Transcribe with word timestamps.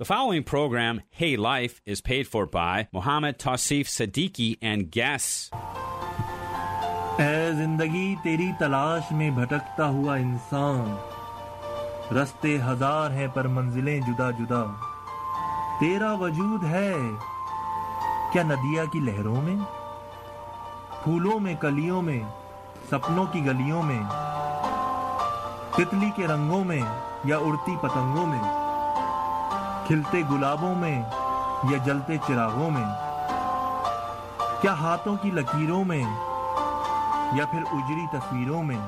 The 0.00 0.04
following 0.04 0.44
program, 0.44 1.00
Hey 1.10 1.38
Life, 1.38 1.80
is 1.86 2.02
paid 2.02 2.26
for 2.26 2.44
by 2.44 2.86
Mohammed 2.92 3.38
Tausif 3.38 3.88
Siddiqui 3.88 4.56
and 4.62 4.90
guests. 4.90 5.50
اے 7.18 7.52
زندگی 7.52 8.14
تیری 8.22 8.50
تلاش 8.58 9.02
میں 9.10 9.30
بھٹکتا 9.30 9.86
ہوا 9.86 10.16
انسان 10.16 10.96
رستے 12.14 12.58
ہزار 12.66 13.10
ہیں 13.10 13.26
پر 13.26 13.46
منزلیں 13.46 14.00
جدا 14.00 14.30
جدا۔ 14.30 14.62
تیرا 15.80 16.12
وجود 16.12 16.64
ہے 16.64 16.94
کیا 18.32 18.42
ندیا 18.42 18.84
کی 18.92 19.00
لہروں 19.00 19.42
میں؟ 19.42 19.56
پھولوں 21.04 21.40
میں 21.40 21.54
کلیوں 21.54 22.02
میں 22.02 22.20
سپنوں 22.90 23.26
کی 23.26 23.46
گلیوں 23.46 23.82
میں 23.82 24.02
تتلی 25.70 26.10
کے 26.16 26.26
رنگوں 26.26 26.64
میں 26.64 26.82
یا 27.24 27.36
اڑتی 27.36 27.76
پتنگوں 27.80 28.26
میں؟ 28.26 28.65
کھلتے 29.86 30.22
گلابوں 30.30 30.74
میں 30.74 31.02
یا 31.70 31.76
جلتے 31.84 32.16
چراغوں 32.26 32.70
میں؟ 32.70 32.84
کیا 34.60 34.72
ہاتھوں 34.72 35.16
کی 35.22 35.30
لکیروں 35.30 35.84
میں 35.84 36.02
یا 37.32 37.44
پھر 37.50 37.62
اجری 37.72 38.06
تصویروں 38.12 38.62
میں؟ 38.62 38.78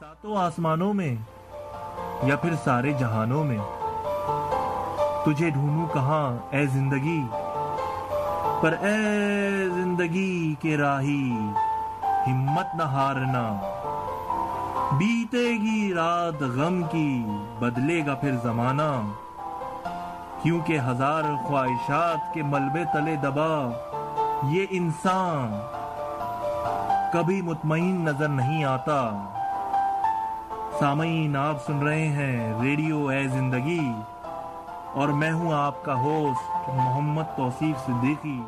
ساتوں 0.00 0.36
آسمانوں 0.36 0.94
میں 0.94 1.16
یا 2.22 2.36
پھر 2.36 2.50
سارے 2.64 2.92
جہانوں 2.92 3.44
میں؟ 3.44 3.58
تجھے 5.24 5.50
ڈھونڈوں 5.50 5.94
کہاں 5.94 6.54
اے 6.54 6.66
زندگی؟ 6.66 7.22
پر 8.60 8.74
اے 8.80 8.98
زندگی 9.68 10.54
کے 10.54 10.76
راہی 10.76 11.32
ہمت 12.26 12.74
نہ 12.74 12.82
ہارنا۔ 12.82 13.60
بیتے 14.92 15.50
گی 15.50 15.94
رات 15.94 16.42
غم 16.42 16.82
کی، 16.82 17.24
بدلے 17.58 18.06
گا 18.06 18.14
پھر 18.14 18.36
زمانہ۔ 18.42 19.10
کیونکہ 20.42 20.78
ہزار 20.78 21.22
خواہشات 21.46 22.34
کے 22.34 22.42
ملبے 22.42 22.84
تلے 22.84 23.16
دبا، 23.16 23.70
یہ 24.42 24.66
انسان 24.70 25.60
کبھی 27.12 27.42
مطمئن 27.42 28.00
نظر 28.04 28.28
نہیں 28.28 28.64
آتا۔ 28.64 29.26
سامعین، 30.80 31.36
آپ 31.36 31.66
سن 31.66 31.82
رہے 31.82 32.08
ہیں 32.08 32.62
ریڈیو 32.62 33.06
اے 33.06 33.28
زندگی 33.28 33.92
اور 34.94 35.08
میں 35.08 35.32
ہوں 35.32 35.52
آپ 35.52 35.84
کا 35.84 35.94
ہوسٹ 35.94 36.68
محمد 36.68 37.36
توصیف 37.36 37.86
صدیقی۔ 37.86 38.42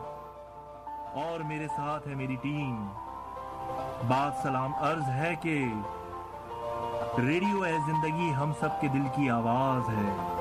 اور 1.15 1.41
میرے 1.41 1.67
ساتھ 1.67 2.09
ہے 2.09 2.15
میری 2.15 2.37
ٹیم۔ 2.43 2.87
بات 4.09 4.43
سلام 4.43 4.70
عرض 4.75 5.09
ہے 5.09 5.35
کہ 5.41 5.69
ریڈیو 7.19 7.63
اے 7.63 7.73
زندگی 7.87 8.33
ہم 8.35 8.53
سب 8.61 8.81
کے 8.81 8.89
دل 8.89 9.03
کی 9.15 9.31
آواز 9.31 9.89
ہے۔ 9.89 10.33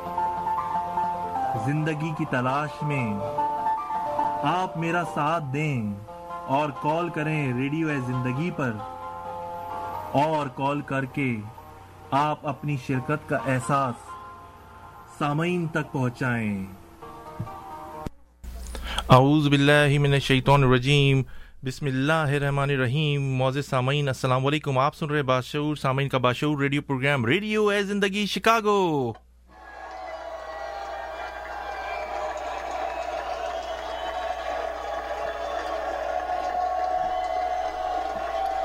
زندگی 1.66 2.12
کی 2.18 2.26
تلاش 2.30 2.84
میں 2.84 3.14
آپ 4.44 4.78
میرا 4.78 5.04
ساتھ 5.14 5.44
دیں 5.54 5.94
اور 6.48 6.70
کال 6.70 7.10
کریں 7.10 7.54
ریڈیو 7.54 7.88
اے 7.88 7.98
زندگی 8.08 8.52
پر 8.52 8.72
اور 10.12 10.48
کال 10.48 10.82
کر 10.82 11.06
کے 11.06 11.36
آپ 12.12 12.48
اپنی 12.48 12.78
شرکت 12.88 13.30
کا 13.30 13.38
احساس 13.48 13.96
سامعین 15.20 15.68
تک 15.68 15.92
پہنچائیں۔ 15.92 16.66
اعوذ 19.10 19.48
باللہ 19.48 20.00
من 20.00 20.14
الشیطان 20.14 20.64
الرجیم۔ 20.64 21.22
بسم 21.66 21.86
اللہ 21.86 22.14
الرحمن 22.14 22.70
الرحیم۔ 22.70 23.36
معزز 23.36 23.70
سامعین، 23.70 24.08
السلام 24.08 24.48
علیکم۔ 24.48 24.78
آپ 24.78 24.96
سن 24.96 25.06
رہے 25.06 25.24
باشعور، 25.24 25.76
سامعین 25.76 26.10
کا 26.10 26.18
باشعور 26.18 26.58
ریڈیو 26.58 26.82
پروگرام 26.82 27.26
ریڈیو 27.26 27.68
اے 27.68 27.84
زندگی 27.84 28.26
شکاگو۔ 28.26 29.14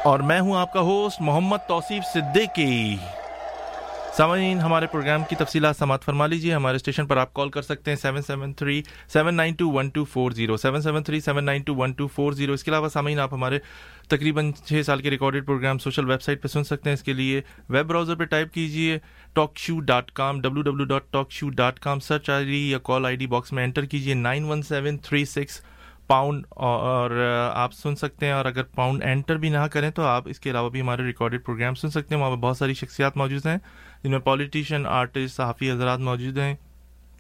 اور 0.06 0.20
میں 0.20 0.38
ہوں 0.40 0.56
آپ 0.56 0.72
کا 0.72 0.80
ہوسٹ 0.80 1.20
محمد 1.20 1.66
توصیف 1.68 2.02
صدیقی۔ 2.12 2.96
سامعین، 4.16 4.60
ہمارے 4.60 4.86
پروگرام 4.86 5.22
کی 5.28 5.36
تفصیلات 5.36 5.76
سماعت 5.76 6.04
فرما 6.04 6.26
لیجیے 6.26 6.54
ہمارے 6.54 6.76
اسٹیشن 6.76 7.06
پر 7.06 7.16
آپ 7.16 7.32
کال 7.34 7.48
کر 7.50 7.62
سکتے 7.62 7.90
ہیں 7.90 7.96
seven 8.02 8.22
seven 8.22 8.52
three 8.52 8.80
seven 9.12 9.34
nine 9.34 9.54
two 9.54 9.70
one 9.72 9.88
two 9.94 10.04
four 10.12 10.30
zero 10.30 10.56
seven 10.56 10.82
seven 10.82 11.02
three 11.02 11.20
seven 11.20 11.44
nine 11.44 11.62
two 11.62 11.74
one 11.76 11.92
two 11.92 12.06
four 12.14 12.32
zero 12.32 12.52
اس 12.52 12.64
کے 12.64 12.70
علاوہ 12.70 12.88
سامعین، 12.88 13.20
آپ 13.20 13.34
ہمارے 13.34 13.58
تقریباً 14.08 14.52
چھ 14.64 14.82
سال 14.86 15.02
کے 15.02 15.10
recorded 15.10 15.46
programme 15.46 15.78
social 15.78 16.10
web 16.10 16.22
site 16.22 16.42
پہ 16.42 16.48
سن 16.48 16.64
سکتے 16.64 16.90
ہیں۔ 16.90 16.94
اس 16.94 17.02
کے 17.02 17.12
لیے 17.12 17.40
ویب 17.68 17.86
براؤزر 17.86 18.16
پہ 18.16 18.24
ٹائپ 18.24 18.52
کیجیے 18.54 18.98
talk 19.34 19.58
show 19.58 19.78
dot 19.80 20.10
com 20.10 20.40
W 20.40 20.62
W 20.62 20.84
dot 20.84 21.12
talk 21.12 21.30
show 21.30 21.50
dot 21.50 21.80
com 21.80 22.00
search 22.00 22.30
I 22.30 22.44
D 22.44 22.70
یا 22.70 22.78
کال 22.84 23.06
آئی 23.06 23.16
ڈی 23.16 23.26
باکس 23.26 23.52
میں 23.52 23.64
انٹر 23.64 23.84
کیجیے 23.84 24.14
nine 24.14 24.44
one 24.44 24.62
seven 24.62 24.98
three 24.98 25.24
six 25.24 25.60
pound 26.06 26.46
اور 26.50 27.10
uh, 27.10 27.56
آپ 27.56 27.72
سن 27.72 27.96
سکتے 27.96 28.26
ہیں 28.26 28.32
اور 28.32 28.44
اگر 28.44 28.62
پاؤنڈ 28.62 29.04
انٹر 29.04 29.36
بھی 29.36 29.48
نہ 29.48 29.66
کریں 29.72 29.90
تو 29.90 30.02
آپ 30.02 30.28
اس 30.28 30.40
کے 30.40 30.50
علاوہ 30.50 30.70
بھی 30.70 30.80
ہمارے 30.80 31.02
ریکارڈیڈ 31.06 31.44
پروگرام 31.44 31.74
سن 31.74 31.90
سکتے 31.90 32.14
ہیں۔ 32.14 32.22
وہاں 32.22 32.36
پہ 32.36 32.40
بہت 32.40 32.56
ساری 32.56 32.74
شخصیات 32.74 33.16
موجود 33.16 33.46
ہیں 33.46 33.56
جن 34.04 34.10
میں 34.10 34.18
پولیٹیشین 34.18 34.86
آرٹسٹ 34.86 35.36
صحافی 35.36 35.70
حضرات 35.70 35.98
موجود 35.98 36.38
ہیں 36.38 36.54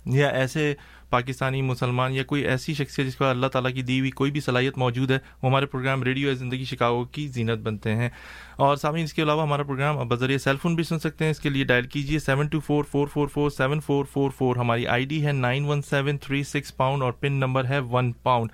یا 0.06 0.28
ایسے 0.28 0.74
پاکستانی 1.10 1.62
مسلمان 1.62 2.12
یا 2.12 2.22
کوئی 2.22 2.42
ایسی 2.42 2.74
شخصیت 2.74 3.06
جس 3.06 3.16
کو 3.16 3.24
اللہ 3.24 3.46
تعالیٰ 3.46 3.72
کی 3.74 3.82
دی 3.82 3.98
ہوئی 3.98 4.10
کوئی 4.10 4.30
بھی 4.30 4.40
صلاحیت 4.40 4.78
موجود 4.78 5.10
ہے۔ 5.10 5.18
وہ 5.42 5.50
ہمارے 5.50 5.66
پروگرام 5.66 6.02
ریڈیو 6.02 6.34
زندگی 6.34 6.64
شکاگو 6.64 7.04
کی 7.04 7.28
زینت 7.28 7.58
بنتے 7.58 7.94
ہیں۔ 7.94 8.08
اور 8.56 8.76
سامعین، 8.76 9.04
اس 9.04 9.12
کے 9.12 9.22
علاوہ 9.22 9.42
ہمارا 9.42 9.62
پروگرام 9.62 9.98
اب 9.98 10.06
بذریعہ 10.06 10.38
سیل 10.38 10.56
فون 10.56 10.74
بھی 10.74 10.84
سن 10.84 10.98
سکتے 10.98 11.24
ہیں۔ 11.24 11.30
اس 11.30 11.40
کے 11.40 11.48
لیے 11.48 11.64
ڈائل 11.64 11.86
کیجیے 11.86 12.18
seven 12.18 12.46
two 12.46 12.60
four 12.60 12.84
four 12.84 13.08
four 13.08 13.28
four 13.28 13.50
seven 13.50 13.80
four 13.80 14.04
four 14.04 14.30
four 14.30 14.56
ہماری 14.56 14.86
آئی 14.86 15.04
ڈی 15.04 15.26
ہے 15.26 15.32
nine 15.32 15.64
one 15.64 15.82
seven 15.82 16.18
three 16.18 16.42
six 16.42 16.76
pound 16.76 17.02
اور 17.02 17.12
پن 17.12 17.32
نمبر 17.32 17.64
ہے 17.64 17.78
ون 17.78 18.12
پاؤنڈ 18.12 18.50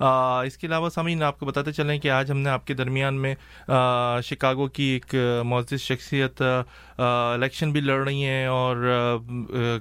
اس 0.00 0.56
کے 0.58 0.66
علاوہ 0.66 0.88
سامعین 0.88 1.22
آپ 1.22 1.38
کو 1.38 1.46
بتاتے 1.46 1.72
چلیں 1.72 1.98
کہ 1.98 2.10
آج 2.10 2.30
ہم 2.30 2.38
نے 2.38 2.50
آپ 2.50 2.66
کے 2.66 2.74
درمیان 2.74 3.20
میں 3.20 3.34
شکاگو 4.24 4.66
کی 4.68 4.84
ایک 4.84 5.14
معزز 5.44 5.80
شخصیت 5.80 6.42
الیکشن 6.98 7.72
بھی 7.72 7.80
لڑ 7.80 8.02
رہی 8.04 8.24
ہیں 8.24 8.46
اور 8.46 8.84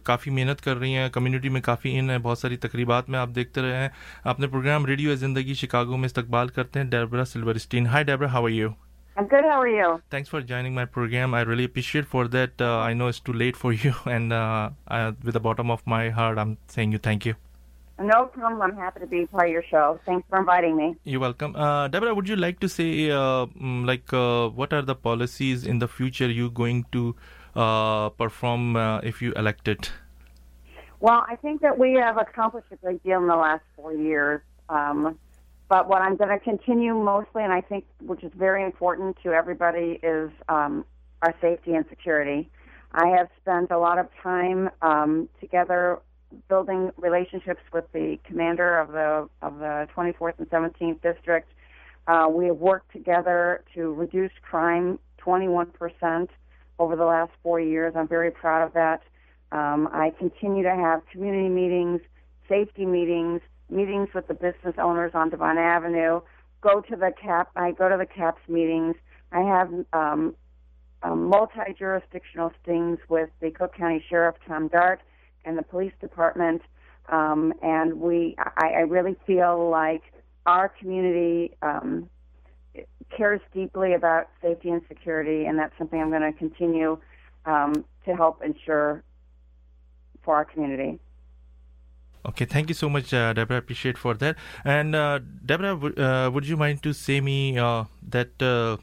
کافی 0.04 0.32
محنت 0.32 0.62
کر 0.62 0.78
رہی 0.78 0.96
ہیں 0.96 1.10
کمیونٹی 1.14 1.50
میں 1.50 1.62
کافی 1.62 1.98
ان 2.00 2.10
ہے 2.10 2.18
بہت 2.18 2.40
ساری 2.40 2.58
تقریبات 2.58 3.10
میں 3.10 3.20
آپ 3.20 3.36
دیکھتے 3.36 3.62
رہے 3.62 3.78
ہیں 3.78 3.90
اپنے 4.24 4.48
پروگرام 4.48 4.86
ریڈیو 4.86 5.16
زندگی 5.16 5.54
شکاگو 5.54 5.98
میں 5.98 6.06
استقبال 6.06 6.48
کرتے 6.48 6.80
ہیں 6.80 6.90
Debra 6.90 7.26
Silverstein 7.26 7.88
hi 7.88 8.04
Debra 8.04 8.32
how 8.32 8.48
you 8.48 8.70
I'm 9.16 9.28
good. 9.28 9.46
How 9.46 9.62
are 9.62 9.70
you? 9.70 10.02
Thanks 10.10 10.28
for 10.28 10.42
joining 10.42 10.76
my 10.76 10.84
program. 10.86 11.34
I 11.34 11.42
really 11.42 11.64
appreciate 11.64 12.06
for 12.06 12.28
that. 12.28 12.62
Uh, 12.62 12.80
I 12.80 12.92
know 12.94 13.08
it's 13.08 13.22
too 13.22 13.32
late 13.34 13.56
for 13.56 13.72
you, 13.74 13.94
and 14.08 14.34
uh, 14.34 14.72
I, 14.90 15.14
with 15.24 15.34
the 15.34 15.40
bottom 15.40 15.72
of 15.72 15.88
my 15.88 16.10
heart, 16.12 16.38
I'm 16.38 16.58
saying 16.68 16.92
you 16.92 16.98
thank 17.00 17.26
you. 17.26 17.36
No 17.98 18.26
problem. 18.26 18.62
I'm 18.62 18.76
happy 18.76 19.00
to 19.00 19.08
be 19.08 19.26
part 19.26 19.48
of 19.48 19.54
your 19.54 19.64
show. 19.64 20.00
Thanks 20.06 20.28
for 20.30 20.40
inviting 20.40 20.76
me. 20.76 20.96
You're 21.06 21.22
welcome. 21.22 21.56
Uh, 21.56 21.88
Deborah, 21.88 22.14
would 22.14 22.28
you 22.28 22.36
like 22.36 22.60
to 22.60 22.68
say, 22.68 23.10
uh, 23.10 23.46
mm, 23.46 23.86
like, 23.86 24.12
uh, 24.12 24.50
what 24.50 24.74
are 24.74 24.82
the 24.82 24.96
policies 24.96 25.66
in 25.66 25.80
the 25.80 25.88
future 25.88 26.30
you're 26.30 26.50
going 26.50 26.86
to 26.92 27.16
uh, 27.56 28.10
perform 28.10 28.76
uh, 28.76 29.00
if 29.00 29.22
you 29.22 29.32
elected? 29.34 29.90
Well, 31.00 31.24
I 31.30 31.38
think 31.38 31.62
that 31.62 31.78
we 31.78 31.94
have 31.94 32.18
accomplished 32.18 32.68
a 32.72 32.76
great 32.76 33.02
deal 33.04 33.20
in 33.22 33.28
the 33.28 33.36
last 33.36 33.64
four 33.78 33.94
years. 33.94 34.42
Um, 34.68 35.18
but 35.70 35.88
what 35.88 36.02
I'm 36.02 36.18
going 36.18 36.30
to 36.30 36.40
continue 36.40 36.94
mostly, 36.94 37.44
and 37.44 37.54
I 37.54 37.62
think 37.62 37.86
which 38.02 38.24
is 38.24 38.32
very 38.36 38.64
important 38.64 39.18
to 39.24 39.32
everybody, 39.32 40.00
is 40.04 40.32
um, 40.50 40.84
our 41.22 41.34
safety 41.42 41.74
and 41.74 41.86
security. 41.90 42.50
I 42.92 43.08
have 43.08 43.30
spent 43.42 43.72
a 43.72 43.78
lot 43.78 44.00
of 44.00 44.08
time 44.22 44.70
um, 44.82 45.30
together 45.40 46.00
building 46.48 46.92
relationships 46.98 47.62
with 47.74 47.86
the 47.94 48.20
commander 48.26 48.80
of 48.80 48.92
the 48.92 49.30
of 49.42 49.60
the 49.60 49.88
24th 49.96 50.40
and 50.40 50.50
17th 50.50 51.02
district. 51.02 51.52
Uh, 52.08 52.28
we 52.30 52.46
have 52.48 52.58
worked 52.58 52.92
together 52.92 53.64
to 53.74 53.94
reduce 53.94 54.32
crime 54.42 55.00
21% 55.20 56.30
over 56.78 56.96
the 56.96 57.06
last 57.06 57.32
four 57.42 57.60
years. 57.60 57.94
I'm 57.96 58.08
very 58.08 58.32
proud 58.32 58.66
of 58.66 58.74
that. 58.74 59.02
Um, 59.52 59.90
I 59.92 60.14
continue 60.18 60.64
to 60.64 60.76
have 60.76 61.02
community 61.12 61.50
meetings, 61.50 62.02
safety 62.48 62.86
meetings, 62.86 63.42
meetings 63.70 64.10
with 64.14 64.28
the 64.28 64.34
business 64.34 64.76
owners 64.78 65.12
on 65.14 65.30
Devon 65.30 65.58
Avenue. 65.58 66.22
Go 66.62 66.82
to 66.82 66.96
the 66.96 67.12
CAP. 67.20 67.50
I 67.56 67.72
go 67.72 67.90
to 67.90 67.98
the 67.98 68.06
CAPS 68.06 68.42
meetings. 68.48 68.96
I 69.32 69.42
have 69.42 69.72
um, 69.94 70.36
um, 71.04 71.26
multi-jurisdictional 71.26 72.52
stings 72.62 73.00
with 73.10 73.30
the 73.40 73.52
Cook 73.52 73.76
County 73.76 74.04
Sheriff 74.10 74.36
Tom 74.48 74.68
Dart 74.68 75.02
and 75.46 75.58
the 75.58 75.64
police 75.64 75.94
department. 76.02 76.62
Um, 77.12 77.54
and 77.62 78.00
we, 78.00 78.36
I, 78.38 78.68
I 78.68 78.80
really 78.82 79.16
feel 79.28 79.70
like 79.70 80.02
our 80.46 80.70
community 80.70 81.56
um, 81.62 82.10
cares 83.16 83.42
deeply 83.54 83.94
about 83.94 84.30
safety 84.42 84.70
and 84.70 84.82
security, 84.88 85.46
and 85.46 85.58
that's 85.58 85.74
something 85.78 86.02
I'm 86.02 86.10
going 86.10 86.34
to 86.34 86.38
continue 86.38 86.98
um, 87.46 87.86
to 88.06 88.16
help 88.16 88.44
ensure 88.44 89.04
for 90.24 90.36
our 90.36 90.46
community. 90.46 91.00
Okay, 92.28 92.46
thank 92.46 92.70
you 92.70 92.76
so 92.76 92.90
much, 92.90 93.14
uh, 93.14 93.34
Deborah. 93.34 93.58
Appreciate 93.58 94.00
for 94.00 94.16
that. 94.16 94.36
And 94.64 94.96
uh, 94.96 95.20
Deborah, 95.46 95.76
w- 95.76 95.96
uh, 95.96 96.32
would 96.32 96.48
you 96.48 96.58
mind 96.58 96.82
to 96.82 96.92
say 96.92 97.22
me 97.22 97.58
uh, 97.60 97.84
that 98.10 98.42
uh, 98.42 98.78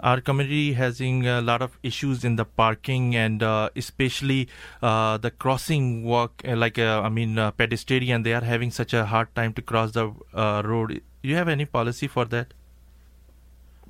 our 0.00 0.20
community 0.20 0.72
having 0.72 1.26
a 1.26 1.40
lot 1.40 1.62
of 1.62 1.78
issues 1.82 2.24
in 2.24 2.36
the 2.36 2.44
parking 2.44 3.14
and 3.16 3.42
uh, 3.42 3.70
especially 3.76 4.48
uh, 4.82 5.16
the 5.18 5.30
crossing 5.30 6.04
walk, 6.04 6.42
uh, 6.46 6.56
like 6.56 6.78
uh, 6.78 7.00
I 7.02 7.08
mean 7.08 7.38
uh, 7.38 7.50
pedestrian, 7.52 8.22
they 8.22 8.34
are 8.34 8.42
having 8.42 8.70
such 8.70 8.92
a 8.92 9.04
hard 9.06 9.34
time 9.34 9.52
to 9.54 9.62
cross 9.62 9.92
the 9.92 10.12
uh, 10.34 10.62
road. 10.64 11.00
You 11.22 11.36
have 11.36 11.48
any 11.48 11.64
policy 11.64 12.06
for 12.06 12.24
that? 12.26 12.52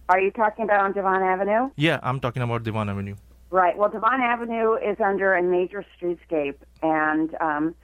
Are 0.09 0.21
you 0.21 0.31
talking 0.31 0.65
about 0.65 0.81
on 0.81 0.93
Devon 0.93 1.23
Avenue? 1.23 1.71
Yeah, 1.77 1.99
I'm 2.03 2.21
talking 2.21 2.43
about 2.43 2.63
Divan 2.63 2.91
Avenue. 2.91 3.17
Right. 3.51 3.77
Well, 3.77 3.89
Devon 3.89 4.21
Avenue 4.21 4.75
is 4.75 5.01
under 5.01 5.35
a 5.35 5.43
major 5.43 5.85
streetscape, 5.97 6.57
and 6.83 7.35
um, 7.41 7.75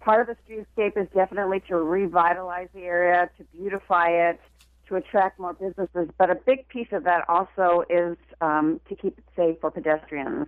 part 0.00 0.26
of 0.26 0.34
the 0.34 0.36
streetscape 0.46 0.96
is 0.96 1.08
definitely 1.14 1.60
to 1.68 1.76
revitalize 1.76 2.68
the 2.72 2.82
area, 2.82 3.28
to 3.36 3.44
beautify 3.56 4.08
it, 4.08 4.40
to 4.88 4.96
attract 4.96 5.38
more 5.38 5.54
businesses. 5.54 6.08
But 6.18 6.30
a 6.30 6.34
big 6.34 6.68
piece 6.68 6.88
of 6.92 7.04
that 7.04 7.24
also 7.28 7.84
is 7.90 8.16
um, 8.40 8.80
to 8.88 8.94
keep 8.94 9.18
it 9.18 9.24
safe 9.34 9.56
for 9.60 9.70
pedestrians. 9.70 10.46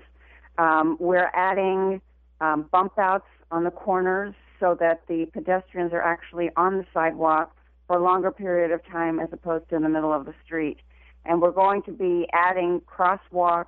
Um, 0.58 0.96
we're 1.00 1.30
adding 1.34 2.00
um, 2.40 2.68
bump 2.70 2.98
outs 2.98 3.26
on 3.50 3.64
the 3.64 3.70
corners 3.70 4.34
so 4.60 4.76
that 4.80 5.02
the 5.08 5.26
pedestrians 5.32 5.92
are 5.92 6.02
actually 6.02 6.50
on 6.56 6.78
the 6.78 6.86
sidewalk 6.92 7.54
for 7.86 7.96
a 7.96 8.02
longer 8.02 8.30
period 8.30 8.70
of 8.70 8.84
time 8.86 9.18
as 9.18 9.28
opposed 9.32 9.68
to 9.70 9.76
in 9.76 9.82
the 9.82 9.88
middle 9.88 10.12
of 10.12 10.26
the 10.26 10.34
street. 10.44 10.78
And 11.24 11.40
we're 11.40 11.52
going 11.52 11.82
to 11.82 11.92
be 11.92 12.26
adding 12.32 12.80
crosswalks 12.80 13.66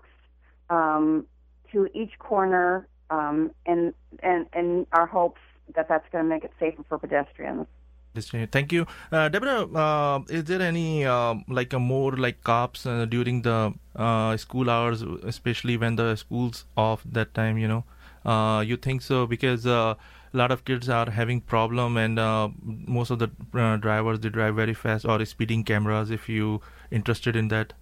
um, 0.69 1.27
to 1.73 1.89
each 1.95 2.19
corner 2.19 2.87
um, 3.11 3.51
in, 3.67 3.93
in, 4.23 4.47
in 4.55 4.87
our 4.93 5.07
hopes 5.07 5.41
that 5.75 5.89
that's 5.89 6.07
going 6.13 6.25
to 6.25 6.29
make 6.29 6.45
it 6.45 6.53
safer 6.59 6.85
for 6.89 6.99
pedestrians. 6.99 7.67
Thank 8.15 8.73
you, 8.73 8.87
uh, 9.13 9.29
Deborah. 9.29 9.67
Uh, 9.73 10.23
is 10.29 10.45
there 10.45 10.61
any 10.61 11.05
uh, 11.05 11.35
like 11.49 11.73
a 11.73 11.79
more 11.79 12.17
like 12.17 12.43
cops 12.43 12.85
uh, 12.85 13.05
during 13.05 13.43
the 13.43 13.73
uh, 13.95 14.37
school 14.37 14.69
hours, 14.69 15.03
especially 15.03 15.77
when 15.77 15.95
the 15.95 16.17
school's 16.17 16.65
off 16.77 17.03
that 17.05 17.35
time? 17.35 17.57
You 17.57 17.69
know, 17.69 17.85
uh, 18.25 18.61
you 18.67 18.77
think 18.77 19.03
so 19.03 19.27
because 19.27 19.65
uh, 19.65 19.95
a 20.35 20.37
lot 20.37 20.51
of 20.51 20.65
kids 20.65 20.89
are 20.89 21.11
having 21.11 21.41
problem, 21.41 21.97
and 21.97 22.19
uh, 22.19 22.49
most 22.65 23.11
of 23.11 23.21
the 23.21 23.31
uh, 23.55 23.77
drivers 23.77 24.19
they 24.21 24.29
drive 24.29 24.57
very 24.57 24.75
fast 24.75 25.05
or 25.05 25.25
speeding 25.25 25.63
cameras. 25.63 26.11
If 26.11 26.29
you 26.29 26.61
interested 26.91 27.37
in 27.37 27.49
that, 27.49 27.75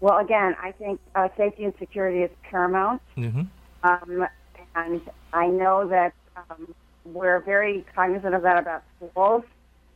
Well, 0.00 0.18
again, 0.18 0.56
I 0.62 0.72
think 0.72 1.00
uh, 1.14 1.28
safety 1.36 1.64
and 1.64 1.74
security 1.78 2.22
is 2.22 2.30
paramount. 2.42 3.02
hmm 3.16 3.42
Um, 3.82 4.26
and 4.74 5.00
I 5.32 5.46
know 5.46 5.88
that 5.88 6.14
um, 6.36 6.74
we're 7.12 7.40
very 7.40 7.84
cognizant 7.94 8.34
of 8.34 8.42
that 8.42 8.58
about 8.58 8.82
schools. 8.96 9.44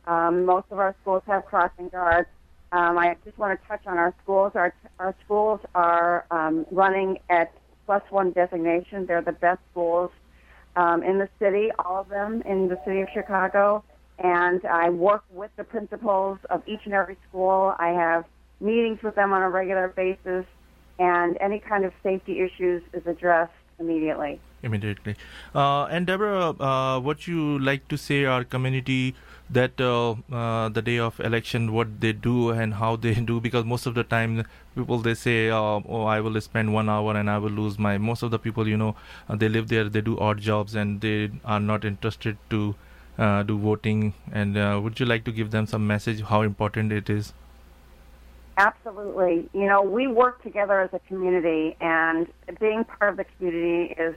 Um, 0.05 0.45
most 0.45 0.67
of 0.71 0.79
our 0.79 0.95
schools 1.01 1.23
have 1.27 1.45
crossing 1.45 1.89
guards. 1.89 2.27
Um, 2.71 2.97
I 2.97 3.15
just 3.23 3.37
want 3.37 3.59
to 3.59 3.67
touch 3.67 3.85
on 3.85 3.97
our 3.97 4.13
schools. 4.23 4.53
Our, 4.55 4.73
our 4.99 5.15
schools 5.23 5.59
are 5.75 6.25
um, 6.31 6.65
running 6.71 7.19
at 7.29 7.53
plus 7.85 8.01
one 8.09 8.31
designation. 8.31 9.05
They're 9.05 9.21
the 9.21 9.31
best 9.31 9.59
schools 9.71 10.11
um, 10.75 11.03
in 11.03 11.19
the 11.19 11.29
city, 11.39 11.69
all 11.77 12.01
of 12.01 12.09
them 12.09 12.41
in 12.45 12.67
the 12.67 12.79
city 12.85 13.01
of 13.01 13.09
Chicago. 13.13 13.83
And 14.19 14.65
I 14.65 14.89
work 14.89 15.23
with 15.31 15.51
the 15.55 15.63
principals 15.63 16.39
of 16.49 16.63
each 16.67 16.81
and 16.85 16.93
every 16.93 17.17
school. 17.29 17.75
I 17.77 17.89
have 17.89 18.25
meetings 18.59 18.99
with 19.03 19.15
them 19.15 19.33
on 19.33 19.41
a 19.41 19.49
regular 19.49 19.89
basis, 19.89 20.45
and 20.99 21.37
any 21.41 21.59
kind 21.59 21.85
of 21.85 21.91
safety 22.01 22.39
issues 22.39 22.81
is 22.93 23.05
addressed 23.05 23.51
immediately. 23.79 24.39
immediately. 24.61 25.15
Uh, 25.53 25.85
and 25.85 26.07
Deborah, 26.07 26.49
uh, 26.59 26.99
what 26.99 27.27
you 27.27 27.59
like 27.59 27.87
to 27.89 27.97
say 27.97 28.23
our 28.25 28.43
community 28.43 29.15
that 29.49 29.79
uh, 29.81 30.15
uh, 30.31 30.69
the 30.69 30.81
day 30.81 30.97
of 30.99 31.19
election, 31.19 31.73
what 31.73 31.99
they 31.99 32.13
do 32.13 32.49
and 32.51 32.75
how 32.75 32.95
they 32.95 33.13
do? 33.31 33.39
Because 33.41 33.65
most 33.65 33.85
of 33.85 33.95
the 33.95 34.03
time, 34.03 34.45
people 34.75 34.99
they 34.99 35.13
say, 35.13 35.49
uh, 35.49 35.81
"Oh, 35.97 36.03
I 36.05 36.19
will 36.21 36.39
spend 36.41 36.73
one 36.73 36.89
hour 36.89 37.15
and 37.17 37.29
I 37.29 37.37
will 37.37 37.51
lose 37.51 37.77
my." 37.77 37.97
Most 37.97 38.23
of 38.23 38.31
the 38.31 38.39
people, 38.39 38.67
you 38.67 38.77
know, 38.77 38.95
uh, 39.29 39.35
they 39.35 39.49
live 39.49 39.67
there, 39.67 39.89
they 39.89 40.01
do 40.01 40.17
odd 40.19 40.39
jobs, 40.39 40.75
and 40.75 41.01
they 41.01 41.29
are 41.43 41.59
not 41.59 41.85
interested 41.85 42.37
to 42.49 42.75
do 43.17 43.57
voting. 43.69 44.13
And 44.31 44.55
would 44.83 44.99
you 44.99 45.05
like 45.05 45.23
to 45.25 45.31
give 45.31 45.51
them 45.51 45.67
some 45.67 45.85
message 45.85 46.21
how 46.21 46.41
important 46.41 46.91
it 46.91 47.09
is? 47.09 47.33
Absolutely. 48.57 49.49
You 49.53 49.65
know, 49.65 49.81
we 49.81 50.07
work 50.07 50.43
together 50.43 50.81
as 50.81 50.91
a 50.93 50.99
community, 51.07 51.75
and 51.81 52.27
being 52.59 52.83
part 52.83 53.11
of 53.11 53.17
the 53.17 53.25
community 53.37 53.93
is 53.93 54.15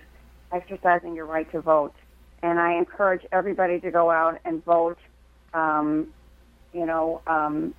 exercising 0.52 1.14
your 1.14 1.26
right 1.26 1.50
to 1.52 1.60
vote. 1.60 1.94
And 2.42 2.58
I 2.58 2.74
encourage 2.76 3.22
everybody 3.32 3.80
to 3.80 3.90
go 3.90 4.10
out 4.10 4.38
and 4.44 4.62
vote. 4.64 4.98
Um, 5.54 6.08
you 6.74 6.84
know, 6.84 7.22
um, 7.26 7.74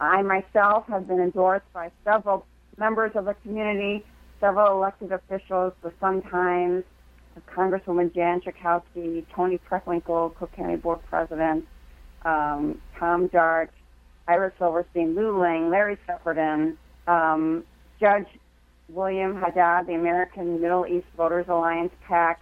I 0.00 0.22
myself 0.22 0.86
have 0.88 1.06
been 1.06 1.20
endorsed 1.20 1.70
by 1.74 1.90
several 2.04 2.46
members 2.78 3.12
of 3.14 3.26
the 3.26 3.34
community, 3.42 4.04
several 4.40 4.72
elected 4.72 5.12
officials, 5.12 5.74
the 5.82 5.92
Sun 6.00 6.22
Times, 6.22 6.84
Congresswoman 7.54 8.14
Jan 8.14 8.40
Chakowski, 8.40 9.24
Tony 9.34 9.58
Preckwinkle, 9.70 10.34
Cook 10.36 10.52
County 10.52 10.76
Board 10.76 11.00
President, 11.08 11.66
um, 12.24 12.80
Tom 12.98 13.28
Dart, 13.28 13.70
Ira 14.30 14.52
Silverstein, 14.58 15.16
Lou 15.16 15.40
Ling, 15.40 15.70
Larry 15.70 15.98
Sepperton, 16.08 16.76
um, 17.08 17.64
Judge 17.98 18.28
William 18.88 19.34
Haddad, 19.34 19.88
the 19.88 19.94
American 19.94 20.60
Middle 20.60 20.86
East 20.86 21.06
Voters 21.16 21.46
Alliance 21.48 21.92
PAC, 22.06 22.40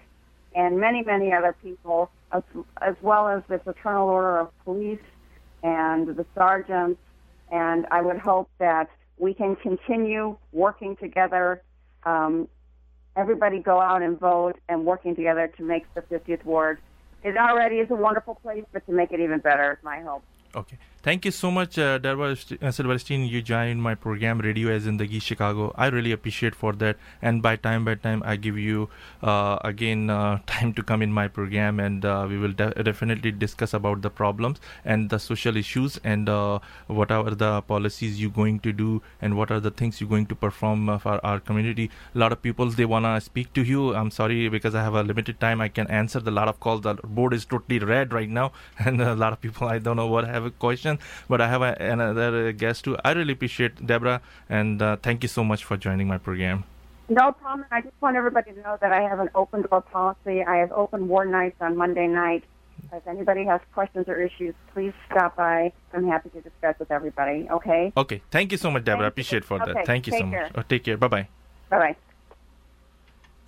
and 0.55 0.79
many, 0.79 1.03
many 1.03 1.33
other 1.33 1.57
people, 1.63 2.11
as, 2.31 2.43
as 2.83 2.95
well 3.01 3.27
as 3.27 3.43
the 3.49 3.59
Fraternal 3.59 4.07
Order 4.07 4.39
of 4.39 4.65
Police 4.65 5.01
and 5.63 6.09
the 6.09 6.27
sergeants. 6.35 7.01
And 7.51 7.87
I 7.91 8.03
would 8.03 8.19
hope 8.19 8.51
that 8.59 8.91
we 9.17 9.33
can 9.33 9.57
continue 9.57 10.37
working 10.53 10.95
together. 10.97 11.63
Um, 12.05 12.49
everybody 13.17 13.61
go 13.61 13.81
out 13.81 14.03
and 14.03 14.21
vote 14.21 14.57
and 14.69 14.85
working 14.85 15.17
together 15.17 15.51
to 15.57 15.63
make 15.63 15.87
the 15.95 16.03
50th 16.03 16.45
ward. 16.45 16.81
It 17.25 17.39
already 17.39 17.77
is 17.77 17.91
a 17.91 17.95
wonderful 17.95 18.35
place, 18.35 18.65
but 18.75 18.85
to 18.87 18.93
make 18.93 19.11
it 19.11 19.21
even 19.21 19.41
better 19.41 19.73
is 19.73 19.79
my 19.83 20.01
hope. 20.01 20.23
Okay. 20.55 20.79
Thank 21.01 21.25
you 21.25 21.31
so 21.31 21.51
much, 21.51 21.79
uh, 21.79 21.99
Darwa 22.01 22.33
uh. 22.61 23.25
You 23.25 23.41
joined 23.41 23.81
my 23.81 23.95
program, 23.95 24.41
Radio 24.41 24.69
as 24.71 24.87
in 24.87 24.99
Zindagi 24.99 25.23
Chicago. 25.23 25.73
I 25.77 25.87
really 25.87 26.11
appreciate 26.11 26.57
for 26.57 26.73
that. 26.73 26.97
And 27.23 27.41
by 27.41 27.55
time 27.55 27.85
by 27.85 27.95
time, 27.95 28.23
I 28.27 28.35
give 28.35 28.59
you 28.59 28.91
uh, 29.23 29.59
again 29.65 30.11
uh, 30.11 30.41
time 30.47 30.75
to 30.75 30.83
come 30.83 31.01
in 31.01 31.13
my 31.13 31.29
program, 31.29 31.79
and 31.79 32.05
uh, 32.05 32.27
we 32.29 32.37
will 32.37 32.53
de- 32.53 32.75
definitely 32.83 33.31
discuss 33.31 33.75
about 33.75 34.03
the 34.03 34.11
problems 34.11 34.61
and 34.85 35.09
the 35.09 35.19
social 35.19 35.57
issues 35.57 35.99
and 36.03 36.29
uh, 36.29 36.59
what 36.89 37.13
are 37.13 37.31
the 37.31 37.63
policies 37.63 38.21
you're 38.21 38.31
going 38.31 38.59
to 38.61 38.73
do 38.73 39.01
and 39.23 39.37
what 39.37 39.51
are 39.53 39.61
the 39.61 39.71
things 39.71 40.01
you're 40.01 40.11
going 40.11 40.27
to 40.27 40.35
perform 40.35 40.89
uh, 40.89 40.99
for 40.99 41.25
our 41.25 41.39
community. 41.39 41.91
A 42.15 42.19
lot 42.19 42.33
of 42.33 42.43
people 42.43 42.69
they 42.71 42.85
wanna 42.87 43.21
speak 43.21 43.53
to 43.55 43.63
you. 43.63 43.95
I'm 43.95 44.11
sorry 44.11 44.49
because 44.49 44.75
I 44.75 44.83
have 44.83 44.95
a 44.95 45.05
limited 45.05 45.39
time. 45.41 45.61
I 45.61 45.69
can 45.69 45.87
answer 45.87 46.19
the 46.19 46.33
lot 46.33 46.49
of 46.49 46.59
calls. 46.59 46.81
The 46.83 46.95
board 46.95 47.35
is 47.35 47.45
totally 47.45 47.79
red 47.79 48.13
right 48.13 48.29
now, 48.29 48.53
and 48.79 49.01
a 49.01 49.15
lot 49.15 49.33
of 49.33 49.41
people 49.41 49.69
I 49.69 49.79
don't 49.79 49.97
know 49.97 50.09
what 50.09 50.38
a 50.45 50.51
question, 50.51 50.99
but 51.29 51.41
I 51.41 51.49
have 51.49 51.63
a, 51.63 51.77
another 51.81 52.53
guest 52.53 52.85
too. 52.85 52.97
I 53.05 53.13
really 53.13 53.33
appreciate 53.33 53.87
Deborah, 53.87 54.21
and 54.49 54.81
uh, 54.81 54.97
thank 54.97 55.23
you 55.23 55.29
so 55.29 55.45
much 55.45 55.65
for 55.65 55.77
joining 55.77 56.09
my 56.09 56.19
program. 56.19 56.65
No 57.09 57.33
problem. 57.33 57.67
I 57.71 57.81
just 57.81 57.95
want 58.01 58.17
everybody 58.17 58.53
to 58.53 58.61
know 58.61 58.77
that 58.81 58.93
I 58.93 59.01
have 59.03 59.19
an 59.19 59.31
open 59.35 59.63
door 59.63 59.81
policy. 59.81 60.45
I 60.45 60.57
have 60.57 60.73
open 60.73 61.09
war 61.09 61.25
nights 61.25 61.57
on 61.61 61.77
Monday 61.77 62.07
night. 62.07 62.45
If 62.93 63.07
anybody 63.07 63.45
has 63.45 63.61
questions 63.73 64.09
or 64.09 64.21
issues, 64.21 64.55
please 64.73 64.93
stop 65.11 65.37
by. 65.37 65.73
I'm 65.93 66.07
happy 66.07 66.29
to 66.31 66.41
discuss 66.41 66.79
with 66.79 66.91
everybody. 66.91 67.49
Okay? 67.51 67.93
Okay, 67.97 68.23
thank 68.31 68.53
you 68.53 68.59
so 68.59 68.71
much, 68.71 68.85
Deborah. 68.85 68.99
Thank 68.99 69.03
you. 69.03 69.09
Appreciate 69.09 69.45
for 69.45 69.59
that. 69.59 69.87
Thank 69.87 70.07
you 70.07 70.13
so 70.13 70.19
take 70.19 70.27
much. 70.27 70.33
care. 70.35 70.51
Oh, 70.55 70.63
take 70.63 70.85
care. 70.85 70.97
Bye 70.97 71.09
bye. 71.09 71.29
Bye 71.71 71.79
bye. 71.79 71.97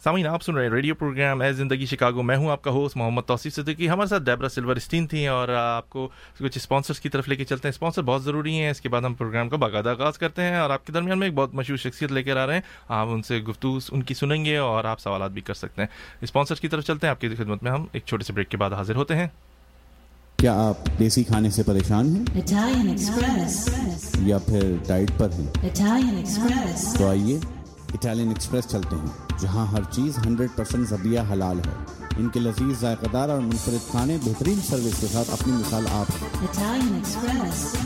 سامعین 0.05 0.27
آپ 0.27 0.43
سن 0.43 0.55
رہے 0.55 0.63
ہیں 0.63 0.71
radio 0.71 0.95
programme 0.95 1.41
اے 1.41 1.53
زندگی 1.53 1.87
Chicago. 1.87 2.23
میں 2.23 2.37
ہوں 2.37 2.51
آپ 2.51 2.63
کا 2.63 2.71
host 2.71 2.97
Muhammad 2.97 3.23
Tauseef 3.27 3.55
Siddiqui. 3.55 3.91
ہمارے 3.91 4.09
ساتھ 4.09 4.23
ڈیبرا 4.23 4.49
سلور 4.49 4.77
اسٹین 4.77 5.07
تھیں 5.07 5.27
اور 5.27 5.49
آپ 5.49 5.91
کو 5.91 6.09
کچھ 6.39 6.57
اسپانسرس 6.57 7.01
کی 7.01 7.09
طرف 7.09 7.29
لے 7.29 7.37
کے 7.37 7.45
چلتے 7.45 7.69
ہیں۔ 7.69 7.73
اسپانسر 7.73 8.03
بہت 8.03 8.25
ضروری 8.25 8.59
ہیں۔ 8.59 8.71
اس 8.71 8.81
کے 8.81 8.89
بعد 8.89 9.03
ہم 9.03 9.15
پروگرام 9.15 9.49
کا 9.49 9.57
باقاعدہ 9.57 9.89
آغاز 9.89 10.19
کرتے 10.19 10.43
ہیں 10.43 10.57
اور 10.57 10.71
آپ 10.71 10.87
کے 10.87 10.93
درمیان 10.93 11.19
میں 11.19 11.27
ایک 11.27 11.37
بہت 11.37 11.55
مشہور 11.55 11.77
شخصیت 11.77 12.13
لے 12.13 12.23
کر 12.23 12.37
آ 12.37 12.47
رہے 12.47 12.55
ہیں۔ 12.55 12.61
آپ 12.89 13.07
ان 13.09 13.23
سے 13.23 13.39
گفتگو 13.39 13.79
ان 13.91 14.03
کی 14.03 14.15
سنیں 14.15 14.45
گے 14.45 14.57
اور 14.57 14.85
آپ 14.85 15.01
سوالات 15.01 15.31
بھی 15.31 15.41
کر 15.41 15.55
سکتے 15.55 15.83
ہیں۔ 15.83 15.89
اسپانسرس 16.21 16.61
کی 16.61 16.69
طرف 16.69 16.85
چلتے 16.85 17.07
ہیں۔ 17.07 17.11
آپ 17.11 17.21
کی 17.21 17.29
خدمت 17.29 17.63
میں 17.63 17.71
ہم 17.71 17.87
ایک 17.93 18.03
چھوٹے 18.07 18.25
سے 18.25 18.33
بریک 18.33 18.49
کے 18.49 18.57
بعد 18.57 18.73
حاضر 18.73 18.95
ہوتے 18.95 19.17
ہیں۔ 19.17 19.29
کیا 20.37 20.69
آپ 20.69 20.77
دیسی 20.99 21.25
کھانے 21.25 21.51
سے 21.51 21.63
پریشان 21.63 22.17
ہیں؟ 22.17 22.25
یا 24.21 24.39
پھر 24.39 24.77
ڈائٹ 24.87 25.11
پر 25.19 25.29
ہیں؟ 25.33 25.47
تو 26.99 27.09
آئیے 27.09 27.39
اٹالین 27.95 28.29
ایکسپریس 28.29 28.69
چلتے 28.69 28.97
ہیں۔ 28.97 29.30
جہاں 29.41 29.67
ہر 29.67 29.83
چیز 29.91 30.19
ہنڈریڈ 30.27 30.51
پرسینٹ 30.57 30.89
زبیہ 30.89 31.21
حلال 31.33 31.59
ہے۔ 31.59 31.75
ان 32.17 32.29
کے 32.29 32.41
لذیذ 32.41 32.81
ذائقہ 32.81 33.07
دار 33.13 33.29
اور 33.29 33.41
منفرد 33.41 33.91
کھانے 33.91 34.17
بہترین 34.25 34.61
سروس 34.69 35.01
کے 35.01 35.07
ساتھ 35.13 35.31
اپنی 35.31 35.53
مثال 35.53 35.85
آپ 35.93 36.07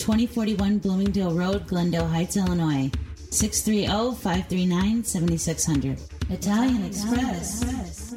2041 0.01 0.79
Bloomingdale 0.79 1.35
Road, 1.35 1.67
Glendale 1.67 2.07
Heights, 2.07 2.39
Illinois, 2.39 2.91
630-539-7600. 3.29 6.01
Italian 6.31 6.85
Express. 6.85 8.15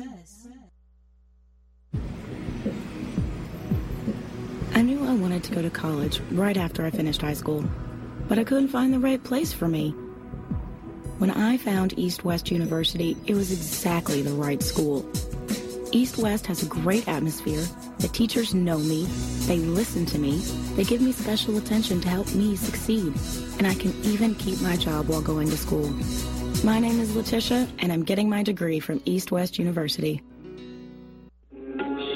I 4.73 4.81
knew 4.81 5.05
I 5.05 5.13
wanted 5.13 5.43
to 5.43 5.53
go 5.53 5.61
to 5.61 5.69
college 5.69 6.21
right 6.31 6.55
after 6.55 6.85
I 6.85 6.89
finished 6.89 7.21
high 7.21 7.33
school, 7.33 7.65
but 8.29 8.39
I 8.39 8.45
couldn't 8.45 8.69
find 8.69 8.93
the 8.93 8.99
right 8.99 9.21
place 9.21 9.51
for 9.51 9.67
me. 9.67 9.89
When 11.19 11.31
I 11.31 11.57
found 11.57 11.99
East 11.99 12.23
West 12.23 12.49
University, 12.49 13.17
it 13.27 13.35
was 13.35 13.51
exactly 13.51 14.21
the 14.21 14.31
right 14.31 14.63
school. 14.63 15.05
East 15.91 16.17
West 16.17 16.47
has 16.47 16.63
a 16.63 16.65
great 16.65 17.09
atmosphere. 17.09 17.65
The 17.99 18.07
teachers 18.07 18.53
know 18.53 18.77
me. 18.77 19.05
They 19.47 19.57
listen 19.57 20.05
to 20.07 20.19
me. 20.19 20.39
They 20.75 20.83
give 20.83 21.01
me 21.01 21.11
special 21.11 21.57
attention 21.57 22.01
to 22.01 22.09
help 22.09 22.33
me 22.35 22.55
succeed. 22.55 23.13
And 23.57 23.67
I 23.67 23.75
can 23.75 23.93
even 24.03 24.35
keep 24.35 24.61
my 24.61 24.75
job 24.75 25.07
while 25.07 25.21
going 25.21 25.49
to 25.49 25.57
school. 25.57 25.89
My 26.63 26.79
name 26.79 26.99
is 26.99 27.15
Letitia, 27.15 27.67
and 27.79 27.91
I'm 27.91 28.03
getting 28.03 28.29
my 28.29 28.43
degree 28.43 28.79
from 28.79 29.01
East 29.05 29.31
West 29.31 29.59
University. 29.59 30.21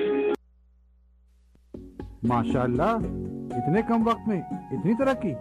ماشاءاللہ 2.29 2.91
اتنے 3.57 3.81
کم 3.87 3.99
وقت 4.07 4.23
میں 4.27 4.41
اتنی 4.71 4.93
ترقی 4.99 5.33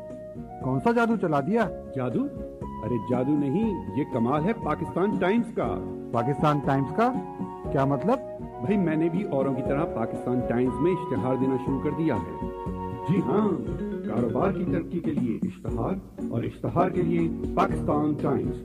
کون 0.62 0.76
سا 0.84 0.90
جادو 0.96 1.14
چلا 1.20 1.40
دیا 1.46 1.62
جادو 1.96 2.22
ارے 2.84 2.98
جادو 3.10 3.34
نہیں 3.38 3.68
یہ 3.98 4.04
کمال 4.12 4.40
ہے 4.44 4.52
پاکستان 4.64 5.08
ٹائمز 5.20 5.48
کا 5.56 5.68
پاکستان 6.12 6.56
ٹائمز 6.66 6.90
کا 6.96 7.06
کیا 7.72 7.84
مطلب 7.94 8.18
بھائی 8.60 8.76
میں 8.76 8.96
نے 8.96 9.08
بھی 9.08 9.22
اوروں 9.22 9.54
کی 9.54 9.62
طرح 9.68 9.84
پاکستان 9.84 10.40
ٹائمز 10.48 10.80
میں 10.80 10.92
اشتہار 10.92 11.34
دینا 11.40 11.56
شروع 11.56 11.80
کر 11.80 11.90
دیا 11.98 12.16
ہے۔ 12.16 12.46
جی 13.08 13.20
ہاں 13.26 13.48
کاروبار 14.08 14.52
کی 14.52 14.64
ترقی 14.64 15.00
کے 15.00 15.10
لیے 15.10 15.38
اشتہار 15.42 15.94
اور 16.30 16.42
اشتہار 16.42 16.90
کے 16.90 17.02
لیے 17.02 17.28
Pakistan 17.54 18.14
Times. 18.22 18.56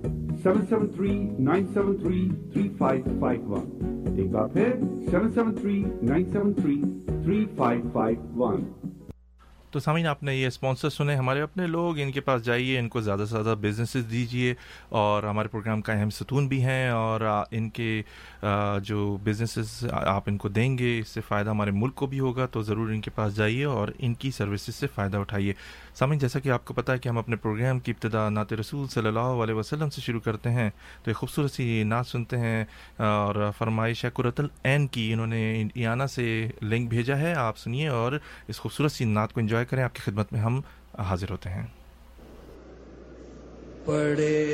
Seven 0.44 0.62
seven 0.70 0.88
three 0.88 1.30
nine 1.40 1.66
seven 1.74 1.98
three 1.98 2.30
three 2.54 2.70
five 2.78 3.04
five 3.20 3.50
one. 3.50 3.86
ایک 4.18 4.32
بار 4.32 4.48
پھر 4.48 4.74
seven 5.10 5.30
seven 5.30 5.56
three 5.56 5.84
nine 6.02 6.26
seven 6.26 6.54
three 6.54 6.82
three 7.06 7.46
five 7.58 7.82
five 7.94 8.44
one. 8.44 8.81
تو 9.72 9.80
سامعین، 9.80 10.08
آپ 10.08 10.24
نے 10.24 10.36
یہ 10.36 10.48
اسپانسر 10.48 10.90
سنے۔ 10.90 11.16
ہمارے 11.16 11.42
اپنے 11.42 11.68
لوگ، 11.68 12.00
ان 12.00 12.12
کے 12.12 12.22
پاس 12.22 12.44
جائیے، 12.44 12.80
ان 12.80 12.90
کو 12.90 13.02
زیادہ 13.02 13.20
سے 13.20 13.26
زیادہ 13.26 13.56
بزنسز 13.62 14.12
دیجیے۔ 14.12 14.54
اور 14.90 15.24
ہمارے 15.24 15.48
پروگرام 15.48 15.82
کا 15.82 15.94
اہم 15.94 16.10
ستون 16.10 16.48
بھی 16.48 16.64
ہیں۔ 16.64 16.90
اور 16.90 17.22
ان 17.52 17.70
کے 17.70 18.02
جو 18.84 19.18
بزنسز 19.24 19.88
آپ 19.92 20.24
ان 20.28 20.38
کو 20.38 20.50
دیں 20.50 20.78
گے، 20.78 21.00
اس 21.00 21.08
سے 21.08 21.22
فائدہ 21.28 21.50
ہمارے 21.50 21.72
ملک 21.72 21.96
کو 21.96 22.06
بھی 22.06 22.20
ہوگا۔ 22.20 22.46
تو 22.46 22.62
ضرور 22.62 22.90
ان 22.90 23.02
کے 23.02 23.12
پاس 23.16 23.36
جائیے 23.36 23.64
اور 23.64 23.88
ان 24.00 24.14
کی 24.14 24.32
سروسز 24.32 24.76
سے 24.76 24.88
فائدہ 24.88 25.18
اٹھائیے۔ 25.18 25.54
سامعین، 25.96 26.20
جیسا 26.20 26.40
کہ 26.40 26.50
آپ 26.50 26.66
کو 26.66 26.74
پتہ 26.74 26.92
ہے 26.92 26.98
کہ 26.98 27.10
ہم 27.10 27.18
اپنے 27.18 27.36
پروگرام 27.36 27.80
کی 27.80 27.92
ابتدا 27.92 28.30
نعت 28.30 28.54
رسول 28.54 28.88
صلی 28.88 29.08
اللہ 29.08 29.20
علیہ 29.20 29.54
وسلم 29.54 29.90
سے 29.90 30.02
شروع 30.02 30.20
کرتے 30.20 30.50
ہیں 30.50 30.70
تو 31.04 31.10
ایک 31.12 31.18
خوبصورت 31.18 31.52
سی 31.52 31.84
نعت 31.84 32.08
سنتے 32.08 32.38
ہیں 32.38 32.66
اور 32.98 33.52
فرمائش 33.58 34.06
ہے 34.06 34.10
قرۃ 34.14 34.38
العین 34.38 34.88
کی، 34.88 35.14
انہوں 35.14 35.28
نے 35.28 35.64
ایانا 35.76 36.08
سے 36.08 36.48
لنک 36.62 36.90
بھیجا 36.90 37.18
ہے، 37.18 37.34
آپ 37.34 37.58
سنیے 37.58 37.88
اور 37.88 38.12
اس 38.48 38.60
خوبصورت 38.60 38.92
سی 38.92 39.06
نعت 39.06 39.34
کو 39.34 39.40
انجوائے 39.40 39.66
کریں۔ 39.66 39.84
آپ 39.84 39.96
کی 39.96 40.02
خدمت 40.02 40.34
میں 40.34 40.42
ہم 40.42 40.62
حاضر 41.00 41.30
ہوتے 41.30 41.50
ہیں۔ 41.50 41.66
پڑے 43.86 44.46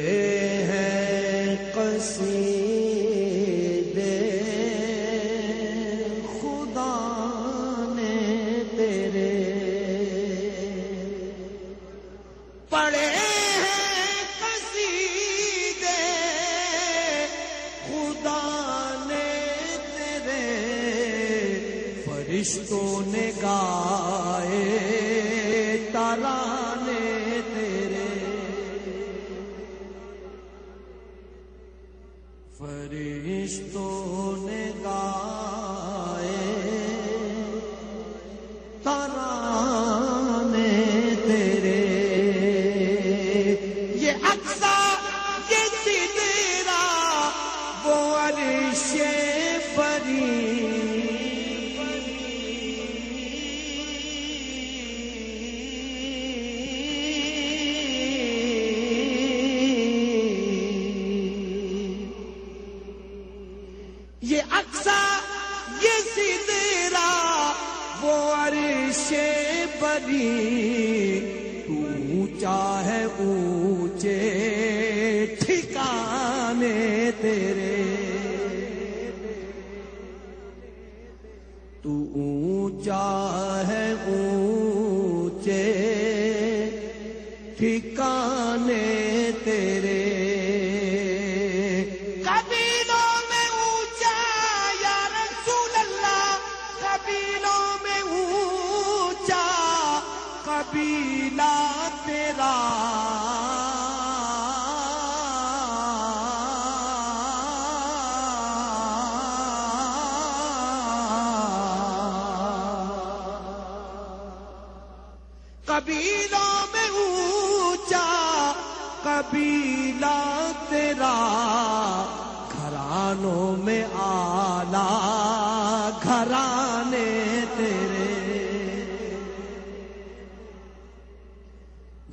ہیں 0.67 1.55
قصیدے 1.75 2.35
پڑے 12.77 13.05
ہیں 13.07 14.23
قصیدے 14.39 15.95
خدا 17.85 18.41
نے 19.07 19.25
تیرے 19.95 20.43
فرشتوں 22.05 23.01
نے 23.07 23.29
گائے 23.41 25.06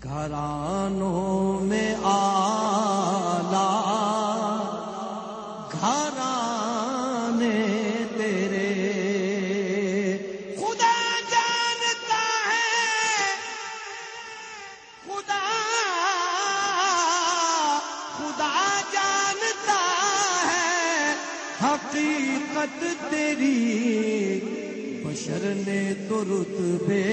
گھرانوں 0.04 1.60
میں 1.60 1.94
آلہ 2.02 3.70
گھرانے 5.72 7.52
تیرے۔ 8.16 8.72
خدا 10.56 10.96
جانتا 11.30 12.22
ہے 12.48 13.32
خدا 15.06 15.40
خدا 18.18 18.80
جانتا 18.92 19.80
ہے 20.50 21.14
حقیقت 21.62 22.84
تیری 23.10 24.33
کرنے 25.34 25.92
تو 26.08 26.22
رتبے 26.24 27.04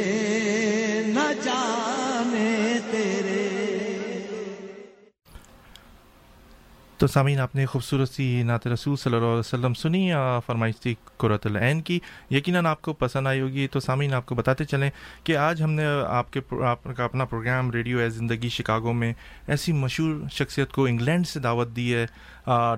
نہ 1.07 1.31
جانے 1.43 2.77
تیرے۔ 2.91 3.47
تو 6.97 7.07
سامعین، 7.07 7.39
آپ 7.39 7.55
نے 7.55 7.65
خوبصورت 7.65 8.09
سی 8.09 8.43
نعت 8.43 8.67
رسول 8.67 8.95
صلی 8.95 9.15
اللہ 9.15 9.25
علیہ 9.25 9.39
وسلم 9.39 9.73
سنی 9.73 10.11
فرمائش 10.45 10.75
تھی 10.77 10.95
قرۃ 11.17 11.45
العین 11.45 11.81
کی۔ 11.81 11.99
یقیناً 12.31 12.65
آپ 12.65 12.81
کو 12.81 12.93
پسند 12.93 13.27
آئی 13.27 13.41
ہوگی۔ 13.41 13.67
تو 13.67 13.79
سامعین، 13.79 14.13
آپ 14.13 14.25
کو 14.25 14.35
بتاتے 14.35 14.65
چلیں 14.65 14.89
کہ 15.23 15.37
آج 15.37 15.61
ہم 15.63 15.71
نے 15.71 15.85
آپ 16.07 16.33
کے 16.33 16.39
آپ 16.65 16.83
کا 16.97 17.03
اپنا 17.03 17.25
پروگرام 17.25 17.71
ریڈیو 17.71 17.99
ہے 17.99 18.09
زندگی 18.09 18.49
شکاگو 18.49 18.93
میں 18.93 19.13
ایسی 19.47 19.73
مشہور 19.73 20.15
شخصیت 20.31 20.71
کو 20.71 20.85
انگلینڈ 20.85 21.27
سے 21.27 21.39
دعوت 21.39 21.75
دی 21.75 21.93
ہے 21.95 22.05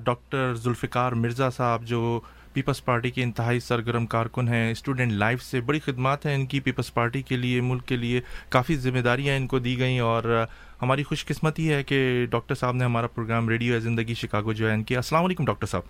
ڈاکٹر 0.04 0.54
ذوالفقار 0.54 1.12
مرزا 1.12 1.50
صاحب، 1.50 1.86
جو 1.86 2.20
پیپلس 2.54 2.84
پارٹی 2.86 3.10
کے 3.12 3.24
انتہائی 3.24 3.60
سرگرم 3.60 4.06
کارکن 4.06 4.48
ہیں۔ 4.48 4.72
اسٹوڈنٹ 4.72 5.12
لائف 5.12 5.44
سے 5.44 5.62
بڑی 5.62 5.80
خدمات 5.80 6.26
ہیں 6.26 6.36
ان 6.36 6.46
کی۔ 6.46 6.60
پیپلس 6.60 6.94
پارٹی 6.94 7.22
کے 7.22 7.38
لیے 7.38 7.62
ملک 7.62 7.88
کے 7.88 7.96
لیے 7.98 8.22
کافی 8.50 8.76
ذمہ 8.76 9.00
داریاں 9.00 9.36
ان 9.36 9.48
کو 9.48 9.60
دی 9.60 9.78
گئیں 9.80 10.00
اور 10.00 10.46
ہماری 10.82 11.04
خوش 11.04 11.26
قسمتی 11.26 11.72
ہے 11.74 11.84
کہ 11.84 12.26
ڈاکٹر 12.30 12.56
صاحب 12.56 12.76
نے 12.76 12.86
ہمارا 12.86 13.08
program 13.08 13.50
radio 13.50 13.80
Zindagi 13.80 14.14
Chicago 14.14 14.54
join 14.54 14.84
کیا 14.84 14.98
السلام 14.98 15.26
علیکم 15.26 15.46
ڈاکٹر 15.46 15.68
صاحب۔ 15.68 15.84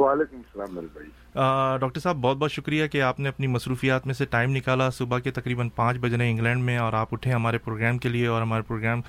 وعلیکم 0.00 0.36
السلام 0.36 0.86
ڈاکٹر 1.80 2.00
صاحب 2.00 2.16
بہت 2.16 2.36
بہت 2.36 2.52
شکریہ 2.52 2.86
کہ 2.86 3.02
آپ 3.02 3.20
نے 3.20 3.28
اپنی 3.28 3.46
مصروفیات 3.46 4.06
میں 4.06 4.14
سے 4.14 4.24
ٹائم 4.24 4.50
نکالا۔ 4.50 4.88
صبح 4.90 5.18
کے 5.18 5.30
تقریباً 5.30 5.68
پانچ 5.68 5.98
بج 5.98 6.14
رہے 6.14 6.30
انگلینڈ 6.30 6.62
میں 6.64 6.76
اور 6.78 6.92
آپ 6.92 7.08
اٹھے 7.12 7.32
ہمارے 7.32 7.58
پروگرام 7.58 7.98
کے 7.98 8.08
لیے 8.08 8.26
اور 8.26 8.42
ہمارے 8.42 8.62
پروگرام 8.62 9.00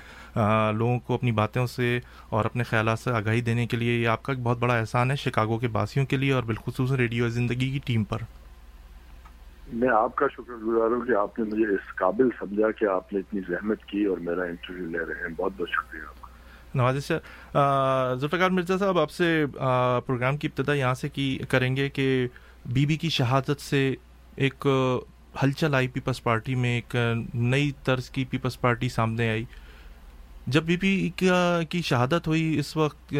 لوگوں 0.74 0.98
کو 0.98 1.14
اپنی 1.14 1.32
باتوں 1.32 1.66
سے 1.66 2.00
اور 2.28 2.44
اپنے 2.44 2.62
خیالات 2.62 2.98
سے 2.98 3.10
آگاہی 3.10 3.40
دینے 3.40 3.66
کے 3.66 3.76
لیے 3.76 4.00
یہ 4.00 4.08
آپ 4.08 4.22
کا 4.22 4.32
ایک 4.32 4.42
بہت 4.42 4.58
بڑا 4.58 4.78
احسان 4.78 5.10
ہے 5.10 5.16
شکاگو 5.16 5.58
کے 5.58 5.68
باسیوں 5.68 6.06
کے 6.06 6.16
لیے 6.16 6.32
اور 6.32 6.42
بالخصوص 6.42 6.92
ریڈیو 6.92 7.28
زندگی 7.28 7.70
کی 7.70 7.78
ٹیم 7.84 8.04
پر۔ 8.04 8.18
میں 9.72 9.88
آپ 9.88 10.16
کا 10.16 10.26
شکر 10.32 10.52
گزار 10.52 10.90
ہوں 10.90 11.06
کہ 11.06 11.12
آپ 11.12 11.38
نے 11.38 11.44
مجھے 11.44 11.64
اس 11.64 11.94
قابل 11.94 12.28
سمجھا 12.38 12.70
کہ 12.70 12.84
آپ 12.84 13.12
نے 13.12 13.18
اتنی 13.18 13.40
زحمت 13.48 13.84
کی 13.84 14.04
اور 14.04 14.18
میرا 14.18 14.42
انٹرویو 14.42 14.86
لے 14.86 14.98
رہے 14.98 15.20
ہیں۔ 15.20 15.34
بہت 15.36 15.52
بہت 15.56 15.68
شکریہ 15.68 16.02
آپ 16.08 16.22
کا۔ 16.22 16.28
نواز 16.74 17.04
شاہ 17.04 18.14
ذوالفقار 18.14 18.50
مرزا 18.50 18.78
صاحب 18.78 18.98
آپ 18.98 19.10
سے 19.10 19.44
پروگرام 20.06 20.36
کی 20.36 20.48
ابتدا 20.48 20.74
یہاں 20.74 20.94
سے 20.94 21.08
کی 21.08 21.38
کریں 21.48 21.76
گے 21.76 21.88
کہ 21.88 22.28
بی 22.66 22.86
بی 22.86 22.96
کی 22.96 23.08
شہادت 23.08 23.60
سے 23.60 23.94
ایک 24.36 24.66
ہلچل 25.42 25.74
آئی 25.74 25.88
پیپلس 25.88 26.22
پارٹی 26.22 26.54
میں 26.54 26.74
ایک 26.74 26.96
نئی 27.34 27.70
طرز 27.84 28.10
کی 28.10 28.24
پیپلز 28.24 28.60
پارٹی 28.60 28.88
سامنے 28.88 29.30
آئی۔ 29.30 29.44
جب 30.46 30.62
بی 30.64 30.76
پی 30.76 31.10
کی 31.70 31.80
شہادت 31.82 32.26
ہوئی، 32.26 32.58
اس 32.58 32.76
وقت 32.76 33.14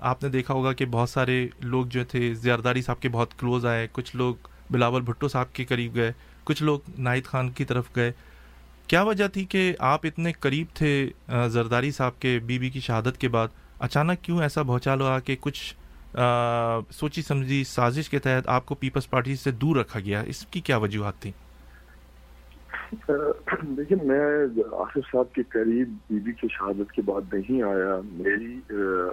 آپ 0.00 0.22
نے 0.22 0.28
دیکھا 0.28 0.54
ہوگا 0.54 0.72
کہ 0.72 0.86
بہت 0.86 1.10
سارے 1.10 1.46
لوگ 1.60 1.86
جو 1.86 2.04
تھے، 2.04 2.32
زیارداری 2.34 2.82
صاحب 2.82 3.00
کے 3.00 3.08
بہت 3.08 3.38
کلوز 3.38 3.66
آئے، 3.66 3.86
کچھ 3.92 4.14
لوگ 4.16 4.48
بلاول 4.70 5.02
بھٹو 5.02 5.28
صاحب 5.28 5.52
کے 5.52 5.64
قریب 5.64 5.94
گئے، 5.94 6.12
کچھ 6.44 6.62
لوگ 6.62 6.90
ناہید 6.98 7.24
خان 7.24 7.50
کی 7.50 7.64
طرف 7.64 7.84
گئے۔ 7.96 8.12
کیا 8.86 9.02
وجہ 9.02 9.28
تھی 9.28 9.44
کہ 9.44 9.72
آپ 9.78 10.00
اتنے 10.04 10.32
قریب 10.32 10.66
تھے 10.74 11.10
زرداری 11.52 11.90
صاحب 11.90 12.18
کے، 12.20 12.38
بی 12.46 12.58
بی 12.58 12.70
کی 12.70 12.80
شہادت 12.80 13.20
کے 13.20 13.28
بعد؟ 13.28 13.48
اچانک 13.78 14.22
کیوں 14.22 14.40
ایسا 14.42 14.62
بہچال 14.62 15.00
ہوا 15.00 15.18
کہ 15.20 15.36
کچھ 15.40 15.62
سوچی 16.92 17.22
سمجھی 17.22 17.62
سازش 17.64 18.08
کے 18.08 18.18
تحت 18.18 18.48
آپ 18.48 18.66
کو 18.66 18.74
پیپلز 18.74 19.08
پارٹی 19.10 19.36
سے 19.36 19.50
دور 19.50 19.76
رکھا 19.76 20.00
گیا؟ 20.00 20.20
اس 20.26 20.46
کی 20.50 20.60
کیا 20.60 20.76
وجوہات 20.76 21.20
تھیں؟ 21.20 21.32
دیکھیے 23.76 24.04
میں 24.04 24.46
آصف 24.72 25.12
صاحب 25.12 25.32
کے 25.32 25.42
قریب 25.42 25.88
بی 26.10 26.18
بی 26.18 26.32
کی 26.32 26.48
شہادت 26.50 26.92
کے 26.92 27.02
بعد 27.02 27.34
نہیں 27.34 27.62
آیا۔ 27.62 28.00
میری 28.12 28.60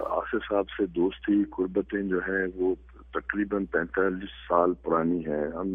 آصف 0.10 0.36
صاحب 0.50 0.70
سے 0.70 0.86
دوستی، 0.86 1.44
قربتیں 1.44 2.02
جو 2.02 2.18
ہیں، 2.18 2.48
وہ 2.56 2.76
تقریباً 3.14 3.66
پینتالیس 3.66 4.30
سال 4.50 4.74
پرانی 4.74 5.26
ہیں۔ 5.26 5.48
ہم 5.56 5.68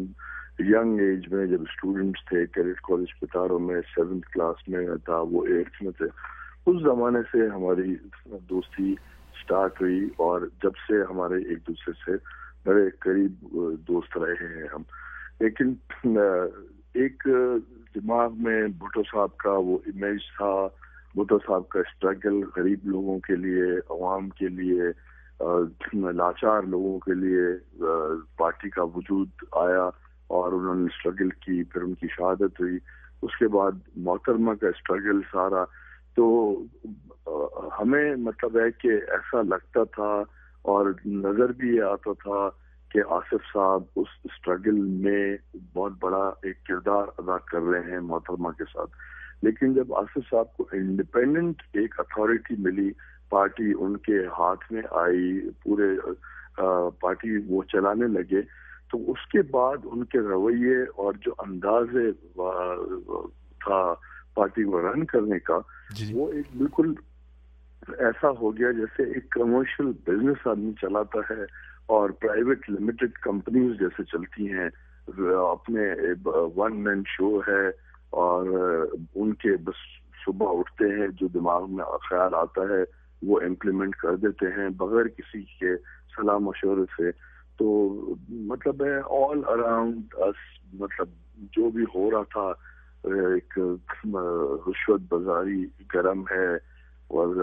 ینگ 0.59 0.99
ایج 0.99 1.33
میں 1.33 1.45
جب 1.45 1.61
اسٹوڈنٹس 1.61 2.25
تھے 2.25 2.45
کیڈٹ 2.45 2.81
کالج 2.81 3.19
پتاروں 3.19 3.59
میں 3.59 3.81
سیونتھ 3.95 4.27
کلاس 4.29 4.69
میں 4.69 4.87
تھا، 5.05 5.19
وہ 5.19 5.45
ایٹتھ 5.45 5.83
میں 5.83 5.91
تھے۔ 5.91 6.05
اس 6.65 6.81
زمانے 6.81 7.19
سے 7.31 7.47
ہماری 7.47 7.95
دوستی 8.49 8.91
اسٹارٹ 9.35 9.81
ہوئی 9.81 10.09
اور 10.17 10.41
جب 10.63 10.71
سے 10.87 10.93
ہمارے 11.09 11.35
ایک 11.35 11.57
دوسرے 11.67 11.93
سے 12.05 12.11
میرے 12.65 12.89
قریب 12.99 13.45
دوست 13.87 14.17
رہے 14.17 14.57
ہیں 14.57 14.67
ہم۔ 14.73 14.81
لیکن 15.39 15.73
ایک 16.93 17.27
دماغ 17.99 18.33
میں 18.37 18.67
بھٹو 18.67 19.03
صاحب 19.03 19.37
کا 19.37 19.51
وہ 19.51 19.77
امیج 19.85 20.19
تھا۔ 20.37 20.67
بھٹو 21.15 21.39
صاحب 21.39 21.69
کا 21.69 21.79
اسٹرگل 21.79 22.41
غریب 22.57 22.79
لوگوں 22.83 23.19
کے 23.19 23.35
لیے، 23.35 23.63
عوام 23.89 24.29
کے 24.29 24.47
لیے 24.47 24.81
لاچار 25.93 26.61
لوگوں 26.61 26.99
کے 26.99 27.13
لیے 27.13 27.41
پارٹی 28.37 28.69
کا 28.69 28.83
وجود 28.83 29.29
آیا 29.51 29.89
اور 30.27 30.51
انہوں 30.51 30.75
نے 30.75 30.85
اسٹرگل 30.85 31.29
کی، 31.29 31.63
پھر 31.63 31.81
ان 31.81 31.93
کی 31.93 32.07
شہادت 32.07 32.61
ہوئی۔ 32.61 32.77
اس 33.21 33.37
کے 33.39 33.47
بعد 33.47 33.71
محترمہ 33.95 34.53
کا 34.53 34.67
اسٹرگل 34.67 35.21
سارا۔ 35.31 35.63
تو 36.15 36.55
ہمیں 37.79 38.15
مطلب 38.15 38.57
ہے 38.59 38.71
کہ 38.71 38.87
ایسا 38.87 39.41
لگتا 39.41 39.83
تھا 39.83 40.23
اور 40.61 40.85
نظر 41.05 41.51
بھی 41.51 41.75
یہ 41.75 41.81
آتا 41.81 42.11
تھا۔ 42.13 42.49
کہ 42.97 43.03
آصف 43.09 43.43
صاحب 43.53 43.83
اس 43.95 44.07
اسٹرگل 44.23 44.77
میں 45.01 45.37
بہت 45.73 45.91
بڑا 45.99 46.21
ایک 46.41 46.63
کردار 46.65 47.07
ادا 47.17 47.37
کر 47.37 47.61
رہے 47.61 47.91
ہیں 47.91 47.99
محترمہ 47.99 48.51
کے 48.51 48.63
ساتھ 48.63 48.95
لیکن 49.41 49.73
جب 49.73 49.93
آصف 49.93 50.29
صاحب 50.29 50.55
کو 50.57 50.65
انڈیپینڈنٹ 50.71 51.61
ایک 51.73 51.99
اتھارٹی 51.99 52.55
ملی 52.57 52.89
پارٹی 53.29 53.71
ان 53.79 53.97
کے 53.97 54.25
ہاتھ 54.39 54.71
میں 54.71 54.81
آئی 54.91 55.49
پورے 55.63 55.89
پارٹی 56.99 57.37
وہ 57.47 57.61
چلانے 57.63 58.07
لگے 58.07 58.41
تو 58.89 59.11
اس 59.11 59.27
کے 59.31 59.41
بعد 59.41 59.85
ان 59.85 60.03
کے 60.05 60.19
رویے 60.19 60.81
اور 60.95 61.13
جو 61.21 61.33
انداز 61.39 61.95
تھا 63.61 63.93
پارٹی 64.33 64.63
کو 64.63 64.81
رن 64.81 65.05
کرنے 65.05 65.39
کا 65.39 65.59
جی. 65.95 66.13
وہ 66.13 66.31
ایک 66.31 66.57
بالکل 66.57 66.93
ایسا 67.99 68.29
ہو 68.29 68.57
گیا 68.57 68.71
جیسے 68.71 69.03
ایک 69.03 69.29
کمرشل 69.29 69.91
بزنس 70.07 70.47
آدمی 70.47 70.73
چلاتا 70.81 71.19
ہے 71.29 71.43
اور 71.89 72.09
پرائیویٹ 72.21 72.69
لمیٹڈ 72.69 73.17
کمپنیز 73.21 73.79
جیسے 73.79 74.03
چلتی 74.11 74.51
ہیں، 74.51 74.69
اپنے 75.41 75.81
ون 76.55 76.83
مین 76.83 77.03
شو 77.07 77.29
ہے 77.47 77.67
اور 78.21 78.47
ان 79.15 79.33
کے 79.43 79.55
بس 79.63 79.85
صبح 80.25 80.57
اٹھتے 80.59 80.85
ہیں، 80.91 81.07
جو 81.19 81.27
دماغ 81.33 81.71
میں 81.75 81.85
خیال 82.09 82.35
آتا 82.35 82.61
ہے، 82.69 82.83
وہ 83.21 83.39
امپلیمنٹ 83.41 83.95
کر 83.95 84.15
دیتے 84.15 84.45
ہیں 84.57 84.67
بغیر 84.77 85.07
کسی 85.07 85.43
کے 85.59 85.75
صلاح 86.15 86.37
مشورے 86.41 86.85
سے 86.97 87.11
تو 87.59 87.67
مطلب 88.49 88.83
ہے 88.85 88.97
آل 89.19 89.41
اراؤنڈ 89.47 90.15
مطلب 90.79 91.07
جو 91.53 91.69
بھی 91.69 91.83
ہو 91.95 92.09
رہا 92.11 92.23
تھا، 92.33 92.47
ایک 93.25 93.57
رشوت 94.67 95.01
بازاری 95.09 95.63
گرم 95.93 96.23
ہے 96.31 96.53
اور 97.17 97.35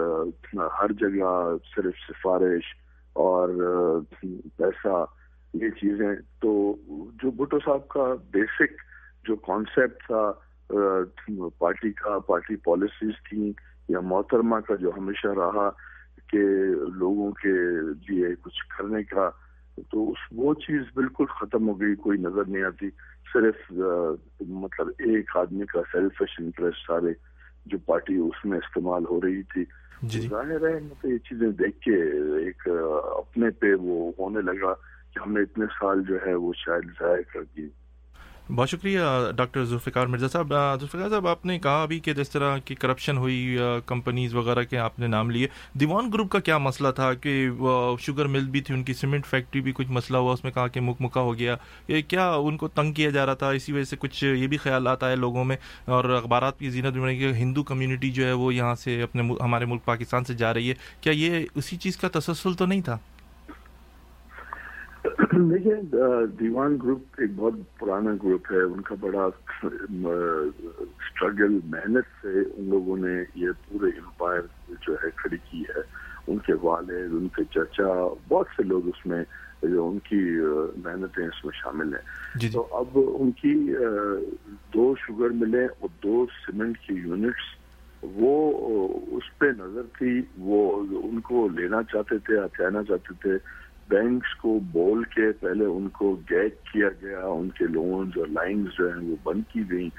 ہر 0.81 0.91
جگہ 0.99 1.33
صرف 1.75 1.95
سفارش 2.07 2.73
اور 3.15 3.49
پیسہ 4.57 5.05
یہ 5.53 5.69
چیزیں 5.69 6.15
تو 6.41 6.75
جو 7.23 7.31
بھٹو 7.31 7.59
صاحب 7.59 7.87
کا 7.87 8.13
بیسک 8.31 8.81
جو 9.27 9.35
کانسیپٹ 9.35 10.03
تھا 10.07 10.31
پارٹی 11.57 11.91
کا، 11.91 12.19
پارٹی 12.19 12.55
پالیسیز 12.55 13.11
تھی 13.29 13.53
یا 13.89 13.99
محترمہ 13.99 14.59
کا 14.59 14.75
جو 14.75 14.91
ہمیشہ 14.97 15.27
رہا 15.27 15.69
کہ 16.29 16.39
لوگوں 16.95 17.31
کے 17.31 17.53
لیے 18.09 18.27
کچھ 18.41 18.77
کرنے 18.77 19.03
کا، 19.03 19.29
تو 19.91 20.09
اس 20.11 20.17
وہ 20.31 20.53
چیز 20.53 20.81
بالکل 20.93 21.25
ختم 21.25 21.69
ہو 21.69 21.81
گئی، 21.81 21.95
کوئی 21.95 22.17
نظر 22.17 22.45
نہیں 22.47 22.63
آتی۔ 22.63 22.89
صرف 23.33 23.71
مطلب 24.47 24.87
ایک 24.99 25.37
آدمی 25.37 25.65
کا 25.65 25.81
سیلفش 25.91 26.39
انٹرسٹ 26.39 26.87
سارے 26.87 27.13
جو 27.65 27.77
پارٹی 27.85 28.17
اس 28.17 28.45
میں 28.45 28.57
استعمال 28.57 29.05
ہو 29.09 29.21
رہی 29.21 29.43
تھی۔ 29.43 29.65
جی۔ 30.01 30.27
ظاہر 30.27 30.67
ہے 30.67 30.79
تو 31.01 31.09
یہ 31.09 31.17
چیزیں 31.17 31.49
دیکھ 31.49 31.79
کے 31.79 31.95
ایک 32.45 32.67
اپنے 33.17 33.49
پہ 33.49 33.73
وہ 33.73 34.11
ہونے 34.19 34.41
لگا 34.41 34.73
کہ 35.13 35.19
ہم 35.19 35.33
نے 35.33 35.41
اتنے 35.41 35.65
سال 35.79 36.03
جو 36.03 36.17
ہے 36.25 36.33
وہ 36.33 36.53
شاید 36.55 36.85
ضائع 36.99 37.21
کر 37.33 37.43
دی 37.57 37.67
بہت 38.49 38.69
شکریہ 38.69 38.99
ڈاکٹر 39.35 39.65
ذوالفقار 39.65 40.07
مرزا 40.07 40.27
صاحب۔ 40.27 40.49
ذوالفقار 40.49 41.09
صاحب، 41.09 41.27
آپ 41.27 41.45
نے 41.45 41.59
کہا 41.59 41.83
ابھی 41.83 41.99
کہ 41.99 42.13
جس 42.13 42.29
طرح 42.29 42.57
کی 42.57 42.75
کرپشن 42.75 43.17
ہوئی 43.17 43.57
کمپنیز 43.85 44.35
وغیرہ 44.35 44.63
کے 44.63 44.77
آپ 44.77 44.99
نے 44.99 45.07
نام 45.07 45.29
لیے۔ 45.31 45.47
دیوان 45.73 46.11
گروپ 46.13 46.31
کا 46.31 46.39
کیا 46.39 46.57
مسئلہ 46.57 46.87
تھا 46.91 47.13
کہ 47.13 47.47
شوگر 47.99 48.25
مل 48.25 48.45
بھی 48.45 48.61
تھی، 48.61 48.75
ان 48.75 48.83
کی 48.83 48.93
سیمنٹ 48.93 49.25
فیکٹری 49.25 49.61
بھی 49.61 49.71
کچھ 49.75 49.87
مسئلہ 49.87 50.17
ہوا، 50.17 50.33
اس 50.33 50.43
میں 50.43 50.51
کہا 50.51 50.67
کہ 50.67 50.81
مک 50.81 50.97
مکا 50.99 51.21
ہو 51.21 51.37
گیا۔ 51.37 51.55
یہ 51.87 52.01
کیا 52.01 52.31
ان 52.31 52.57
کو 52.57 52.67
تنگ 52.67 52.93
کیا 52.93 53.09
جا 53.09 53.25
رہا 53.25 53.33
تھا؟ 53.33 53.49
اسی 53.49 53.71
وجہ 53.71 53.83
سے 53.83 53.95
کچھ 53.99 54.23
یہ 54.23 54.47
بھی 54.47 54.57
خیالات 54.57 55.03
آئے 55.03 55.15
لوگوں 55.15 55.43
میں۔ 55.43 55.57
اور 55.85 56.05
اخبارات 56.05 56.59
کی 56.59 56.69
زینت 56.69 56.97
بنے 56.97 57.17
کہ 57.17 57.33
ہندو 57.33 57.63
کمیونٹی 57.63 58.11
جو 58.11 58.25
ہے، 58.25 58.31
وہ 58.31 58.55
یہاں 58.55 58.75
سے 58.75 59.01
اپنے 59.01 59.33
ہمارے 59.41 59.65
ملک 59.65 59.85
پاکستان 59.85 60.23
سے 60.23 60.33
جا 60.33 60.53
رہی 60.53 60.69
ہے۔ 60.69 60.75
کیا 61.01 61.13
یہ 61.13 61.45
اسی 61.55 61.77
چیز 61.77 61.97
کا 61.97 62.07
تسلسل 62.13 62.53
تو 62.53 62.65
نہیں 62.65 62.81
تھا؟ 62.81 62.97
دیکھیے 65.33 65.75
دیوان 66.39 66.77
گروپ 66.83 67.03
ایک 67.17 67.29
بہت 67.35 67.53
پرانا 67.79 68.11
گروپ 68.23 68.51
ہے۔ 68.51 68.61
ان 68.61 68.81
کا 68.81 68.95
بڑا 68.99 69.25
اسٹرگل 69.63 71.59
محنت 71.65 72.05
سے 72.21 72.39
ان 72.57 72.69
لوگوں 72.69 72.97
نے 72.97 73.23
یہ 73.35 73.47
پورے 73.69 73.89
امپائر 73.89 74.41
جو 74.87 74.93
ہے 74.93 75.09
کھڑی 75.15 75.37
کی 75.51 75.61
ہے۔ 75.61 75.81
ان 76.27 76.37
کے 76.37 76.53
والد 76.61 77.13
ان 77.13 77.27
کے 77.27 77.43
چچا 77.43 78.13
بہت 78.27 78.47
سے 78.57 78.63
لوگ 78.63 78.87
اس 78.87 79.05
میں 79.05 79.23
جو 79.61 79.87
ان 79.87 79.99
کی 79.99 80.19
محنتیں 80.75 81.27
اس 81.27 81.45
میں 81.45 81.51
شامل 81.53 81.93
ہیں۔ 81.93 82.39
تو 82.53 82.67
اب 82.71 82.85
ان 82.93 83.31
کی 83.31 83.73
دو 84.73 84.95
شوگر 84.99 85.29
ملیں 85.29 85.67
اور 85.79 85.89
دو 86.03 86.25
سیمنٹ 86.45 86.77
کی 86.77 86.93
یونٹس 86.93 87.65
وہ 88.01 88.53
اس 89.11 89.37
پہ 89.37 89.45
نظر 89.45 89.81
تھی 89.97 90.21
وہ 90.37 90.83
ان 91.03 91.19
کو 91.19 91.47
لینا 91.57 91.83
چاہتے 91.83 92.17
تھے 92.17 92.37
ہتھیانا 92.39 92.83
چاہتے 92.83 93.13
تھے۔ 93.21 93.64
بینکس 93.89 94.33
کو 94.41 94.57
بول 94.71 95.03
کے 95.15 95.31
پہلے 95.39 95.65
ان 95.65 95.87
کو 95.93 96.15
گیگ 96.29 96.49
کیا 96.71 96.89
گیا، 97.01 97.25
ان 97.25 97.49
کے 97.57 97.65
لونز 97.67 98.17
اور 98.17 98.27
لائنز 98.27 98.77
جو 98.77 98.87
ہیں 98.93 99.09
وہ 99.09 99.15
بند 99.23 99.41
کی 99.51 99.69
گئیں، 99.71 99.89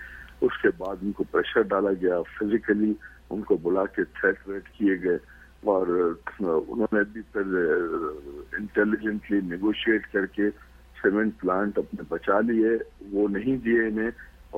اس 0.41 0.61
کے 0.63 0.69
بعد 0.79 1.03
ان 1.03 1.13
کو 1.13 1.25
پریشر 1.31 1.63
ڈالا 1.69 1.93
گیا 2.03 2.21
فزیکلی، 2.39 2.93
ان 3.31 3.43
کو 3.43 3.57
بلا 3.63 3.85
کے 3.95 4.05
تھریٹ 4.19 4.49
ویٹ 4.49 4.69
کیے 4.79 4.97
گئے 5.03 5.19
اور 5.63 5.87
انہوں 6.39 6.87
نے 6.93 7.03
بھی 7.13 7.21
پھر 7.33 7.55
انٹیلیجنٹلی 8.59 9.41
نیگوشیٹ 9.45 10.13
کر 10.13 10.27
کے 10.35 10.51
سیمنٹ 10.97 11.41
پلانٹ 11.41 11.79
اپنے 11.79 12.03
بچا 12.09 12.41
لیے، 12.41 12.77
وہ 13.13 13.29
نہیں 13.29 13.57
دیے 13.65 13.87
انہیں 13.87 14.11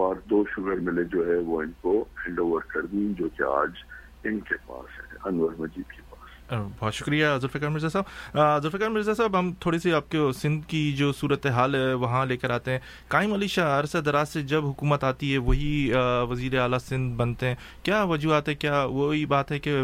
اور 0.02 0.16
دو 0.30 0.42
شوگر 0.50 0.80
ملے 0.88 1.04
جو 1.12 1.26
ہے 1.26 1.36
وہ 1.46 1.62
ان 1.62 1.70
کو 1.80 2.04
ہینڈ 2.26 2.38
اوور 2.38 2.62
کر 2.68 2.86
دیں 2.86 3.08
جو 3.18 3.28
کہ 3.36 3.42
آج 3.52 3.82
ان 4.24 4.38
کے 4.48 4.54
پاس 4.66 4.98
ہے، 4.98 5.16
انور 5.24 5.52
مجید 5.58 5.90
کے 5.92 6.02
بہت 6.50 6.94
شکریہ 6.94 7.26
ذوالفقار 7.26 7.68
مرزا 7.68 7.88
صاحب. 7.88 8.04
ذوالفقار 8.34 8.88
مرزا 8.90 9.14
صاحب، 9.14 9.38
ہم 9.38 9.52
تھوڑی 9.60 9.78
سی 9.78 9.92
آپ 9.92 10.10
کے 10.10 10.18
سندھ 10.36 10.66
کی 10.68 10.92
جو 10.96 11.10
صورت 11.12 11.46
حال 11.54 11.74
ہے، 11.74 11.92
وہاں 11.94 12.24
لے 12.26 12.36
کر 12.36 12.50
آتے 12.50 12.70
ہیں. 12.72 12.78
قائم 13.08 13.32
علی 13.32 13.46
شاہ 13.48 13.78
عرصہ 13.78 13.98
دراز 13.98 14.28
سے 14.28 14.42
جب 14.42 14.66
حکومت 14.66 15.04
آتی 15.04 15.32
ہے، 15.32 15.38
وہی 15.38 15.90
وزیر 16.30 16.58
اعلیٰ 16.58 16.78
سندھ 16.78 17.14
بنتے 17.16 17.48
ہیں. 17.48 17.54
کیا 17.82 18.02
وجوہات 18.04 18.48
ہے 18.48 18.54
کیا 18.54 18.82
وہی 18.84 19.24
بات 19.26 19.52
ہے 19.52 19.58
کہ 19.58 19.76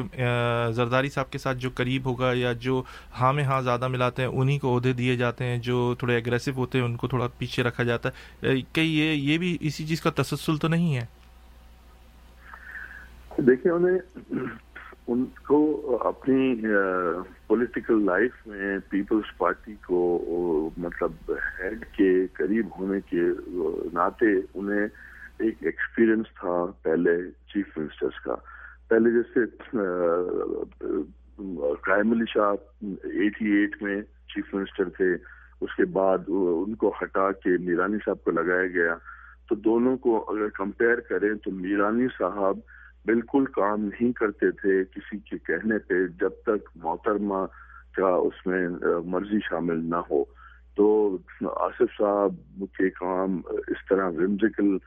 زرداری 0.74 1.08
صاحب 1.10 1.30
کے 1.30 1.38
ساتھ 1.38 1.58
جو 1.58 1.70
قریب 1.74 2.06
ہوگا 2.06 2.32
یا 2.34 2.52
جو 2.60 2.82
ہاں 3.20 3.32
میں 3.32 3.44
ہاں 3.44 3.60
زیادہ 3.62 3.88
ملاتے 3.88 4.22
ہیں 4.22 4.28
انہیں 4.28 4.58
کو 4.58 4.76
عہدے 4.76 4.92
دیے 4.92 5.16
جاتے 5.16 5.44
ہیں، 5.44 5.58
جو 5.58 5.94
تھوڑے 5.98 6.16
اگریسو 6.16 6.52
ہوتے 6.56 6.78
ہیں، 6.78 6.84
ان 6.84 6.96
کو 6.96 7.08
تھوڑا 7.08 7.28
پیچھے 7.38 7.62
رکھا 7.62 7.84
جاتا 7.84 8.08
ہے. 8.08 8.54
کہ 8.72 8.80
یہ 8.80 9.12
یہ 9.12 9.38
بھی 9.38 9.56
اسی 9.60 9.86
چیز 9.86 10.00
کا 10.00 10.10
تسلسل 10.16 10.56
تو 10.56 10.68
نہیں 10.68 10.96
ہے؟ 10.96 11.04
دیکھیں 13.38 13.70
انہیں 13.72 13.98
ان 15.08 15.24
کو 15.46 15.98
اپنی 16.08 16.54
پولیٹیکل 17.46 18.04
لائف 18.04 18.46
میں 18.46 18.78
پیپلز 18.88 19.36
پارٹی 19.38 19.74
کو 19.86 20.00
مطلب 20.76 21.32
ہیڈ 21.58 21.84
کے 21.96 22.10
قریب 22.32 22.66
ہونے 22.78 23.00
کے 23.00 23.22
ناطے 23.92 24.32
انہیں 24.54 24.86
ایک 25.38 25.54
ایکسپیرئنس 25.60 26.26
تھا 26.40 26.64
پہلے 26.82 27.16
چیف 27.52 27.78
منسٹرز 27.78 28.20
کا۔ 28.24 28.34
پہلے 28.88 29.10
جیسے 29.10 29.44
قائم 31.82 32.12
علی 32.12 32.24
شاہ 32.34 32.52
ایٹی 33.04 33.50
ایٹ 33.50 33.82
میں 33.82 34.00
چیف 34.34 34.54
منسٹر 34.54 34.88
تھے، 34.88 35.12
اس 35.60 35.74
کے 35.76 35.84
بعد 35.92 36.18
ان 36.28 36.74
کو 36.74 36.92
ہٹا 37.02 37.30
کے 37.32 37.56
میرانی 37.60 37.98
صاحب 38.04 38.24
کو 38.24 38.30
لگایا 38.30 38.66
گیا۔ 38.66 38.94
تو 39.48 39.54
دونوں 39.54 39.96
کو 39.96 40.18
اگر 40.28 40.48
کمپیئر 40.48 41.00
کریں 41.00 41.32
تو 41.34 41.50
میرانی 41.50 42.06
صاحب 42.18 42.58
بالکل 43.06 43.44
کام 43.44 43.84
نہیں 43.84 44.12
کرتے 44.12 44.50
تھے 44.50 44.84
کسی 44.84 45.18
کے 45.18 45.38
کہنے 45.38 45.78
پہ 45.78 45.94
جب 46.20 46.30
تک 46.42 46.70
محترمہ 46.76 47.46
کا 47.96 48.08
اس 48.08 48.46
میں 48.46 48.68
مرضی 49.04 49.38
شامل 49.50 49.90
نہ 49.90 50.00
ہو۔ 50.10 50.24
تو 50.76 51.16
آصف 51.56 51.98
صاحب 51.98 52.64
کے 52.78 52.90
کام، 52.90 53.40
اس 53.46 53.88
طرح 53.88 54.08
ومزیکل 54.08 54.78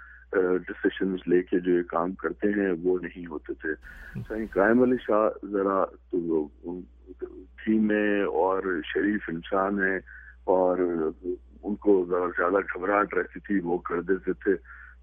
ڈسیشنز 0.67 1.19
لے 1.27 1.41
کے 1.43 1.59
جو 1.59 1.71
یہ 1.71 1.83
کام 1.83 2.11
کرتے 2.13 2.47
ہیں 2.47 2.73
وہ 2.83 2.97
نہیں 3.01 3.25
ہوتے 3.25 3.53
تھے۔ 3.53 3.73
سائیں 4.27 4.45
قائم 4.53 4.81
علی 4.81 4.95
شاہ 5.07 5.45
ذرا 5.45 5.85
دھیمے 7.21 8.21
اور 8.21 8.63
شریف 8.85 9.29
انسان 9.29 9.83
ہیں 9.83 9.99
اور 10.43 10.77
ان 11.63 11.75
کو 11.75 12.05
ذرا 12.09 12.27
زیادہ 12.37 12.59
گھبراہٹ 12.73 13.13
رہتی 13.13 13.39
تھی، 13.39 13.59
وہ 13.59 13.77
کر 13.77 14.01
دیتے 14.01 14.33
تھے۔ 14.33 14.55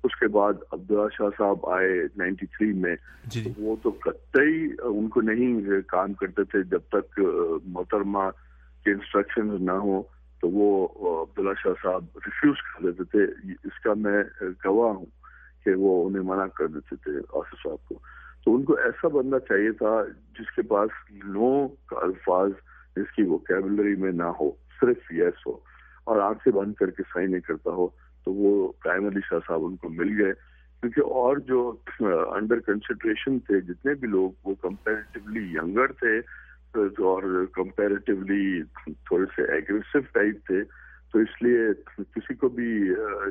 اس 0.04 0.16
کے 0.20 0.28
بعد 0.28 0.52
عبداللہ 0.72 1.08
شاہ 1.18 1.28
صاحب 1.38 1.66
آئے 1.70 1.88
نائنٹی 2.16 2.46
تھری 2.46 2.72
میں 2.72 2.96
جی۔ 3.24 3.44
وہ 3.58 3.76
تو 3.82 3.90
قطعی 3.90 4.68
ان 4.82 5.08
کو 5.08 5.20
نہیں 5.20 5.60
کام 5.86 6.12
کرتے 6.12 6.44
تھے 6.44 6.62
جب 6.62 6.80
تک 6.88 7.20
محترمہ 7.64 8.30
کے 8.84 8.90
انسٹرکشن 8.90 9.64
نہ 9.64 9.72
ہو 9.72 10.02
تو 10.40 10.48
وہ 10.48 10.88
عبداللہ 11.22 11.54
شاہ 11.62 11.72
صاحب 11.82 12.04
ریفیوز 12.26 12.56
کر 12.62 12.90
دیتے 12.90 13.04
تھے۔ 13.04 13.52
اس 13.64 13.80
کا 13.84 13.94
میں 13.94 14.22
گواہ 14.64 14.92
ہوں 14.92 15.06
کہ 15.64 15.74
وہ 15.74 16.06
انہیں 16.06 16.22
منع 16.22 16.46
کر 16.46 16.66
دیتے 16.66 16.96
تھے 16.96 17.12
آصف 17.32 17.62
صاحب 17.62 17.88
کو۔ 17.88 17.98
تو 18.44 18.54
ان 18.54 18.64
کو 18.64 18.74
ایسا 18.74 19.08
بندہ 19.08 19.38
چاہیے 19.38 19.72
تھا 19.72 20.02
جس 20.38 20.54
کے 20.56 20.62
پاس 20.62 20.90
نو 21.24 21.68
کا 21.68 21.96
الفاظ 22.02 22.50
جس 22.96 23.12
کی 23.16 23.22
وہ 23.22 23.38
کیبلری 23.38 23.96
میں 23.96 24.12
نہ 24.12 24.30
ہو 24.40 24.50
صرف 24.80 25.12
یس 25.12 25.46
ہو 25.46 25.58
اور 26.04 26.20
آنکھیں 26.20 26.52
بند 26.52 26.74
کر 26.74 26.90
کے 26.90 27.02
صحیح 27.14 27.26
نہیں 27.26 27.40
کرتا 27.40 27.70
ہو۔ 27.70 27.88
تو 28.24 28.32
وہ 28.32 28.72
قائم 28.84 29.06
علی 29.06 29.20
شاہ 29.28 29.38
صاحب 29.48 29.64
ان 29.64 29.76
کو 29.76 29.88
مل 29.88 30.20
گئے۔ 30.20 30.32
کیونکہ 30.80 31.12
اور 31.20 31.36
جو 31.48 31.60
انڈر 32.00 32.60
کنسیڈریشن 32.60 33.38
تھے، 33.38 33.60
جتنے 33.60 33.94
بھی 33.94 34.08
لوگ، 34.08 34.30
وہ 34.44 34.54
کمپیریٹیولی 34.62 35.44
ینگر 35.52 35.92
تھے، 36.00 36.18
اور 36.74 37.22
کمپیریٹیولی 37.52 38.62
تھوڑے 38.86 39.24
سے 39.36 39.42
ایگریسو 39.52 39.98
ٹائپ 40.12 40.46
تھے، 40.46 40.62
تو 41.12 41.18
اس 41.18 41.42
لیے 41.42 41.58
کسی 42.14 42.34
کو 42.34 42.48
بھی 42.48 42.70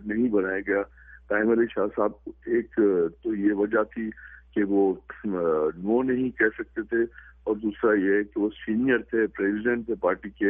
نہیں 0.05 0.29
بنایا 0.29 0.59
گیا۔ 0.67 0.81
قائم 1.27 1.49
علی 1.51 1.65
شاہ 1.69 1.87
صاحب 1.95 2.29
ایک 2.45 2.79
تو 3.23 3.33
یہ 3.35 3.53
وجہ 3.53 3.83
تھی 3.93 4.09
کہ 4.55 4.63
وہ 4.63 4.93
نو 5.25 6.01
نہیں 6.03 6.29
کہہ 6.39 6.55
سکتے 6.57 6.81
تھے۔ 6.81 7.03
اور 7.43 7.55
دوسرا 7.55 7.93
یہ 7.93 8.23
کہ 8.23 8.39
وہ 8.39 8.49
سینئر 8.65 8.97
تھے 9.09 9.25
پریزیڈنٹ 9.37 9.85
تھے 9.85 9.95
پارٹی 10.01 10.29
کے، 10.29 10.49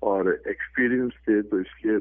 اور 0.00 0.24
ایکسپیرینس 0.44 1.12
تھے، 1.24 1.40
تو 1.42 1.56
اس 1.56 1.84
لیے 1.84 1.96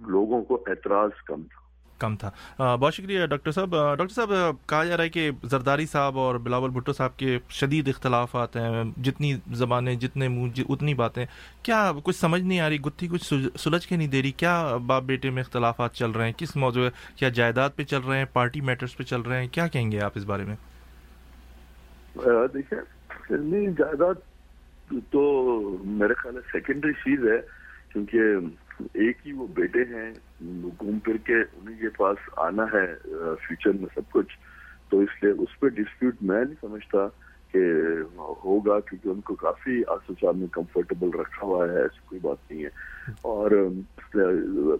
لوگوں 0.00 0.42
کو 0.42 0.64
اعتراض 0.66 1.10
کم 1.26 1.42
تھا۔ 1.42 1.66
کم 1.98 2.16
تھا۔ 2.16 2.76
بہت 2.76 2.94
شکریہ 2.94 3.26
ڈاکٹر 3.26 3.50
صاحب۔ 3.50 3.70
ڈاکٹر 3.70 4.14
صاحب 4.14 4.28
کہا 4.66 4.84
جا 4.84 4.96
رہا 4.96 5.04
ہے 5.04 5.08
کہ 5.08 5.30
زرداری 5.44 5.86
صاحب 5.86 6.18
اور 6.18 6.34
بلاول 6.34 6.70
بھٹو 6.70 6.92
صاحب 6.92 7.16
کے 7.16 7.38
شدید 7.48 7.88
اختلافات 7.88 8.56
ہیں۔ 8.56 8.84
جتنی 9.02 9.34
زبانیں 9.52 9.94
جتنے 9.94 10.28
منہ 10.28 10.60
اتنی 10.68 10.94
باتیں۔ 10.94 11.26
کیا 11.62 11.92
کچھ 12.04 12.16
سمجھ 12.16 12.42
نہیں 12.42 12.60
آ 12.60 12.68
رہی؟ 12.68 12.80
گتھی 12.80 13.08
کچھ 13.08 13.34
سلجھ 13.58 13.88
کے 13.88 13.96
نہیں 13.96 14.08
دے 14.08 14.22
رہی۔ 14.22 14.32
کیا 14.32 14.76
باپ 14.86 15.02
بیٹے 15.02 15.30
میں 15.30 15.42
اختلافات 15.42 15.94
چل 15.94 16.10
رہے 16.10 16.24
ہیں؟ 16.24 16.32
کس 16.32 16.56
موضوع 16.56 16.88
کیا 17.16 17.28
جائیداد 17.28 17.70
پہ 17.76 17.84
چل 17.84 18.00
رہے 18.00 18.18
ہیں؟ 18.18 18.24
پارٹی 18.32 18.60
میٹرز 18.60 18.96
پہ 18.96 19.02
چل 19.02 19.20
رہے 19.20 19.40
ہیں؟ 19.40 19.48
کیا 19.48 19.66
کہیں 19.66 19.92
گے 19.92 20.00
آپ 20.00 20.12
اس 20.14 20.24
بارے 20.24 20.44
میں؟ 20.44 20.56
دیکھیں 22.54 22.78
جائیداد 23.78 24.14
تو 25.10 25.52
میرے 25.84 26.14
خیال 26.14 26.36
ہے 26.36 26.40
سیکنڈری 26.52 26.92
چیز 26.92 27.24
ہے 27.24 27.38
کیونکہ 27.92 28.18
ایک 28.80 29.16
ہی 29.26 29.32
وہ 29.32 29.46
بیٹے 29.54 29.80
ہیں 29.80 30.12
گھوم 30.62 30.98
پھر 30.98 31.16
کے 31.16 31.34
انہیں 31.34 31.80
کے 31.80 31.88
پاس 31.88 32.16
آنا 32.36 32.62
ہے 32.62 32.94
فیوچر 33.46 33.72
میں 33.72 33.86
سب 33.94 34.10
کچھ۔ 34.10 34.38
تو 34.90 35.00
اس 35.00 35.22
لیے 35.22 35.32
اس 35.32 35.60
پہ 35.60 35.68
ڈسپیوٹ 35.68 36.14
میں 36.20 36.44
نہیں 36.44 36.54
سمجھتا 36.60 36.98
کہ 37.52 37.58
ہوگا، 38.16 38.80
کیونکہ 38.80 39.08
ان 39.08 39.20
کو 39.20 39.34
کافی 39.34 39.82
آصف 39.88 40.12
صاحب 40.20 40.36
میں 40.36 40.46
کمفرٹیبل 40.46 41.18
رکھا 41.20 41.46
ہوا 41.46 41.68
ہے، 41.68 41.82
ایسی 41.82 41.98
کوئی 42.06 42.20
بات 42.20 42.50
نہیں 42.50 42.64
ہے۔ 42.64 42.68
اور 43.22 43.50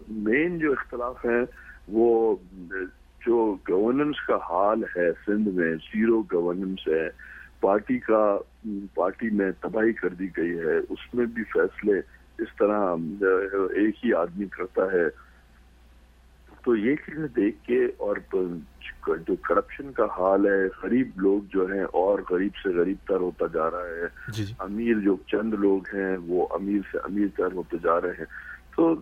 مین 0.07 0.59
جو 0.59 0.71
اختلاف 0.71 1.25
ہیں، 1.25 1.45
وہ، 1.87 2.35
جو 3.27 3.57
گورننس 3.69 4.21
کا 4.27 4.35
حال 4.35 4.83
ہے 4.97 5.11
سندھ 5.25 5.49
میں 5.49 5.75
زیرو 5.75 6.21
گورننس 6.21 6.87
ہے۔ 6.87 7.09
پارٹی 7.59 7.99
کا، 7.99 8.37
پارٹی 8.93 9.29
میں 9.29 9.51
تباہی 9.61 9.93
کر 9.93 10.09
دی 10.09 10.27
گئی 10.37 10.59
ہے۔ 10.59 10.77
اس 10.89 11.13
میں 11.13 11.25
بھی 11.25 11.43
فیصلے 11.43 11.93
اس 12.37 12.47
طرح 12.59 12.95
ایک 13.75 14.05
ہی 14.05 14.13
آدمی 14.13 14.45
کرتا 14.45 14.91
ہے۔ 14.91 15.27
تو 16.65 16.75
یہ 16.75 16.95
چیزیں 16.95 17.27
دیکھ 17.35 17.63
کے 17.63 17.85
اور 17.97 18.15
جو 19.27 19.35
کرپشن 19.35 19.91
کا 19.91 20.05
حال 20.05 20.45
ہے 20.45 20.67
غریب 20.83 21.09
لوگ 21.15 21.41
جو 21.53 21.65
ہیں 21.65 21.83
اور 21.83 22.19
غریب 22.29 22.55
سے 22.63 22.69
غریب 22.69 22.97
تر 23.07 23.15
ہوتا 23.15 23.45
جا 23.53 23.71
رہا 23.71 23.85
ہے۔ 23.85 24.31
جی 24.31 24.45
جی۔ 24.45 24.53
امیر 24.59 24.99
جو 24.99 25.15
چند 25.27 25.53
لوگ 25.53 25.95
ہیں 25.95 26.17
وہ 26.17 26.47
امیر 26.51 26.79
سے 26.91 26.97
امیر 26.97 27.27
تر 27.37 27.51
ہوتے 27.51 27.77
جا 27.83 28.01
رہے 28.01 28.09
ہیں۔ 28.09 28.25
تو 28.75 28.93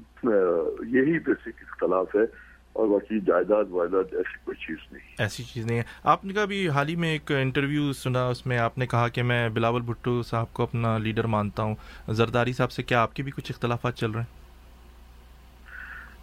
یہی 0.83 1.19
بیسک 1.19 1.47
اختلاف 1.47 2.15
ہے۔ 2.15 2.54
اور 2.75 2.87
باقی 2.87 3.19
جائیداد 3.19 3.63
وائداد 3.69 4.03
ایسی 4.11 4.37
کوئی 4.43 4.67
چیز 4.67 4.77
نہیں۔ 4.91 5.15
ایسی 5.17 5.43
چیز 5.43 5.65
نہیں 5.65 5.77
ہے۔ 5.77 5.83
آپ 6.03 6.25
نے 6.25 6.33
کہا 6.33 6.45
بھی 6.45 6.69
حال 6.69 6.87
ہی 6.87 6.95
میں 6.95 7.11
ایک 7.11 7.31
انٹرویو 7.31 7.93
سنا 7.93 8.27
اس 8.27 8.45
میں 8.45 8.57
آپ 8.57 8.77
نے 8.77 8.87
کہا 8.87 9.07
کہ 9.07 9.23
میں 9.23 9.49
بلاول 9.49 9.81
بھٹو 9.81 10.21
صاحب 10.21 10.53
کو 10.53 10.63
اپنا 10.63 10.97
لیڈر 10.97 11.23
مانتا 11.23 11.63
ہوں۔ 11.63 11.75
زرداری 12.09 12.53
صاحب 12.53 12.71
سے 12.71 12.83
کیا 12.83 13.01
آپ 13.01 13.15
کے 13.15 13.23
بھی 13.23 13.31
کچھ 13.31 13.51
اختلافات 13.51 13.95
چل 13.95 14.11
رہے 14.11 14.21
ہیں؟ 14.21 14.33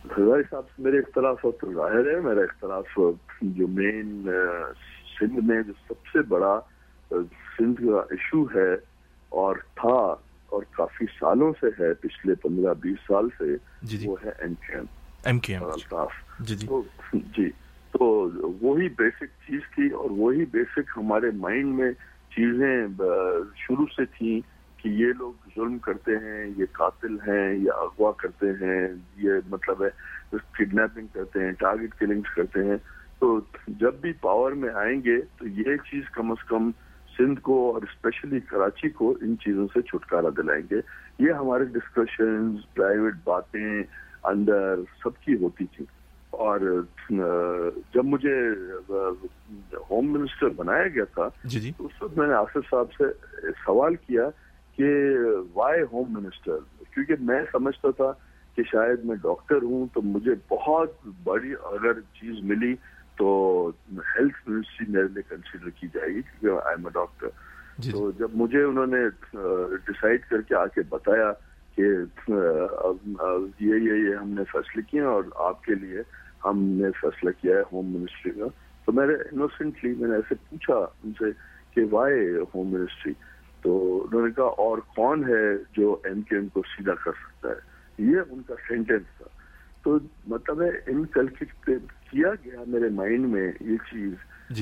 زرداری 0.04 0.42
صاحب 0.50 0.62
سے 0.76 0.82
میرے 0.82 0.98
اختلافات 0.98 1.60
تو 1.60 1.72
ظاہر 1.72 2.14
ہے 2.14 2.20
میرا 2.20 2.40
اختلاف 2.40 2.98
جو 3.42 3.66
مین 3.68 4.28
سندھ 5.18 5.44
میں 5.44 5.62
جو 5.62 5.72
سب 5.88 6.06
سے 6.12 6.22
بڑا 6.22 6.60
سندھ 7.58 7.80
کا 7.80 8.00
ایشو 8.10 8.44
ہے 8.44 8.74
اور 9.28 9.56
تھا 9.56 10.14
اور 10.46 10.62
کافی 10.70 11.04
سالوں 11.20 11.52
سے 11.60 11.66
ہے 11.66 11.94
پچھلے 11.94 12.34
پندرہ 12.34 12.74
بیس 12.74 12.98
سال 13.08 13.28
سے 13.38 13.56
وہ 14.06 14.16
ہے 14.24 14.30
کے 14.68 14.78
ایم 15.24 15.38
کے 15.38 15.52
ایم۔ 15.54 15.64
الطاف 15.64 16.12
جی 16.40 16.54
جی۔ 16.54 16.66
جی 17.12 17.50
تو 17.90 18.28
وہی 18.60 18.88
بیسک 18.88 19.24
چیز 19.46 19.60
تھی 19.74 19.88
اور 19.90 20.10
وہی 20.10 20.44
بیسک 20.44 20.90
ہمارے 20.96 21.30
مائنڈ 21.36 21.74
میں 21.74 21.92
چیزیں 22.36 22.86
شروع 23.56 23.86
سے 23.96 24.04
تھیں 24.04 24.40
کہ 24.76 24.88
یہ 24.88 25.12
لوگ 25.18 25.32
ظلم 25.56 25.78
کرتے 25.78 26.12
ہیں 26.12 26.50
یہ 26.56 26.64
قاتل 26.72 27.14
ہیں 27.14 27.54
یا 27.54 27.72
اغوا 27.74 28.12
کرتے 28.18 28.46
ہیں 28.50 28.88
یہ 29.16 29.30
مطلب 29.50 29.82
ہے 29.82 29.88
کڈنیپنگ 30.52 31.06
کرتے 31.12 31.44
ہیں 31.44 31.52
ٹارگیٹ 31.52 31.94
کلنگس 31.94 32.34
کرتے 32.34 32.64
ہیں۔ 32.64 32.76
تو 33.18 33.40
جب 33.68 33.94
بھی 33.94 34.12
پاور 34.12 34.52
میں 34.52 34.70
آئیں 34.74 35.00
گے 35.04 35.20
تو 35.38 35.46
یہ 35.46 35.76
چیز 35.90 36.02
کم 36.12 36.30
از 36.30 36.44
کم 36.44 36.70
سندھ 37.16 37.40
کو 37.40 37.72
اور 37.74 37.82
اسپیشلی 37.82 38.40
کراچی 38.40 38.88
کو 38.88 39.14
ان 39.20 39.34
چیزوں 39.40 39.66
سے 39.74 39.82
چھٹکارا 39.82 40.28
دلائیں 40.36 40.62
گے۔ 40.70 40.80
یہ 41.18 41.32
ہمارے 41.32 41.64
ڈسکشن 41.64 42.56
پرائیویٹ 42.74 43.14
باتیں 43.24 43.82
اندر 44.24 44.80
سب 45.02 45.20
کی 45.20 45.34
ہوتی 45.34 45.64
تھی۔ 45.76 45.84
اور 46.30 46.60
جب 47.94 48.04
مجھے 48.04 48.36
ہوم 49.90 50.12
منسٹر 50.12 50.48
بنایا 50.48 50.88
گیا 50.88 51.04
تھا 51.04 51.28
جی 51.44 51.60
جی۔ 51.60 51.72
تو 51.78 51.86
اس 51.86 52.02
وقت 52.02 52.18
میں 52.18 52.26
نے 52.26 52.34
آصف 52.34 52.70
صاحب 52.70 52.92
سے 52.92 53.04
سوال 53.66 53.94
کیا 53.96 54.28
کہ 54.78 54.92
وائی 55.54 55.82
ہوم 55.82 56.12
منسٹر 56.12 56.58
کیونکہ 56.94 57.14
میں 57.20 57.40
سمجھتا 57.52 57.90
تھا 57.90 58.12
کہ 58.56 58.62
شاید 58.62 59.04
میں 59.04 59.16
ڈاکٹر 59.16 59.62
ہوں 59.62 59.86
تو 59.94 60.02
مجھے 60.02 60.34
بہت 60.48 61.06
بڑی 61.24 61.52
اگر 61.64 62.00
چیز 62.00 62.42
ملی 62.42 62.74
تو 63.16 63.70
ہیلتھ 64.16 64.48
منسٹری 64.48 64.92
میرے 64.92 65.08
لیے 65.08 65.22
کنسیڈر 65.28 65.70
کی 65.70 65.86
جائے 65.94 66.14
گی 66.14 66.22
کیونکہ 66.22 66.66
آئی 66.66 66.74
ایم 66.76 66.86
اے 66.86 66.92
ڈاکٹر 66.94 67.28
تو 67.92 68.10
جب 68.18 68.28
مجھے 68.34 68.62
انہوں 68.62 68.86
نے 68.86 69.08
ڈسائڈ 69.86 70.24
کر 70.24 70.40
کے 70.40 70.54
آ 70.54 70.66
کے 70.66 70.80
بتایا 70.88 71.32
کہ 71.76 71.84
یہ 73.60 73.74
یہ 73.74 74.14
ہم 74.14 74.28
نے 74.28 74.42
فیصلے 74.52 74.82
کیے 74.90 75.00
اور 75.00 75.22
آپ 75.34 75.64
کے 75.64 75.74
لیے 75.74 75.98
ہم 76.44 76.58
نے 76.64 76.90
فیصلہ 77.00 77.30
کیا 77.40 77.56
ہے 77.56 77.62
ہوم 77.72 77.86
منسٹری 77.86 78.32
کا۔ 78.32 78.44
تو 78.84 78.92
میں 78.92 79.06
نے 79.06 79.14
انوسینٹلی 79.14 79.94
میں 79.98 80.08
نے 80.08 80.14
ایسے 80.14 80.34
پوچھا 80.34 80.74
ان 80.74 81.12
سے 81.18 81.24
کہ 81.74 81.80
وائی 81.90 82.34
ہوم 82.54 82.68
منسٹری 82.68 83.12
تو 83.62 84.02
انہوں 84.04 84.26
نے 84.26 84.32
کہا 84.36 84.44
اور 84.44 84.78
کون 84.78 85.24
ہے 85.24 85.56
جو 85.76 85.98
ایم 86.04 86.22
کے 86.22 86.36
ایم 86.36 86.48
کو 86.48 86.62
سیدھا 86.62 86.94
کر 86.94 87.10
سکتا 87.12 87.48
ہے؟ 87.48 87.72
یہ 87.98 88.16
ان 88.30 88.42
کا 88.46 88.54
سینٹینس 88.68 89.02
تھا۔ 89.16 89.26
تو 89.84 89.98
مطلب 90.26 90.62
ہے 90.62 90.68
انکلکیٹ 90.68 91.68
کیا 92.10 92.28
گیا 92.44 92.60
میرے 92.66 92.88
مائنڈ 92.88 93.28
میں 93.28 93.52
یہ 93.60 93.76
چیز 93.90 94.12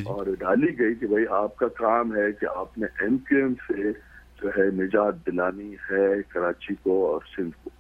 اور 0.07 0.27
ڈالی 0.38 0.79
گئی 0.79 0.94
کہ 0.94 1.07
بھائی 1.07 1.25
آپ 1.31 1.57
کا 1.57 1.68
کام 1.68 2.16
ہے 2.16 2.33
کہ 2.33 2.46
آپ 2.57 2.79
نے 2.79 2.87
ایم 3.01 3.18
کیو 3.18 3.38
ایم 3.38 3.55
سے 3.55 4.10
جو 4.42 4.48
ہے 4.48 4.85
نجات 4.85 5.26
دلانی 5.26 5.74
ہے 5.74 6.22
کراچی 6.22 6.74
کو 6.74 7.12
اور 7.12 7.20
سندھ 7.37 7.57
کو۔ 7.62 7.70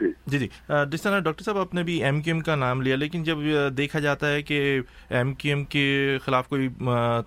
جی۔ 0.00 0.10
جی 0.26 0.38
جی۔ 0.38 0.48
جس 0.90 1.02
طرح 1.02 1.18
ڈاکٹر 1.18 1.44
صاحب، 1.44 1.58
آپ 1.58 1.74
نے 1.74 1.82
بھی 1.82 2.02
ایم 2.04 2.20
کیو 2.20 2.34
ایم 2.34 2.42
کا 2.42 2.54
نام 2.56 2.82
لیا، 2.82 2.96
لیکن 2.96 3.22
جب 3.24 3.38
دیکھا 3.76 3.98
جاتا 4.00 4.30
ہے 4.32 4.42
کہ 4.42 4.60
ایم 5.10 5.32
کیو 5.34 5.54
ایم 5.54 5.64
کے 5.64 6.18
خلاف 6.24 6.48
کوئی 6.48 6.68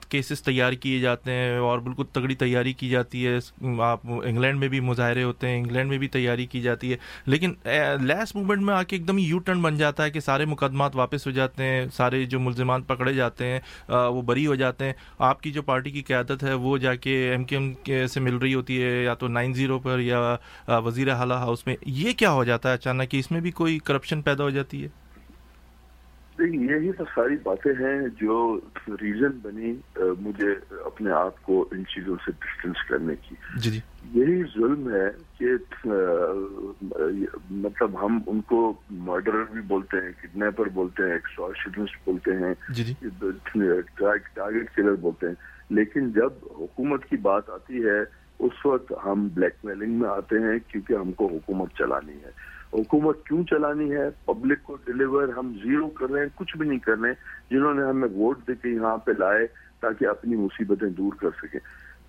کیسز 0.10 0.42
تیار 0.44 0.74
کیے 0.74 1.00
جاتے 1.00 1.32
ہیں 1.32 1.58
اور 1.58 1.80
بالکل 1.80 2.04
تگڑی 2.14 2.36
تیاری 2.36 2.74
کی 2.74 2.90
جاتی 2.90 3.26
ہے، 3.28 3.38
آپ 3.84 4.00
انگلینڈ 4.06 4.60
میں 4.60 4.68
بھی 4.68 4.80
مظاہرے 4.80 5.24
ہوتے 5.24 5.48
ہیں، 5.48 5.58
انگلینڈ 5.58 5.90
میں 5.90 5.98
بھی 5.98 6.08
تیاری 6.08 6.46
کی 6.46 6.62
جاتی 6.62 6.92
ہے، 6.92 6.98
لیکن 7.26 7.54
لیس 8.02 8.36
موومنٹ 8.36 8.62
میں 8.62 8.74
آ 8.74 8.82
کے 8.84 8.96
ایک 8.96 9.08
دم 9.08 9.18
یو 9.18 9.40
ٹرن 9.40 9.62
بن 9.62 9.78
جاتا 9.78 10.04
ہے 10.04 10.12
کہ 10.12 10.20
سارے 10.20 10.46
مقدمات 10.46 10.96
واپس 10.96 11.28
ہو 11.28 11.32
جاتے 11.32 11.64
ہیں، 11.64 11.86
سارے 11.94 12.24
جو 12.26 12.40
ملزمان 12.40 12.82
پکڑے 12.84 13.14
جاتے 13.14 13.46
ہیں 13.46 13.60
وہ 13.90 14.22
بری 14.22 14.46
ہو 14.48 14.56
جاتے 14.56 14.86
ہیں۔ 14.86 14.94
آپ 15.20 15.42
کی 15.42 15.52
جو 15.52 15.62
پارٹی 15.62 15.92
کی 15.92 16.02
قیادت 16.02 16.44
ہے، 16.44 16.54
وہ 16.54 16.78
جا 16.78 16.96
کے 16.96 17.16
ایم 17.32 17.44
کیو 17.44 17.60
ایم 17.60 18.06
سے 18.08 18.20
مل 18.20 18.36
رہی 18.38 18.54
ہوتی 18.54 18.82
ہے، 18.82 18.92
یا 19.04 19.14
تو 19.14 19.28
نائن 19.28 19.54
زیرو 19.54 19.80
پر 19.80 20.00
یا 20.00 20.36
وزیر 20.86 21.10
اعلیٰ 21.10 21.38
ہاؤس 21.38 21.66
میں۔ 21.68 21.76
یہ 21.86 22.12
کیا 22.18 22.32
ہو 22.32 22.44
جاتا 22.44 22.57
ہے 22.66 22.74
اچانک 22.74 23.08
اس 23.12 23.32
میں 23.32 23.42
بھی 23.42 23.52
کوئی 23.52 23.80
کرپشن 23.80 24.22
پیدا 24.22 24.44
ہو 24.44 24.50
جاتی 24.50 24.84
ہے؟ 24.84 24.88
یہی 26.40 26.92
تو 26.92 27.04
ساری 27.16 27.36
باتیں 27.44 27.72
ہیں 27.72 28.08
جو 28.22 28.60
ریزن 28.88 29.38
بنی 29.42 29.76
مجھے 30.20 30.52
اپنے 30.86 31.12
آپ 31.12 31.44
کو 31.44 31.68
ان 31.72 31.86
چیزوں 31.86 32.16
سے 32.26 32.32
ڈسٹینس 32.32 32.90
کرنے 32.90 33.14
کی۔ 33.16 33.36
جی 33.58 33.70
جی۔ 33.72 33.80
یہی 34.14 34.44
ظلم 34.44 34.90
ہے 34.90 35.10
کہ 35.40 35.46
مطلب 37.52 38.06
ہم 38.06 38.20
ان 38.28 38.42
کو 38.42 38.74
مرڈر 38.92 39.44
بھی 39.52 39.62
بولتے 39.62 39.98
ہیں 39.98 40.12
کڈنیپر 40.22 40.70
بولتے 40.70 41.04
ہیں 41.04 41.12
ایکسٹارشنسٹ 41.12 41.96
بولتے 42.06 42.32
ہیں 42.32 42.54
جی 42.70 42.84
جی۔ 42.84 42.94
ٹارگیٹ 44.36 44.76
کلر 44.76 44.96
بولتے 44.96 45.28
ہیں۔ 45.28 45.34
لیکن 45.70 46.12
جب 46.12 46.30
حکومت 46.44 47.06
کی 47.06 47.18
بات 47.18 47.50
آتی 47.50 47.86
ہے 47.86 48.17
اس 48.40 48.66
وقت 48.66 48.94
ہم 49.06 49.28
بلیک 49.34 49.54
میلنگ 49.64 50.00
میں 50.00 50.10
آتے 50.10 50.40
ہیں 50.40 50.60
کیونکہ 50.68 50.94
ہم 50.94 51.12
کو 51.12 51.28
حکومت 51.28 51.70
چلانی 51.78 52.14
ہے۔ 52.14 52.30
حکومت 52.74 53.26
کیوں 53.26 53.44
چلانی 53.44 53.92
ہے؟ 53.92 54.10
پبلک 54.26 54.64
کو 54.64 54.78
ڈلیور 54.86 55.28
ہم 55.28 55.54
زیرو 55.64 55.88
کر 55.88 56.10
رہے 56.10 56.20
ہیں، 56.20 56.28
کچھ 56.36 56.58
بھی 56.58 56.68
نہیں 56.68 56.80
کر 56.80 56.98
رہے 56.98 57.10
ہیں۔ 57.10 57.50
جنہوں 57.52 57.74
نے 57.74 57.84
ہمیں 57.84 58.08
ووٹ 58.10 58.48
دے 58.48 58.56
کے 58.56 58.70
یہاں 58.70 58.98
پہ 58.98 59.12
لائے 59.18 59.48
تاکہ 59.80 60.08
اپنی 60.08 60.36
مصیبتیں 60.36 60.90
دور 60.90 61.14
کر 61.20 61.30
سکیں۔ 61.44 61.60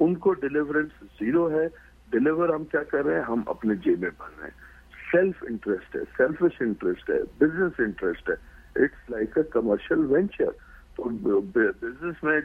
ان 0.01 0.15
کو 0.15 0.33
ڈلیورنس 0.33 1.05
زیرو 1.21 1.51
ہے۔ 1.51 1.69
ڈلیور 2.11 2.49
ہم 2.49 2.65
کیا 2.65 2.83
کر 2.83 3.05
رہے 3.05 3.15
ہیں؟ 3.15 3.23
ہم 3.23 3.43
اپنے 3.47 3.75
جیب 3.75 4.01
میں 4.01 4.11
بھر 4.19 4.41
رہے 4.41 4.49
ہیں۔ 4.49 4.69
سیلف 5.13 5.45
انٹرسٹ 5.49 5.97
ہے 5.97 6.01
سیلفش 6.17 6.63
انٹرسٹ 6.63 7.11
ہے 7.11 7.23
بزنس 7.39 7.73
انٹرسٹ 7.79 8.31
ہے۔ 8.31 8.59
It's 8.83 9.11
like 9.11 9.39
a 9.39 9.43
commercial 9.43 9.99
venture 9.99 10.51
تو 10.97 11.05
بزنس 11.41 12.23
میں 12.23 12.41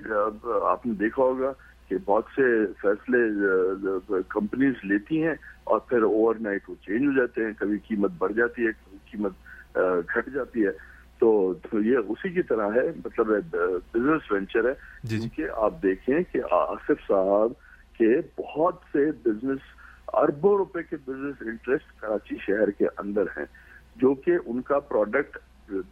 آپ 0.64 0.86
نے 0.86 0.94
دیکھا 0.94 1.24
ہوگا 1.24 1.54
کہ 1.90 1.96
بہت 2.06 2.26
سے 2.36 2.66
فیصلے 2.82 3.18
کمپنیز 4.30 4.74
لیتی 4.84 5.24
ہیں 5.24 5.36
اور 5.64 5.80
پھر 5.80 6.02
اوور 6.02 6.36
نائٹ 6.40 6.70
وہ 6.70 6.76
چینج 6.86 7.06
ہو 7.06 7.12
جاتے 7.12 7.46
ہیں 7.46 7.52
کبھی 7.60 7.78
قیمت 7.78 8.12
بڑھ 8.18 8.34
جاتی 8.34 8.68
ہے 8.68 8.72
کبھی 8.72 8.98
قیمت 9.12 9.32
گھٹ 10.16 10.30
جاتی 10.34 10.66
ہے۔ 10.66 10.94
تو 11.20 11.54
یہ 11.74 11.98
اسی 11.98 12.30
کی 12.30 12.42
طرح 12.42 12.68
ہے 12.76 12.92
مطلب 13.06 13.28
بزنس 13.94 14.32
وینچر 14.32 14.70
ہے۔ 14.70 14.74
جن 15.04 15.30
کے 15.30 15.48
آپ 15.56 15.84
دیکھیں 15.84 16.20
کہ 16.32 16.40
آصف 16.52 17.08
صاحب 17.08 17.52
کے 17.98 18.42
بہت 18.42 18.76
سے 18.92 19.12
بزنس 19.26 19.60
اربوں 20.14 20.58
روپے 20.58 20.84
کے 20.84 20.96
بزنس 21.08 21.36
انٹرسٹ 21.42 22.02
کراچی 22.02 22.36
شہر 22.40 22.72
کے 22.72 22.86
اندر 22.98 23.22
ہیں 23.22 23.46
جو 23.96 24.14
کہ 24.14 24.32
ان 24.46 24.62
کا 24.62 24.80
پروڈکٹ 24.80 25.38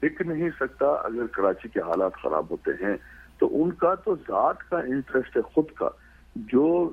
بک 0.01 0.21
نہیں 0.21 0.49
سکتا 0.60 0.86
اگر 0.86 1.27
کراچی 1.27 1.67
کے 1.67 1.80
حالات 1.80 2.13
خراب 2.13 2.45
ہوتے 2.51 2.71
ہیں۔ 2.71 2.97
تو 3.41 3.63
ان 3.63 3.71
کا 3.71 3.95
تو 3.95 4.15
ذات 4.15 4.69
کا 4.69 4.80
انٹرسٹ 4.80 5.38
ہے 5.38 5.41
خود 5.41 5.65
کا۔ 5.75 5.89
جو 6.36 6.89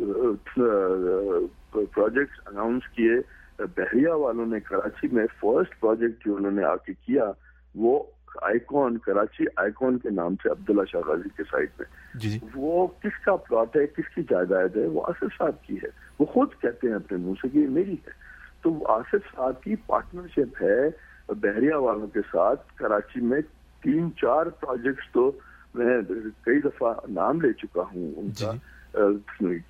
پروجیکٹ 1.72 2.40
اناؤنس 2.46 2.82
کیے 2.96 3.14
بحریہ 3.58 4.08
والوں 4.08 4.46
نے 4.46 4.60
کراچی 4.60 5.08
میں 5.12 5.26
فرسٹ 5.40 5.80
پروجیکٹ 5.80 6.26
جو 6.26 6.36
انہوں 6.36 6.50
نے 6.50 6.64
آ 6.64 6.76
کے 6.76 6.92
کیا 6.92 7.30
وہ 7.74 8.02
آئیکون 8.42 8.98
کراچی 8.98 9.44
آئیکون 9.56 9.98
کے 9.98 10.10
نام 10.10 10.34
سے 10.34 10.50
عبداللہ 10.50 10.82
شاہ 10.92 11.00
غازی 11.00 11.28
کے 11.36 11.42
سائڈ 11.50 11.68
میں۔ 11.78 12.18
جی 12.18 12.38
وہ 12.54 12.86
کس 12.86 13.24
کا 13.24 13.36
پلاٹ 13.36 13.76
ہے 13.76 13.86
کس 13.86 14.14
کی 14.14 14.22
جائیداد 14.30 14.76
ہے 14.76 14.86
وہ 14.86 15.02
آصف 15.06 15.38
صاحب 15.38 15.62
کی 15.62 15.76
ہے۔ 15.76 15.88
وہ 16.18 16.24
خود 16.24 16.48
کہتے 16.62 16.88
ہیں 16.88 16.94
اپنے 16.94 17.18
منہ 17.18 17.32
سے 17.42 17.48
کہ 17.48 17.58
یہ 17.58 17.68
میری 17.68 17.92
ہے۔ 17.92 18.10
تو 18.62 18.86
آصف 18.86 19.36
صاحب 19.36 19.62
کی 19.62 19.76
پارٹنرشپ 19.76 20.62
ہے 20.62 20.80
بحریہ 21.28 21.74
والوں 21.74 22.06
کے 22.06 22.20
ساتھ 22.20 22.74
کراچی 22.74 23.20
میں 23.20 23.40
تین 23.82 24.10
چار 24.16 24.46
پروجیکٹس 24.46 25.12
تو 25.12 25.32
میں 25.74 26.00
کئی 26.42 26.60
دفعہ 26.60 26.94
نام 27.08 27.40
لے 27.40 27.52
چکا 27.52 27.82
ہوں 27.82 28.12
ان 28.16 28.30
کا 28.30 28.52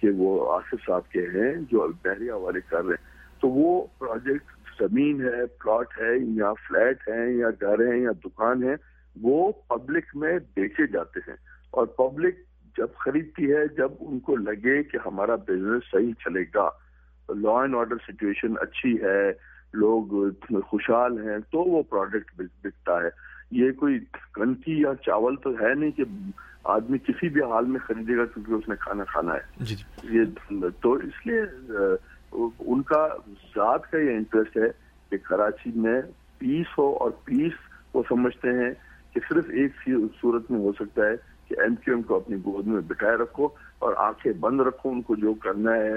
کہ 0.01 0.11
وہ 0.17 0.53
آصف 0.53 0.87
صاحب 0.87 1.09
کے 1.09 1.21
ہیں 1.21 1.55
جو 1.71 1.89
بحریہ 2.05 2.33
والے 2.33 2.61
کر 2.61 2.85
رہے 2.85 2.95
ہیں۔ 2.95 3.07
تو 3.41 3.49
وہ 3.49 3.87
پروجیکٹ 3.99 4.53
زمین 4.81 5.21
ہے 5.21 5.47
پلاٹ 5.47 5.87
ہے 6.01 6.19
یا 6.19 6.53
فلیٹ 6.53 7.09
ہے 7.09 7.33
یا 7.33 7.51
گھر 7.61 7.93
ہے 7.93 7.99
یا 7.99 8.11
دکان 8.25 8.63
ہے 8.63 8.75
وہ 9.23 9.53
پبلک 9.69 10.05
میں 10.15 10.39
بیچے 10.55 10.87
جاتے 10.87 11.21
ہیں۔ 11.29 11.37
اور 11.71 11.87
پبلک 11.87 12.35
جب 12.77 12.87
خریدتی 12.99 13.53
ہے 13.53 13.67
جب 13.77 13.93
ان 14.01 14.21
کو 14.21 14.37
لگے 14.37 14.83
کہ 14.83 14.99
ہمارا 15.07 15.35
بزنس 15.35 15.83
صحیح 15.93 16.13
چلے 16.13 16.43
گا 16.55 16.69
لا 17.29 17.61
اینڈ 17.61 17.75
آرڈر 17.75 17.97
سچویشن 18.09 18.55
اچھی 18.61 19.03
ہے 19.03 19.33
لوگ 19.73 20.31
خوشحال 20.61 21.29
ہیں 21.29 21.39
تو 21.51 21.59
وہ 21.59 21.83
پروڈکٹ 21.83 22.31
بکتا 22.37 23.03
ہے۔ 23.03 23.09
یہ 23.51 23.71
کوئی 23.73 23.99
کنکی 24.33 24.81
یا 24.81 24.95
چاول 25.07 25.37
تو 25.37 25.51
ہے 25.51 25.75
نہیں 25.75 25.91
کہ 25.91 26.05
آدمی 26.65 26.99
کسی 26.99 27.29
بھی 27.29 27.43
حال 27.43 27.65
میں 27.65 27.81
خریدے 27.87 28.17
گا 28.17 28.25
کیونکہ 28.25 28.53
اس 28.53 28.69
نے 28.69 28.75
کھانا 28.81 29.05
کھانا 29.05 29.35
ہے۔ 29.35 29.65
جی 29.65 29.75
یہ 30.03 30.25
تو 30.81 30.93
اس 30.93 31.27
لیے 31.27 31.41
ان 32.33 32.83
کا 32.83 33.07
ذات 33.55 33.91
کا 33.91 33.99
یہ 33.99 34.11
انٹرسٹ 34.11 34.57
ہے 34.57 34.69
کہ 35.11 35.17
کراچی 35.17 35.71
میں 35.75 36.01
پیس 36.39 36.79
ہو 36.79 36.97
اور 36.97 37.11
پیس 37.25 37.53
وہ 37.95 38.03
سمجھتے 38.09 38.49
ہیں 38.49 38.71
کہ 39.15 39.21
صرف 39.29 39.45
ایک 39.51 39.89
صورت 40.21 40.51
میں 40.51 40.61
ہو 40.61 40.73
سکتا 40.73 41.07
ہے 41.07 41.15
کہ 41.49 41.61
ایم 41.61 41.75
کیو 41.75 41.95
ایم 41.95 42.03
کو 42.03 42.17
اپنی 42.17 42.37
گود 42.37 42.67
میں 42.67 42.81
بٹھائے 42.81 43.17
رکھو 43.17 43.49
اور 43.79 43.95
آنکھیں 43.97 44.33
بند 44.41 44.61
رکھو 44.61 44.91
ان 44.91 45.03
کو 45.03 45.15
جو 45.17 45.35
کرنا 45.35 45.75
ہے 45.75 45.95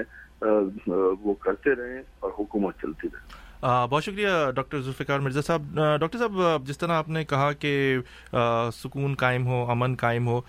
وہ 1.20 1.34
کرتے 1.34 1.74
رہیں 1.74 2.02
اور 2.20 2.30
حکومت 2.38 2.80
چلتی 2.82 3.08
رہے۔ 3.12 3.30
بہت 3.62 4.04
شکریہ 4.04 4.28
ڈاکٹر 4.54 4.80
ذوالفقار 4.80 5.20
مرزا 5.20 5.42
صاحب۔ 5.42 5.62
ڈاکٹر 6.00 6.18
صاحب، 6.18 6.66
جس 6.66 6.78
طرح 6.78 6.92
آپ 6.92 7.08
نے 7.08 7.24
کہا 7.24 7.52
کہ 7.52 7.96
سکون 8.74 9.14
قائم 9.14 9.46
ہو، 9.46 9.64
امن 9.70 9.94
قائم 9.96 10.26
ہو 10.26 10.40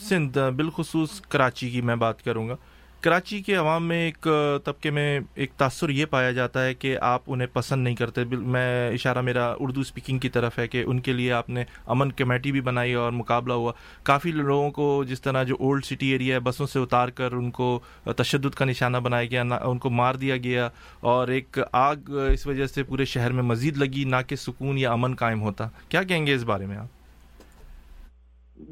سندھ 0.00 0.38
بالخصوص 0.56 1.20
کراچی 1.20 1.70
کی 1.70 1.80
میں 1.80 1.96
بات 1.96 2.22
کروں 2.24 2.48
گا۔ 2.48 2.56
کراچی 3.02 3.40
کے 3.42 3.54
عوام 3.54 3.86
میں 3.88 4.04
ایک 4.04 4.28
طبقے 4.64 4.90
میں 4.90 5.20
ایک 5.34 5.52
تاثر 5.56 5.88
یہ 5.88 6.04
پایا 6.10 6.30
جاتا 6.32 6.64
ہے 6.64 6.74
کہ 6.74 6.96
آپ 7.00 7.22
انہیں 7.26 7.48
پسند 7.52 7.84
نہیں 7.84 7.96
کرتے۔ 7.96 8.24
میں 8.24 8.90
اشارہ 8.92 9.20
میرا 9.20 9.54
اردو 9.60 9.80
اسپیکنگ 9.80 10.18
کی 10.18 10.28
طرف 10.28 10.58
ہے 10.58 10.66
کہ 10.68 10.82
ان 10.86 11.00
کے 11.00 11.12
لیے 11.12 11.32
آپ 11.32 11.48
نے 11.50 11.64
امن 11.86 12.12
کمیٹی 12.12 12.52
بھی 12.52 12.60
بنائی 12.60 12.92
اور 12.94 13.12
مقابلہ 13.12 13.52
ہوا۔ 13.52 13.72
کافی 14.02 14.30
لوگوں 14.32 14.70
کو 14.70 15.04
جس 15.08 15.22
طرح 15.22 15.42
جو 15.42 15.56
اولڈ 15.60 15.84
سٹی 15.84 16.06
ایریا 16.06 16.34
ہے، 16.34 16.40
بسوں 16.40 16.66
سے 16.66 16.78
اتار 16.78 17.08
کر 17.08 17.32
ان 17.32 17.50
کو 17.50 17.80
تشدد 18.16 18.54
کا 18.54 18.64
نشانہ 18.64 18.96
بنایا 18.96 19.26
گیا 19.30 19.42
ان 19.64 19.78
کو 19.78 19.90
مار 19.90 20.14
دیا 20.14 20.36
گیا 20.36 20.68
اور 21.00 21.28
ایک 21.28 21.58
آگ 21.72 22.10
اس 22.32 22.46
وجہ 22.46 22.66
سے 22.66 22.82
پورے 22.82 23.04
شہر 23.04 23.32
میں 23.32 23.42
مزید 23.42 23.76
لگی، 23.76 24.04
نہ 24.04 24.16
کہ 24.26 24.36
سکون 24.36 24.78
یا 24.78 24.92
امن 24.92 25.14
قائم 25.14 25.42
ہوتا۔ 25.42 25.68
کیا 25.88 26.02
کہیں 26.02 26.26
گے 26.26 26.34
اس 26.34 26.44
بارے 26.44 26.66
میں 26.66 26.76
آپ؟ 26.76 26.86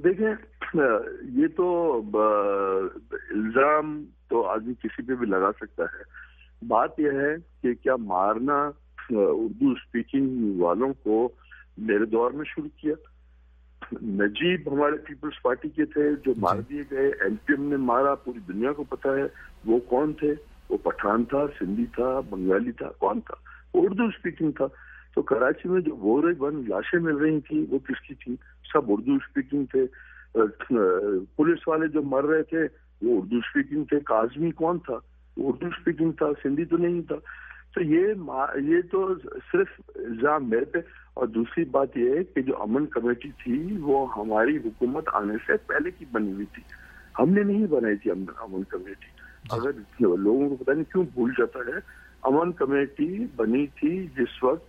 دیکھیں 0.04 0.32
یہ 1.34 1.46
تو 1.56 1.66
الزام 3.30 4.04
تو 4.30 4.46
آدمی 4.46 4.74
کسی 4.74 5.02
پہ 5.02 5.14
بھی 5.14 5.26
لگا 5.26 5.50
سکتا 5.60 5.82
ہے۔ 5.82 6.02
بات 6.68 7.00
یہ 7.00 7.10
ہے 7.10 7.36
کہ 7.62 7.74
کیا 7.74 7.96
مارنا 7.96 8.70
اردو 9.10 9.70
اسپیکنگ 9.70 10.60
والوں 10.60 10.92
کو 11.02 11.28
میرے 11.78 12.04
دور 12.04 12.30
میں 12.30 12.44
شروع 12.46 12.68
کیا۔ 12.76 12.94
نجیب 14.02 14.72
ہمارے 14.72 14.96
پیپلز 14.96 15.42
پارٹی 15.42 15.68
کے 15.68 15.84
تھے 15.84 16.10
جو 16.24 16.32
مار 16.36 16.56
جی۔ 16.56 16.62
دیے 16.70 16.82
گئے۔ 16.90 17.08
ایم 17.08 17.34
پی 17.44 17.52
ایم 17.52 17.68
نے 17.68 17.76
مارا 17.76 18.14
پوری 18.14 18.38
دنیا 18.38 18.72
کو 18.72 18.84
پتا 18.84 19.16
ہے۔ 19.16 19.22
وہ 19.66 19.78
کون 19.80 20.12
تھے؟ 20.12 20.34
وہ 20.68 20.78
پٹھان 20.78 21.24
تھا 21.24 21.46
سندھی 21.58 21.86
تھا 21.86 22.20
بنگالی 22.20 22.72
تھا 22.72 22.88
کون 22.98 23.20
تھا؟ 23.20 23.34
اردو 23.74 24.04
اسپیکنگ 24.04 24.50
تھا۔ 24.50 24.66
تو 25.14 25.22
کراچی 25.22 25.68
میں 25.68 25.80
جو 25.80 25.96
بورے 25.96 26.34
بند 26.34 26.68
لاشیں 26.68 27.00
مل 27.00 27.16
رہی 27.16 27.40
تھی 27.40 27.66
وہ 27.70 27.78
کس 27.78 28.08
کی 28.08 28.14
تھی 28.14 28.36
سب 28.72 28.80
اردو 28.86 29.14
اسپیکنگ 29.14 29.64
تھے۔ 29.64 29.86
پولیس 31.36 31.68
والے 31.68 31.88
جو 31.88 32.02
مر 32.02 32.24
رہے 32.24 32.42
تھے 32.42 32.89
وہ 33.02 33.20
اردو 33.20 33.36
اسپیکنگ 33.36 33.84
تھے 33.84 34.00
کازمی 34.00 34.50
کون 34.50 34.78
تھا؟ 34.78 34.94
وہ 35.36 35.52
اردو 35.52 35.66
اسپیکنگ 35.66 36.12
تھا 36.12 36.26
سندھی 36.42 36.64
تو 36.64 36.76
نہیں 36.76 37.02
تھا۔ 37.02 37.16
تو 37.74 37.80
یہ 37.80 38.14
یہ 38.54 38.80
تو 38.90 39.14
صرف 39.52 39.80
الزام 39.94 40.50
میرے 40.50 40.64
پہ۔ 40.64 40.78
اور 41.14 41.26
دوسری 41.26 41.64
بات 41.64 41.96
یہ 41.96 42.10
ہے 42.10 42.24
کہ 42.24 42.42
جو 42.42 42.62
امن 42.62 42.86
کمیٹی 42.86 43.30
تھی 43.30 43.76
وہ 43.80 44.06
ہماری 44.16 44.56
حکومت 44.56 45.08
آنے 45.12 45.34
سے 45.46 45.52
پہلے 45.56 45.90
کی 45.90 46.04
بنی 46.12 46.32
ہوئی 46.32 46.46
تھی۔ 46.46 46.62
ہم 47.18 47.28
نے 47.28 47.42
نہیں 47.42 47.66
بنائی 47.66 47.96
تھی 47.96 48.10
امن 48.10 48.62
کمیٹی۔ 48.62 49.06
اگر 49.50 49.70
لوگوں 50.16 50.48
کو 50.48 50.56
پتہ 50.56 50.70
نہیں 50.70 50.92
کیوں 50.92 51.04
بھول 51.14 51.32
جاتا 51.38 51.58
ہے۔ 51.58 51.78
امن 52.22 52.52
کمیٹی 52.52 53.26
بنی 53.36 53.66
تھی 53.66 54.06
جس 54.16 54.44
وقت 54.44 54.66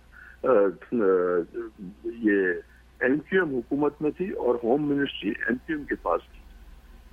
یہ 2.04 2.36
ایم 3.00 3.18
کیو 3.18 3.44
ایم 3.44 3.54
حکومت 3.54 4.02
میں 4.02 4.10
تھی 4.10 4.30
اور 4.30 4.54
home 4.64 4.88
ministry 4.88 5.30
M 5.30 5.56
Q 5.66 5.76
M 5.76 5.86
کے 5.86 5.94
پاس 5.94 6.20
تھی۔ 6.20 6.41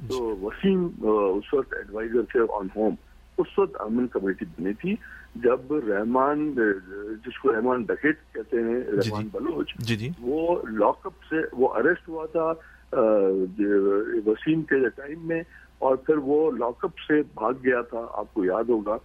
تو 0.08 0.38
وسیم 0.42 0.88
اس 1.04 1.54
وقت 1.54 1.74
ایڈوائزر 1.74 2.22
تھے 2.24 2.40
آن 2.54 2.68
ہوم 2.76 2.96
اس 3.38 3.60
وقت 3.60 3.76
امن 3.80 4.08
کمیٹی 4.08 4.46
بنی 4.46 4.74
تھی 4.74 4.96
جب 5.36 5.74
رحمان 5.88 6.52
جس 7.26 7.38
کو 7.40 7.54
رحمان 7.54 7.84
ڈکیٹ 7.84 8.18
کہتے 8.34 8.58
ہیں۔ 8.58 8.80
رحمان 8.98 9.28
بلوچ 9.32 9.74
وہ 10.20 10.56
لاک 10.70 11.06
اپ 11.06 11.24
سے 11.30 11.36
وہ 11.52 11.74
اریسٹ 11.74 12.10
ہوا 12.10 12.26
تھا 12.26 12.54
وسیم 14.26 14.62
کے 14.62 14.90
ٹائم 14.90 15.28
میں 15.28 15.42
اور 15.80 15.96
پھر 15.96 16.18
وہ 16.18 16.52
لاک 16.52 16.86
اپ 16.86 17.00
سے 17.08 17.22
بھاگ 17.34 17.54
گیا 17.64 17.82
تھا 17.82 18.06
آپ 18.12 18.34
کو 18.34 18.46
یاد 18.46 18.70
ہوگا 18.70 18.98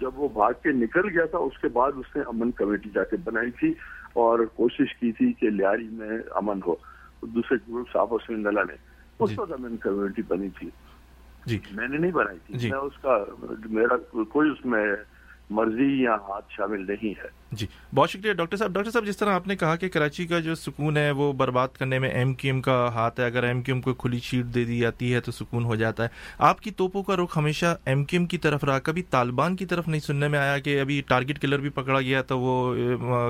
جب 0.00 0.20
وہ 0.20 0.28
بھاگ 0.28 0.52
کے 0.62 0.72
نکل 0.72 1.08
گیا 1.08 1.24
تھا 1.24 1.38
اس 1.38 1.58
کے 1.58 1.68
بعد 1.68 1.92
اس 1.96 2.16
نے 2.16 2.22
امن 2.22 2.50
کمیٹی 2.50 2.90
جا 2.94 3.04
کے 3.04 3.16
بنائی 3.24 3.50
تھی 3.50 3.72
اور 4.12 4.38
کوشش 4.54 4.94
کی 4.94 5.12
تھی 5.12 5.32
کہ 5.32 5.50
لیاری 5.50 5.88
میں 5.92 6.18
امن 6.30 6.60
ہو 6.66 6.74
دوسرے 7.22 7.56
گروپ 7.68 7.88
صاحب 7.92 8.14
حسین 8.14 8.46
اللہ 8.46 8.60
نے 8.68 8.74
اس 9.18 9.38
وقت 9.38 9.52
امن 9.52 9.76
کمیونٹی 9.76 10.22
بنی 10.22 10.48
تھی۔ 10.48 10.70
جی۔ 11.46 11.58
میں 11.72 11.88
نے 11.88 11.98
نہیں 11.98 12.12
بنائی 12.12 12.38
تھی۔ 12.46 12.58
جی۔ 12.58 12.70
میں 12.70 12.78
اس 12.78 12.98
کا 13.02 13.24
میرا 13.64 14.22
کوئی 14.24 14.50
اس 14.50 14.66
میں 14.66 14.96
مرضی 15.50 16.02
یا 16.02 16.14
ہاتھ 16.14 16.46
شامل 16.50 16.86
نہیں 16.86 17.20
ہے۔ 17.24 17.28
جی 17.52 17.66
بہت 17.94 18.10
شکریہ 18.10 18.32
ڈاکٹر 18.32 18.56
صاحب۔ 18.56 18.72
ڈاکٹر 18.72 18.90
صاحب، 18.90 19.06
جس 19.06 19.16
طرح 19.16 19.34
آپ 19.34 19.46
نے 19.48 19.56
کہا 19.56 19.76
کہ 19.76 19.88
کراچی 19.88 20.26
کا 20.26 20.40
جو 20.40 20.54
سکون 20.54 20.96
ہے، 20.96 21.10
وہ 21.10 21.32
برباد 21.32 21.68
کرنے 21.68 21.98
میں 21.98 22.10
ایم 22.10 22.34
کیو 22.34 22.52
ایم 22.52 22.62
کا 22.62 22.88
ہاتھ 22.94 23.20
ہے۔ 23.20 23.24
اگر 23.24 23.42
ایم 23.42 23.62
کیو 23.62 23.74
ایم 23.74 23.82
کو 23.82 23.94
کھلی 23.94 24.18
شیٹ 24.18 24.44
دے 24.54 24.64
دی 24.64 24.78
جاتی 24.78 25.14
ہے 25.14 25.20
تو 25.20 25.32
سکون 25.32 25.64
ہو 25.64 25.74
جاتا 25.74 26.02
ہے۔ 26.02 26.08
آپ 26.38 26.60
کی 26.60 26.70
توپوں 26.70 27.02
کا 27.02 27.16
رخ 27.16 27.36
ہمیشہ 27.38 27.76
ایم 27.84 28.04
کیو 28.04 28.20
ایم 28.20 28.26
کی 28.26 28.38
طرف 28.38 28.64
رہا۔ 28.64 28.78
کبھی 28.78 29.02
طالبان 29.02 29.56
کی 29.56 29.66
طرف 29.66 29.88
نہیں 29.88 30.00
سننے 30.00 30.28
میں 30.28 30.38
آیا 30.38 30.58
کہ 30.58 30.80
ابھی 30.80 31.02
ٹارگیٹ 31.08 31.38
کلر 31.38 31.58
بھی 31.58 31.68
پکڑا 31.68 32.00
گیا 32.00 32.22
تو 32.22 32.38
وہ 32.40 32.74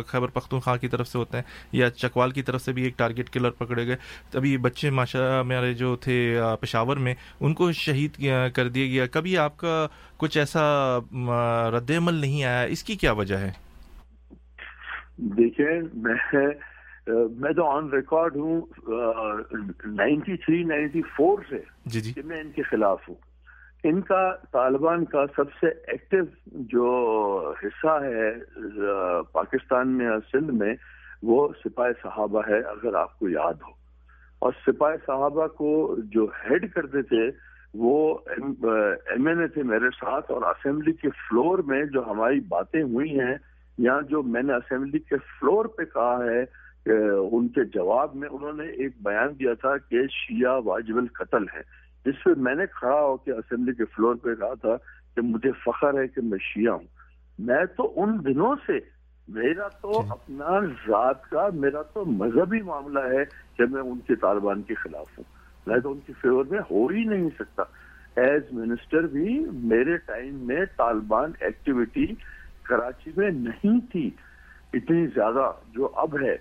خیبر 0.07 0.29
پختونخوا 0.29 0.77
کی 0.77 0.89
طرف 0.89 1.09
سے 1.09 1.19
ہوتے 1.19 1.37
ہیں 1.37 1.45
یا 1.73 1.91
چکوال 1.91 2.31
کی 2.31 2.43
طرف 2.43 2.65
سے 2.65 2.73
بھی 2.73 2.83
ایک 2.83 2.99
ٹارگیٹ 2.99 3.31
کلر 3.31 3.51
پکڑے 3.51 3.87
گئے۔ 3.87 3.97
ابھی 4.35 4.57
بچے 4.57 4.91
ماشاء 4.91 5.43
میرے 5.43 5.75
جو 5.75 5.97
تھے 5.97 6.41
پشاور 6.61 6.97
میں، 6.97 7.15
ان 7.41 7.55
کو 7.55 7.73
شہید 7.73 8.27
کر 8.55 8.69
دیا 8.69 8.87
گیا۔ 8.87 9.07
کبھی 9.07 9.39
آپ 9.39 9.57
کا 9.57 9.87
کچھ 10.17 10.39
ایسا 10.39 10.99
رد 11.73 11.91
عمل 11.91 12.15
نہیں 12.15 12.45
آیا؟ 12.45 12.63
اس 12.63 12.83
کی 12.85 12.97
کیا 12.97 13.13
وجہ 13.13 13.37
ہے؟ 13.37 13.64
دیکھیں 15.19 15.81
میں 15.95 16.15
میں 17.39 17.53
تو 17.53 17.65
آن 17.65 17.91
ریکارڈ 17.91 18.37
ہوں 18.37 18.61
نائنٹی 19.87 20.37
تھری 20.37 20.65
نائنٹی 20.65 21.03
فور 21.03 21.39
سے 21.49 21.59
جی 21.87 22.01
جی۔ 22.01 22.23
میں 22.25 22.41
ان 22.41 22.51
کے 22.51 22.63
خلاف 22.63 23.09
ہوں۔ 23.09 23.17
ان 23.85 24.01
کا 24.01 24.35
طالبان 24.53 25.05
کا 25.05 25.25
سب 25.37 25.53
سے 25.61 25.67
ایکٹیو 25.67 26.25
جو 26.47 26.89
حصہ 27.65 27.99
ہے 28.03 28.33
پاکستان 29.33 29.89
میں 29.89 30.11
سندھ 30.33 30.51
میں 30.51 30.75
وہ 31.23 31.49
سپاہ 31.65 31.91
صحابہ 32.03 32.43
ہے 32.49 32.59
اگر 32.59 32.95
آپ 32.95 33.19
کو 33.19 33.29
یاد 33.29 33.55
ہو۔ 33.55 33.85
اور 34.39 34.53
سپاہ 34.67 34.97
صحابہ 35.07 35.47
کو 35.47 35.97
جو 36.05 36.25
ہیڈ 36.25 36.73
کرتے 36.73 37.03
تھے 37.03 37.31
وہ 37.75 38.19
ایم 38.27 39.27
این 39.27 39.41
اے 39.41 39.47
تھے 39.47 39.63
میرے 39.63 39.91
ساتھ 39.91 40.31
اور 40.31 40.43
اسمبلی 40.43 40.93
کے 40.93 41.11
فلور 41.11 41.59
میں 41.59 41.85
جو 41.85 42.11
ہماری 42.11 42.41
باتیں 42.41 42.83
ہوئی 42.83 43.21
ہیں 43.21 43.35
یا 43.79 44.01
جو 44.09 44.23
میں 44.23 44.43
نے 44.43 44.53
اسمبلی 44.53 44.99
کے 44.99 45.17
فلور 45.17 45.65
پہ 45.65 45.85
کہا 45.85 46.19
ہے 46.25 46.45
کہ 46.85 46.91
ان 47.33 47.49
کے 47.49 47.65
جواب 47.65 48.15
میں 48.15 48.29
انہوں 48.29 48.53
نے 48.53 48.65
ایک 48.65 48.93
بیان 49.03 49.29
دیا 49.39 49.55
تھا 49.55 49.77
کہ 49.77 50.07
شیعہ 50.07 50.61
واجب 50.65 50.97
القتل 50.97 51.45
ہے۔ 51.55 51.61
جس 52.07 52.25
پہ 52.25 52.31
میں 52.37 52.55
نے 52.55 52.65
کھڑا 52.67 53.01
ہو 53.01 53.17
کے 53.17 53.33
اسمبلی 53.33 53.75
کے 53.75 53.85
فلور 53.85 54.15
پہ 54.15 54.35
کہا 54.35 54.55
تھا 54.55 54.77
کہ 55.15 55.21
مجھے 55.21 55.51
فخر 55.53 56.01
ہے 56.01 56.09
کہ 56.09 56.21
میں 56.21 56.39
شیعہ 56.39 56.73
ہوں۔ 56.73 56.87
میں 57.39 57.65
تو 57.77 57.93
ان 57.97 58.25
دنوں 58.25 58.55
سے 58.67 58.79
میرا 59.29 59.69
تو 59.69 60.03
جی۔ 60.03 60.09
اپنا 60.11 60.61
ذات 60.61 61.31
کا 61.31 61.49
میرا 61.55 61.83
تو 61.83 62.05
مذہبی 62.05 62.63
معاملہ 62.63 62.99
ہے 62.99 63.25
کہ 63.57 63.67
میں 63.71 63.83
ان 63.83 63.99
کے 63.99 64.15
طالبان 64.15 64.63
کے 64.63 64.75
خلاف 64.75 65.19
ہوں۔ 65.19 65.25
میں 65.67 65.79
تو 65.79 65.93
ان 65.93 65.99
کی 66.07 66.13
فیور 66.13 66.45
میں 66.51 66.61
ہو 66.71 66.87
ہی 66.87 67.05
نہیں 67.05 67.29
سکتا۔ 67.39 67.63
ایز 68.17 68.43
منسٹر 68.53 69.03
بھی 69.03 69.47
میرے 69.53 69.97
ٹائم 69.97 70.35
میں 70.35 70.65
طالبان 70.77 71.33
ایکٹیویٹی 71.41 72.07
کراچی 72.65 73.11
میں 73.17 73.31
نہیں 73.31 73.81
تھی، 73.93 74.11
اتنی 74.73 75.07
زیادہ 75.07 75.53
جو 75.73 75.89
اب 75.95 76.17
ہے، 76.23 76.37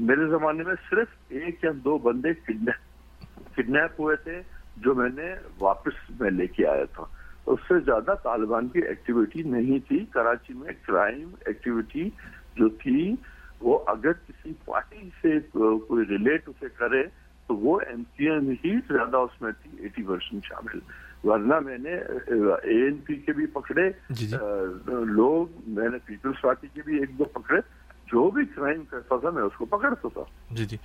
میرے 0.00 0.26
زمانے 0.28 0.62
میں 0.62 0.74
صرف 0.90 1.08
ایک 1.28 1.64
یا 1.64 1.70
دو 1.84 1.98
بندے 1.98 2.32
کڈنیپ 2.34 4.00
ہوئے 4.00 4.16
تھے، 4.16 4.40
جو 4.76 4.94
میں 4.94 5.08
نے 5.14 5.34
واپس 5.60 6.20
میں 6.20 6.30
لے 6.30 6.46
کے 6.46 6.66
آیا 6.66 6.84
تھا۔ 6.84 7.04
اس 7.46 7.60
سے 7.68 7.78
زیادہ 7.80 8.14
طالبان 8.22 8.68
کی 8.68 8.78
ایکٹیویٹی 8.78 9.42
نہیں 9.42 9.78
تھی۔ 9.88 10.04
کراچی 10.06 10.54
میں 10.54 10.72
کرائم 10.86 11.30
ایکٹیویٹی 11.46 12.08
جو 12.54 12.68
تھی، 12.68 13.14
وہ 13.60 13.78
اگر 13.86 14.12
کسی 14.12 14.52
پارٹی 14.64 15.08
سے 15.22 15.38
کوئی 15.52 16.04
ریلیٹ 16.08 16.48
اسے 16.48 16.66
کرے، 16.76 17.02
تو 17.46 17.56
وہ 17.56 17.80
ایم 17.86 18.02
پی 18.16 18.30
ایم 18.30 18.50
ہی 18.64 18.76
زیادہ 18.88 19.16
اس 19.16 19.42
میں 19.42 19.52
تھی 19.62 19.70
ایٹی 19.78 20.02
پرسینٹ 20.02 20.44
شامل۔ 20.44 20.78
ورنہ 21.24 21.58
میں 21.60 21.78
نے 21.78 21.94
اے 21.94 22.84
این 22.84 22.96
پی 23.06 23.14
کے 23.14 23.32
بھی 23.32 23.46
پکڑے 23.46 23.90
جی، 24.10 24.26
جی۔ 24.26 24.36
لوگ 25.04 25.60
میں 25.66 25.88
نے 25.88 25.98
پیپلز 26.06 26.40
پارٹی 26.40 26.66
کے 26.74 26.82
بھی 26.84 26.98
ایک 27.00 27.18
دو 27.18 27.24
پکڑے 27.24 27.60
جو 28.12 28.30
بھی 28.30 28.44
کرائم 28.54 28.82
کرتا 28.90 29.16
تھا 29.20 29.30
میں 29.30 29.42
اس 29.42 29.56
کو 29.58 29.64
پکڑتا 29.64 30.08
تھا۔ 30.14 30.22
جی 30.50 30.64
جی۔ 30.64 30.76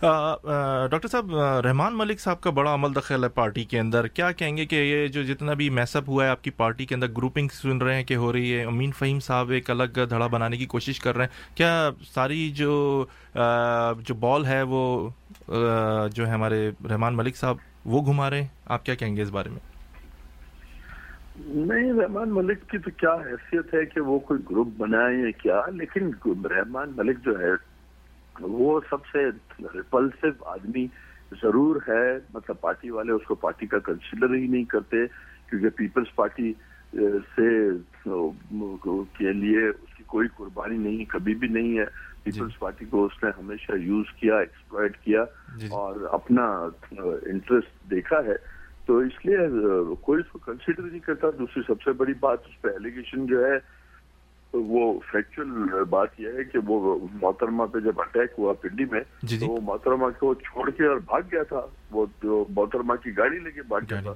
ڈاکٹر 0.00 1.08
صاحب 1.08 1.34
رحمان 1.64 1.96
ملک 1.98 2.20
صاحب 2.20 2.40
کا 2.40 2.50
بڑا 2.50 2.72
عمل 2.74 2.94
دخل 2.94 3.24
ہے 3.24 3.28
پارٹی 3.34 3.64
کے 3.64 3.78
اندر۔ 3.80 4.06
کیا 4.06 4.30
کہیں 4.32 4.56
گے 4.56 4.66
کہ 4.66 4.76
یہ 4.76 5.06
جو 5.12 5.22
جتنا 5.22 5.52
بھی 5.60 5.68
میس 5.70 5.94
اپ 5.96 6.08
ہوا 6.08 6.24
ہے 6.24 6.30
آپ 6.30 6.42
کی 6.44 6.50
پارٹی 6.56 6.86
کے 6.86 6.94
اندر 6.94 7.10
گروپنگ 7.16 7.48
سن 7.52 7.78
رہے 7.82 7.94
ہیں 7.94 8.04
کہ 8.04 8.16
ہو 8.16 8.32
رہی 8.32 8.52
ہے 8.54 8.64
امین 8.64 8.90
فہیم 8.98 9.20
صاحب 9.20 9.50
ایک 9.50 9.70
الگ 9.70 9.98
دھڑا 10.10 10.26
بنانے 10.26 10.56
کی 10.56 10.66
کوشش 10.66 11.00
کر 11.00 11.16
رہے 11.16 11.24
ہیں۔ 11.24 11.56
کیا 11.56 11.90
ساری 12.14 12.50
جو 12.56 13.04
جو 13.98 14.14
بال 14.20 14.46
ہے 14.46 14.62
وہ 14.68 15.08
جو 16.14 16.26
ہے 16.26 16.32
ہمارے 16.32 16.70
رحمان 16.90 17.16
ملک 17.16 17.36
صاحب 17.36 17.56
وہ 17.84 18.04
گھما 18.06 18.30
رہے 18.30 18.40
ہیں؟ 18.40 18.48
آپ 18.66 18.84
کیا 18.86 18.94
کہیں 18.94 19.16
گے 19.16 19.22
اس 19.22 19.30
بارے 19.30 19.48
میں؟ 19.48 19.75
نہیں 21.44 21.92
رحمان 21.92 22.30
ملک 22.30 22.70
کی 22.70 22.78
تو 22.78 22.90
کیا 22.96 23.14
حیثیت 23.14 23.74
ہے 23.74 23.86
کہ 23.86 24.00
وہ 24.00 24.18
کوئی 24.18 24.40
گروپ 24.50 24.68
بنائے 24.76 25.16
یا 25.16 25.30
کیا؟ 25.30 25.62
لیکن 25.72 26.10
رحمان 26.44 26.92
ملک 26.96 27.18
جو 27.24 27.40
ہے 27.40 27.50
وہ 28.40 28.80
سب 28.90 29.06
سے 29.06 29.18
ریپلسو 29.74 30.44
آدمی 30.44 30.86
ضرور 31.42 31.76
ہے۔ 31.88 32.18
مطلب 32.34 32.60
پارٹی 32.60 32.90
والے 32.90 33.12
اس 33.12 33.22
کو 33.22 33.34
پارٹی 33.34 33.66
کا 33.66 33.78
کنسیڈر 33.78 34.34
ہی 34.34 34.46
نہیں 34.46 34.64
کرتے 34.64 34.96
کیونکہ 35.50 35.68
پیپلز 35.68 36.14
پارٹی 36.14 36.52
سے 37.36 37.70
کے 39.18 39.32
لیے 39.32 39.68
اس 39.68 39.94
کی 39.96 40.04
کوئی 40.06 40.28
قربانی 40.36 40.76
نہیں 40.76 41.04
کبھی 41.04 41.34
بھی 41.34 41.48
نہیں 41.48 41.78
ہے۔ 41.78 41.84
پیپلز 42.22 42.58
پارٹی 42.58 42.84
کو 42.84 43.04
اس 43.04 43.24
نے 43.24 43.30
ہمیشہ 43.38 43.72
یوز 43.72 44.12
کیا 44.20 44.38
ایکسپلائٹ 44.38 44.96
کیا 44.96 45.20
اور 45.70 45.96
اپنا 46.12 46.68
انٹرسٹ 47.22 47.90
دیکھا 47.90 48.16
ہے۔ 48.26 48.55
تو 48.86 48.98
اس 48.98 49.24
لیے 49.24 49.36
کوئی 50.00 50.20
اس 50.20 50.30
کو 50.32 50.38
کنسیڈر 50.44 50.82
نہیں 50.82 51.00
کرتا. 51.06 51.30
دوسری 51.38 51.62
سب 51.66 51.82
سے 51.84 51.92
بڑی 52.02 52.12
بات 52.20 52.46
اس 52.48 52.60
پہ 52.62 52.68
ایلیگیشن 52.68 53.26
جو 53.26 53.44
ہے 53.46 53.56
وہ 54.52 54.82
فیکچوئل 55.10 55.84
بات 55.90 56.20
یہ 56.20 56.36
ہے 56.36 56.44
کہ 56.44 56.58
وہ 56.66 56.96
محترمہ 57.12 57.64
پہ 57.72 57.78
جب 57.80 58.00
اٹیک 58.00 58.38
ہوا 58.38 58.52
پنڈی 58.60 58.84
میں 58.90 59.00
تو 59.30 59.46
وہ 59.46 59.58
محترمہ 59.62 60.06
کو 60.18 60.32
چھوڑ 60.44 60.68
کے 60.70 60.86
اور 60.86 60.96
بھاگ 61.06 61.22
گیا 61.32 61.42
تھا. 61.48 61.60
وہ 61.90 62.06
محترمہ 62.56 62.94
کی 63.02 63.16
گاڑی 63.16 63.38
لے 63.38 63.50
کے 63.50 63.62
بھاگ 63.68 63.80
گیا 63.90 64.00
تھا. 64.00 64.14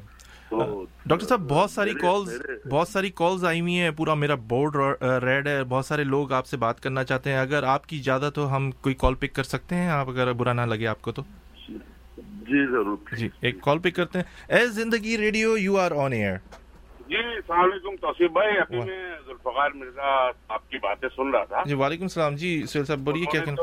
ڈاکٹر 0.50 1.26
صاحب 1.26 1.40
بہت 1.48 1.70
ساری 1.70 1.92
کالز 1.94 2.40
بہت 2.70 2.88
ساری 2.88 3.10
کالز 3.14 3.44
آئی 3.44 3.60
ہوئی 3.60 3.78
ہیں. 3.78 3.90
پورا 3.96 4.14
میرا 4.14 4.34
بورڈ 4.48 4.76
ریڈ 5.24 5.46
ہے. 5.48 5.62
بہت 5.64 5.86
سارے 5.86 6.04
لوگ 6.04 6.32
آپ 6.32 6.46
سے 6.46 6.56
بات 6.56 6.80
کرنا 6.80 7.04
چاہتے 7.04 7.30
ہیں. 7.30 7.38
اگر 7.38 7.62
آپ 7.74 7.86
کی 7.86 7.98
اجازت 7.98 8.38
ہو 8.38 8.48
ہم 8.56 8.70
کوئی 8.80 8.94
کال 8.94 9.14
پک 9.20 9.34
کر 9.34 9.42
سکتے 9.42 9.74
ہیں؟ 9.74 9.88
آپ 9.90 10.08
اگر 10.08 10.32
برا 10.32 10.52
نہ 10.52 10.66
لگے 10.70 10.86
آپ 10.86 11.02
کو 11.02 11.12
تو۔ 11.12 11.22
جی 12.48 12.64
ضرور 12.66 13.14
جی 13.16 13.28
ایک 13.40 13.60
کال 13.62 13.78
پک 13.78 13.94
کرتے 13.96 14.18
ہیں۔ 14.18 14.54
Ae 14.56 14.66
Zindagi 14.78 15.16
radio 15.18 15.56
you 15.58 15.76
are 15.78 15.90
on 16.04 16.12
air 16.12 16.36
جی 17.08 17.16
السلام 17.16 17.60
علیکم 17.60 17.96
توصیف 18.00 18.30
بھائی۔ 18.32 18.58
ابھی 18.58 18.78
میں 18.78 19.14
ذوالفقار 19.26 19.70
مرزا 19.74 20.10
آپ 20.54 20.68
کی 20.70 20.78
باتیں 20.82 21.08
سن 21.16 21.30
رہا 21.34 21.44
تھا۔ 21.44 21.62
جی 21.66 21.74
وعلیکم 21.74 22.04
السلام۔ 22.04 22.36
جی 22.36 22.50
سہیل 22.66 22.84
صاحب 22.84 22.98
بولیے 23.04 23.24
کیا 23.32 23.44
کہنا 23.44 23.62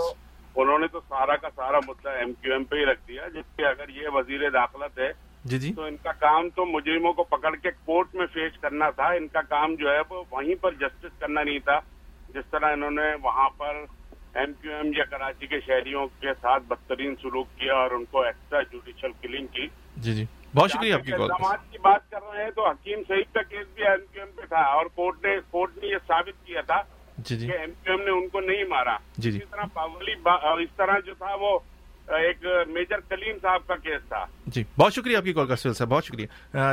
انہوں 0.56 0.80
نے 0.80 0.88
تو 0.88 1.00
سارا 1.10 1.36
کا 1.36 1.50
سارا 1.56 1.80
مدعا 1.88 2.12
ایم 2.20 2.32
کیو 2.42 2.54
ایم 2.54 2.64
پہ 2.64 2.76
ہی 2.76 2.86
رکھ 2.86 3.08
دیا 3.08 3.28
جس 3.34 3.56
کے 3.58 3.66
اگر 3.66 3.90
یہ 3.90 4.10
وزیر 4.14 4.50
داخلت 4.50 5.00
ہے 5.00 5.12
جی 5.46 5.58
جی۔ 5.60 5.74
تو 5.74 5.84
ان 5.84 5.96
کا 6.04 6.12
کام 6.20 6.50
تو 6.56 6.66
مجرموں 6.66 7.14
کو 7.14 7.24
پکڑ 7.24 7.56
کے 7.56 7.70
کورٹ 7.86 8.16
میں 8.16 8.26
فیش 8.34 8.58
کرنا 8.60 8.90
تھا۔ 8.90 9.08
ان 9.18 9.28
کا 9.28 9.42
کام 9.50 9.76
جو 9.76 9.92
ہے 9.92 10.00
وہ 10.10 10.24
وہیں 10.32 10.56
پر 10.62 10.72
جسٹس 10.80 11.20
کرنا 11.20 11.44
نہیں 11.44 11.60
تھا 11.60 11.80
جس 12.30 12.50
طرح 12.52 12.72
انہوں 12.74 12.92
نے 12.92 13.14
وہاں 13.22 13.50
پر 13.58 13.84
ایم 14.38 14.52
کیو 14.62 14.72
ایم 14.72 14.92
یا 14.96 15.04
کراچی 15.06 15.48
کے 15.48 15.60
شہریوں 15.60 16.06
کے 16.20 16.34
ساتھ 16.42 16.64
بدترین 16.64 17.16
سلوک 17.22 17.48
کیا 17.58 17.74
اور 17.74 17.92
ان 17.92 18.04
کو 18.06 18.22
ایکسٹرا 18.22 18.62
جوڈیشل 18.62 19.12
کلنگ 19.22 19.48
کی؟ 19.48 19.68
جی 19.98 20.14
جی۔ 20.14 20.26
بہت 20.56 20.72
شکریہ 20.72 20.94
آپ 20.94 21.06
کی 21.06 21.12
کال 21.12 21.22
الزامات 21.22 21.72
کی 21.72 21.78
بات 21.78 22.10
کر 22.12 22.20
رہے 22.24 22.44
ہیں 22.44 22.52
تو 22.52 22.68
حکیم 22.68 23.02
سعید 23.08 23.34
کا 23.34 23.42
کیس 23.42 23.68
بھی 23.76 23.84
ایم 23.84 24.06
کیو 24.14 24.24
ایم 24.24 24.32
پہ 24.36 24.46
تھا 24.46 24.62
اور 24.72 24.86
کورٹ 24.96 25.26
نے 25.26 25.36
کورٹ 25.52 25.78
نے 25.78 25.88
یہ 25.88 25.98
ثابت 26.08 26.46
کیا 26.46 26.62
تھا 26.62 26.82
جی 27.18 27.38
جی۔ 27.38 27.48
کہ 27.48 27.58
ایم 27.58 27.72
کیو 27.84 27.94
ایم 27.94 28.04
نے 28.04 28.12
ان 28.12 28.28
کو 28.28 28.40
نہیں 28.40 28.64
مارا۔ 28.64 28.98
جی 29.18 29.30
اسی 29.30 29.40
طرح 29.52 30.52
اس 30.60 30.76
طرح 30.78 31.00
جو 31.06 31.14
تھا 31.14 31.34
وہ 31.36 31.58
ایک 32.08 32.46
میجر 32.68 33.00
کلیم 33.10 33.38
صاحب 33.42 33.68
کا 33.68 33.76
کیس 33.76 34.08
تھا۔ 34.08 34.26
جی 34.46 34.64
بہت 34.80 34.94
شکریہ 34.94 35.18
آپ 35.18 35.24
کی 35.24 35.34
کال 35.34 35.48
کا 35.48 35.56
سیل 35.56 35.74
صاحب 35.74 35.90
بہت 35.90 36.06
شکریہ۔ 36.06 36.28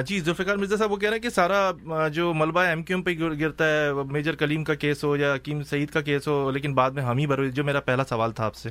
جی 0.06 0.20
ذوالفقار 0.20 0.56
مرزا 0.56 0.76
صاحب 0.76 0.92
وہ 0.92 0.96
کہہ 0.96 1.08
رہے 1.08 1.16
ہیں 1.16 1.22
کہ 1.22 1.28
سارا 1.28 2.08
جو 2.08 2.34
ملبہ 2.34 2.60
ایم 2.60 2.82
کیو 2.82 2.96
ایم 2.96 3.04
پہ 3.04 3.40
گرتا 3.40 3.64
ہے 3.66 3.92
میجر 4.10 4.34
کلیم 4.34 4.64
کا 4.64 4.74
کیس 4.74 5.04
ہو 5.04 5.16
یا 5.16 5.34
حکیم 5.34 5.62
سعید 5.62 5.90
کا 5.90 6.00
کیس 6.00 6.28
ہو 6.28 6.50
لیکن 6.50 6.74
بعد 6.74 6.90
میں 6.90 7.02
ہم 7.02 7.18
ہی 7.18 7.26
بھرو 7.26 7.46
جو 7.46 7.64
میرا 7.64 7.80
پہلا 7.80 8.04
سوال 8.04 8.32
تھا 8.32 8.46
آپ 8.46 8.54
سے۔ 8.54 8.68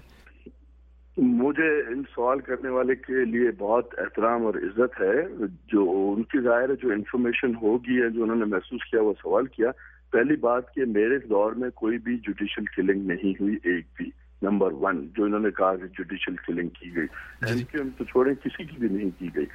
مجھے 1.18 1.82
ان 1.88 2.04
سوال 2.16 2.40
کرنے 2.40 2.70
والے 2.70 2.96
کے 2.96 3.26
لیے 3.26 3.52
بہت 3.58 4.00
احترام 4.00 4.46
اور 4.46 4.54
عزت 4.56 5.02
ہے۔ 5.02 5.46
جو 5.68 6.14
ان 6.18 6.24
کی 6.24 6.42
ظاہر 6.42 6.70
ہے 6.70 6.76
جو 6.76 6.90
انفارمیشن 6.90 7.56
ہوگی 7.56 8.02
ہے 8.02 8.10
جو 8.10 8.24
انہوں 8.24 8.38
نے 8.38 8.46
محسوس 8.46 8.92
کیا 8.92 9.02
وہ 9.02 9.14
سوال 9.22 9.46
کیا۔ 9.46 9.68
پہلی 10.12 10.36
بات 10.36 10.74
کہ 10.74 10.86
میرے 10.86 11.18
دور 11.18 11.52
میں 11.52 11.70
کوئی 11.70 11.98
بھی 11.98 12.18
جوڈیشل 12.18 12.66
کلنگ 12.66 13.08
نہیں 13.08 13.34
ہوئی 13.42 13.56
ایک 13.64 13.86
بھی۔ 13.98 14.12
نمبر 14.44 14.72
ون 14.72 15.08
جو 15.18 15.24
انہوں 15.24 15.40
نے 15.40 15.52
کہا 15.52 15.76
کہ 15.76 15.88
جوڈیشل 15.88 16.36
کلنگ 16.36 16.68
کی 16.68 16.96
گئی 16.96 17.06
ایم 17.42 17.58
کیو 17.58 17.82
ایم 17.82 17.90
تو 17.98 18.04
چھوڑیں 18.04 18.34
کسی 18.34 18.64
کی 18.64 18.88
بھی 18.88 18.98
نہیں 18.98 19.10
کی 19.20 19.30
گئی۔ 19.36 19.46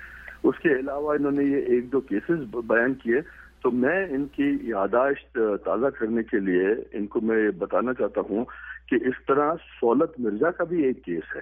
اس 0.43 0.59
کے 0.62 0.72
علاوہ 0.72 1.14
انہوں 1.14 1.30
نے 1.30 1.45
یہ 1.45 1.57
ایک 1.57 1.93
دو 1.93 2.01
کیسز 2.01 2.55
بیان 2.66 2.95
کیے۔ 2.95 3.20
تو 3.62 3.70
میں 3.70 4.07
ان 4.11 4.26
کی 4.26 4.57
یاداشت 4.61 5.39
تازہ 5.64 5.86
کرنے 5.86 6.22
کے 6.22 6.39
لیے 6.39 6.66
ان 6.93 7.07
کو 7.07 7.20
میں 7.20 7.51
بتانا 7.51 7.95
چاہتا 7.95 8.20
ہوں 8.20 8.45
کہ 8.89 8.95
اس 8.95 9.26
طرح 9.26 9.55
سولت 9.80 10.20
مرزا 10.20 10.51
کا 10.51 10.64
بھی 10.64 10.82
ایک 10.82 11.05
کیس 11.05 11.36
ہے 11.36 11.41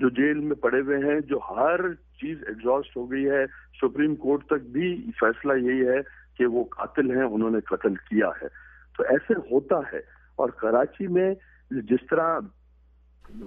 جو 0.00 0.08
جیل 0.08 0.38
میں 0.38 0.56
پڑے 0.56 0.80
ہوئے 0.80 0.98
ہیں 0.98 1.20
جو 1.20 1.38
ہر 1.50 1.92
چیز 1.92 2.38
ایگزاسٹ 2.46 2.96
ہو 2.96 3.10
گئی 3.10 3.30
ہے۔ 3.30 3.44
سپریم 3.82 4.14
کورٹ 4.14 4.44
تک 4.46 4.66
بھی 4.72 5.10
فیصلہ 5.20 5.52
یہی 5.52 5.88
ہے 5.88 5.98
کہ 6.38 6.46
وہ 6.46 6.64
قاتل 6.64 7.10
ہیں 7.10 7.22
انہوں 7.22 7.50
نے 7.50 7.60
قتل 7.60 7.94
کیا 7.94 8.28
ہے۔ 8.28 8.48
تو 8.96 9.02
ایسے 9.02 9.34
ہوتا 9.34 9.76
ہے۔ 9.92 10.00
اور 10.36 10.48
کراچی 10.48 11.06
میں 11.06 11.34
جس 11.70 12.06
طرح 12.10 12.38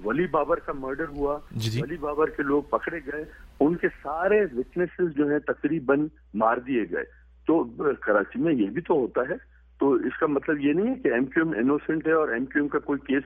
ولی 0.04 0.28
بابر 0.28 0.60
کا 0.60 0.74
مرڈر 0.74 1.08
ہوا 1.08 1.40
جی 1.52 1.70
جی۔ 1.70 1.82
ولی 1.82 1.98
بابر 1.98 2.30
کے 2.30 2.44
لوگ 2.44 2.62
پکڑے 2.62 3.00
گئے 3.14 3.24
ان 3.60 3.76
کے 3.76 3.88
سارے 4.04 4.44
وٹنسز 4.44 5.16
جو 5.16 5.30
ہیں 5.30 5.40
تقریباً 5.40 6.08
مار 6.34 6.58
دیے 6.58 6.84
گئے۔ 6.92 7.04
تو 7.48 7.64
کراچی 8.02 8.40
میں 8.40 8.54
یہ 8.54 8.68
بھی 8.68 8.82
تو 8.82 8.94
ہوتا 8.94 9.22
ہے۔ 9.22 9.36
تو 9.80 9.92
اس 9.92 10.20
کا 10.20 10.26
مطلب 10.28 10.60
یہ 10.60 10.74
نہیں 10.74 10.88
ہے 10.88 10.96
کہ 10.96 11.14
ایم 11.14 11.26
کیو 11.26 11.44
ایم 11.44 11.54
انوسنٹ 11.58 12.08
ہے 12.08 12.12
اور 12.12 12.28
ایم 12.28 12.46
کیو 12.46 12.62
ایم 12.62 12.68
کا 12.68 12.80
کوئی 12.80 13.00
کیس 13.08 13.24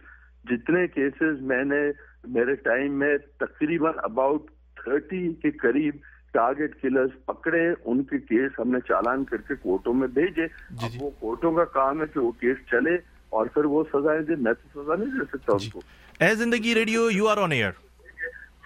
جتنے 0.49 0.87
کیسز 0.87 1.41
میں 1.41 1.63
نے 1.63 1.91
میرے 2.27 2.55
ٹائم 2.55 2.99
میں 2.99 3.17
تقریباً 3.39 3.93
اباؤٹ 3.97 4.41
تھرٹی 4.83 5.33
کے 5.33 5.51
قریب 5.51 5.95
ٹارگیٹ 6.33 6.81
کلرز 6.81 7.09
پکڑے 7.25 7.73
ان 7.85 8.03
کے 8.03 8.17
کیس 8.17 8.59
ہم 8.59 8.71
نے 8.71 8.79
چالان 8.87 9.23
کر 9.23 9.37
کے 9.37 9.55
کورٹوں 9.55 9.93
میں 9.93 10.07
بھیجے۔ 10.07 10.43
اب 10.69 11.03
وہ 11.03 11.09
کورٹوں 11.19 11.53
کا 11.53 11.63
کام 11.63 12.01
ہے 12.01 12.05
کہ 12.13 12.19
وہ 12.19 12.31
کیس 12.31 12.57
چلے۔ 12.71 12.97
اور 13.33 13.45
پھر 13.45 13.65
وہ 13.65 13.83
سزائیں 13.93 14.21
دے 14.21 14.35
میں 14.35 14.53
تو 14.53 14.83
سزا 14.83 14.95
نہیں 14.95 15.19
دے 15.19 15.25
سکتا 15.25 15.53
ان 15.53 15.69
کو۔ 15.69 15.81
Ae 16.19 16.35
Zindagi 16.35 16.75
radio 16.75 17.09
you 17.11 17.27
are 17.27 17.37
on 17.37 17.51
air 17.51 17.71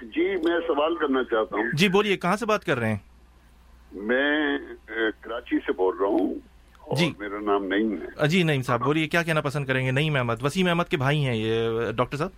جی 0.02 0.36
میں 0.44 0.60
سوال 0.68 0.96
کرنا 0.96 1.24
چاہتا 1.24 1.58
ہوں۔ 1.58 1.64
جی 1.74 1.90
بولیے 1.90 2.18
کہاں 2.18 2.36
سے 2.36 2.46
بات 2.46 2.66
کر 2.66 2.80
رہے 2.80 2.90
ہیں؟ 2.90 2.98
میں 3.92 4.58
کراچی 5.22 5.60
سے 5.60 5.72
بول 5.72 5.98
رہا 5.98 6.08
ہوں۔ 6.08 6.36
جی۔ 6.96 7.14
میرا 7.20 7.40
نام 7.40 7.66
نعیم 7.68 7.96
ہے۔ 8.02 8.28
جی 8.28 8.44
نعیم 8.44 8.62
صاحب 8.62 8.84
بولیے 8.84 9.08
کیا 9.08 9.24
کہنا 9.24 9.42
پسند 9.42 9.66
کریں 9.66 9.86
گے؟ 9.86 9.92
نعیم 9.92 10.16
احمد۔ 10.16 10.44
وسیم 10.44 10.68
احمد 10.68 10.84
کے 10.84 10.98
بھائی 10.98 11.26
ہیں 11.26 11.36
یہ 11.36 11.70
ڈاکٹر 11.92 12.18
صاحب۔ 12.18 12.30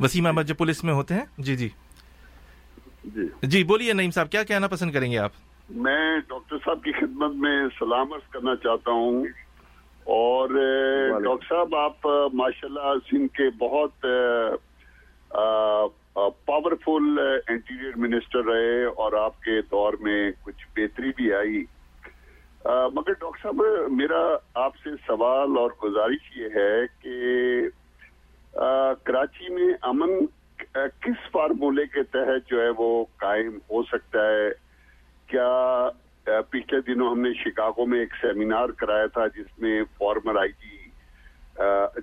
وسیم 0.00 0.26
احمد 0.26 0.42
جو 0.42 0.54
پولیس 0.54 0.84
میں 0.84 0.94
ہوتے 0.94 1.14
ہیں۔ 1.14 1.24
جی 1.38 1.56
جی۔ 1.56 1.68
جی۔ 3.04 3.28
جی 3.42 3.64
بولیے 3.64 3.92
نعیم 3.92 4.10
صاحب 4.10 4.30
کیا 4.30 4.42
کہنا 4.42 4.66
پسند 4.66 4.92
کریں 4.92 5.12
گے 5.12 5.18
آپ؟ 5.18 5.30
میں 5.70 6.18
ڈاکٹر 6.28 6.56
صاحب 6.64 6.84
کی 6.84 6.92
خدمت 6.92 7.34
میں 7.34 7.66
سلام 7.78 8.12
عرض 8.12 8.30
کرنا 8.30 8.56
چاہتا 8.56 8.90
ہوں۔ 8.90 9.24
اور 10.04 10.48
ڈاکٹر 11.22 11.46
صاحب 11.48 11.76
آپ 11.76 12.06
ماشاء 12.32 12.68
اللہ 12.68 12.94
سندھ 13.10 13.36
کے 13.36 13.50
بہت 13.58 14.06
پاورفل 16.44 17.18
انٹیریئر 17.48 17.92
منسٹر 17.96 18.44
رہے 18.44 18.84
اور 18.84 19.12
آپ 19.12 19.40
کے 19.40 19.62
دور 19.62 19.92
میں 20.00 20.30
کچھ 20.42 20.66
بہتری 20.76 21.10
بھی 21.16 21.32
آئی۔ 21.34 21.64
مگر 22.64 23.12
ڈاکٹر 23.12 23.42
صاحب 23.42 23.62
میرا 23.90 24.36
آپ 24.54 24.76
سے 24.76 24.90
سوال 25.06 25.56
اور 25.58 25.70
گزارش 25.84 26.36
یہ 26.36 26.48
ہے 26.54 26.76
کہ 27.00 27.14
کراچی 29.04 29.54
میں 29.54 29.72
امن 29.82 30.26
کس 31.00 31.30
فارمولے 31.32 31.86
کے 31.86 32.02
تحت 32.02 32.50
جو 32.50 32.62
ہے 32.62 32.68
وہ 32.78 33.04
قائم 33.16 33.58
ہو 33.70 33.82
سکتا 33.82 34.26
ہے؟ 34.26 34.48
کیا 35.26 35.88
پچھلے 36.24 36.80
دنوں 36.86 37.10
ہم 37.10 37.20
نے 37.20 37.32
شکاگو 37.34 37.86
میں 37.86 37.98
ایک 38.00 38.14
سیمینار 38.20 38.68
کرایا 38.68 39.06
تھا 39.06 39.26
جس 39.26 39.58
میں 39.58 39.82
فارمر 39.98 40.36
آئی 40.40 40.52
جی 40.52 40.78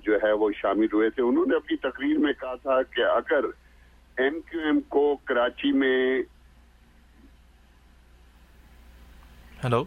جو 0.03 0.17
ہے 0.24 0.32
وہ 0.32 0.49
شامل 0.57 0.88
ہوئے 0.93 1.09
تھے۔ 1.09 1.24
انہوں 1.24 1.45
نے 1.49 1.55
اپنی 1.55 1.78
تقریر 1.78 2.17
میں 2.17 2.34
کہا 2.34 2.55
تھا 2.55 2.82
کہ 2.95 3.01
اگر 3.01 3.45
ایم 4.17 4.39
کیو 4.41 4.59
ایم 4.61 4.80
کو 4.88 5.15
کراچی 5.26 5.72
میں 5.72 6.22
ہلو 9.65 9.84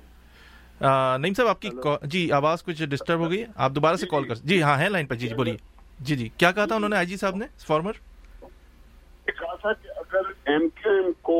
نعیم 0.80 1.34
صاحب 1.34 1.48
آپ 1.48 1.60
کی 1.62 1.70
جی 2.02 2.30
آواز 2.32 2.62
کچھ 2.64 2.82
ڈسٹرب 2.82 3.20
ہو 3.20 3.30
گئی۔ 3.30 3.44
آپ 3.56 3.70
دوبارہ 3.74 3.96
سے 3.96 4.06
کال 4.06 4.24
کر 4.28 4.34
جی 4.44 4.62
ہاں 4.62 4.78
ہے 4.78 4.88
لائن 4.88 5.06
پر۔ 5.06 5.14
جی 5.14 5.28
جی 5.28 5.34
بولیے۔ 5.34 5.56
جی 6.00 6.16
جی۔ 6.16 6.28
کیا 6.38 6.50
کہا 6.52 6.64
تھا 6.64 6.76
انہوں 6.76 6.90
نے 6.90 6.96
آئی 6.96 7.06
جی 7.06 7.16
صاحب 7.16 7.36
نے؟ 7.36 7.46
فارمر؟ 7.66 7.92
کہا 9.26 9.54
تھا 9.56 9.72
کہ 9.72 9.88
اگر 9.98 10.30
ایم 10.44 10.68
کیو 10.68 10.92
ایم 10.92 11.12
کو 11.22 11.38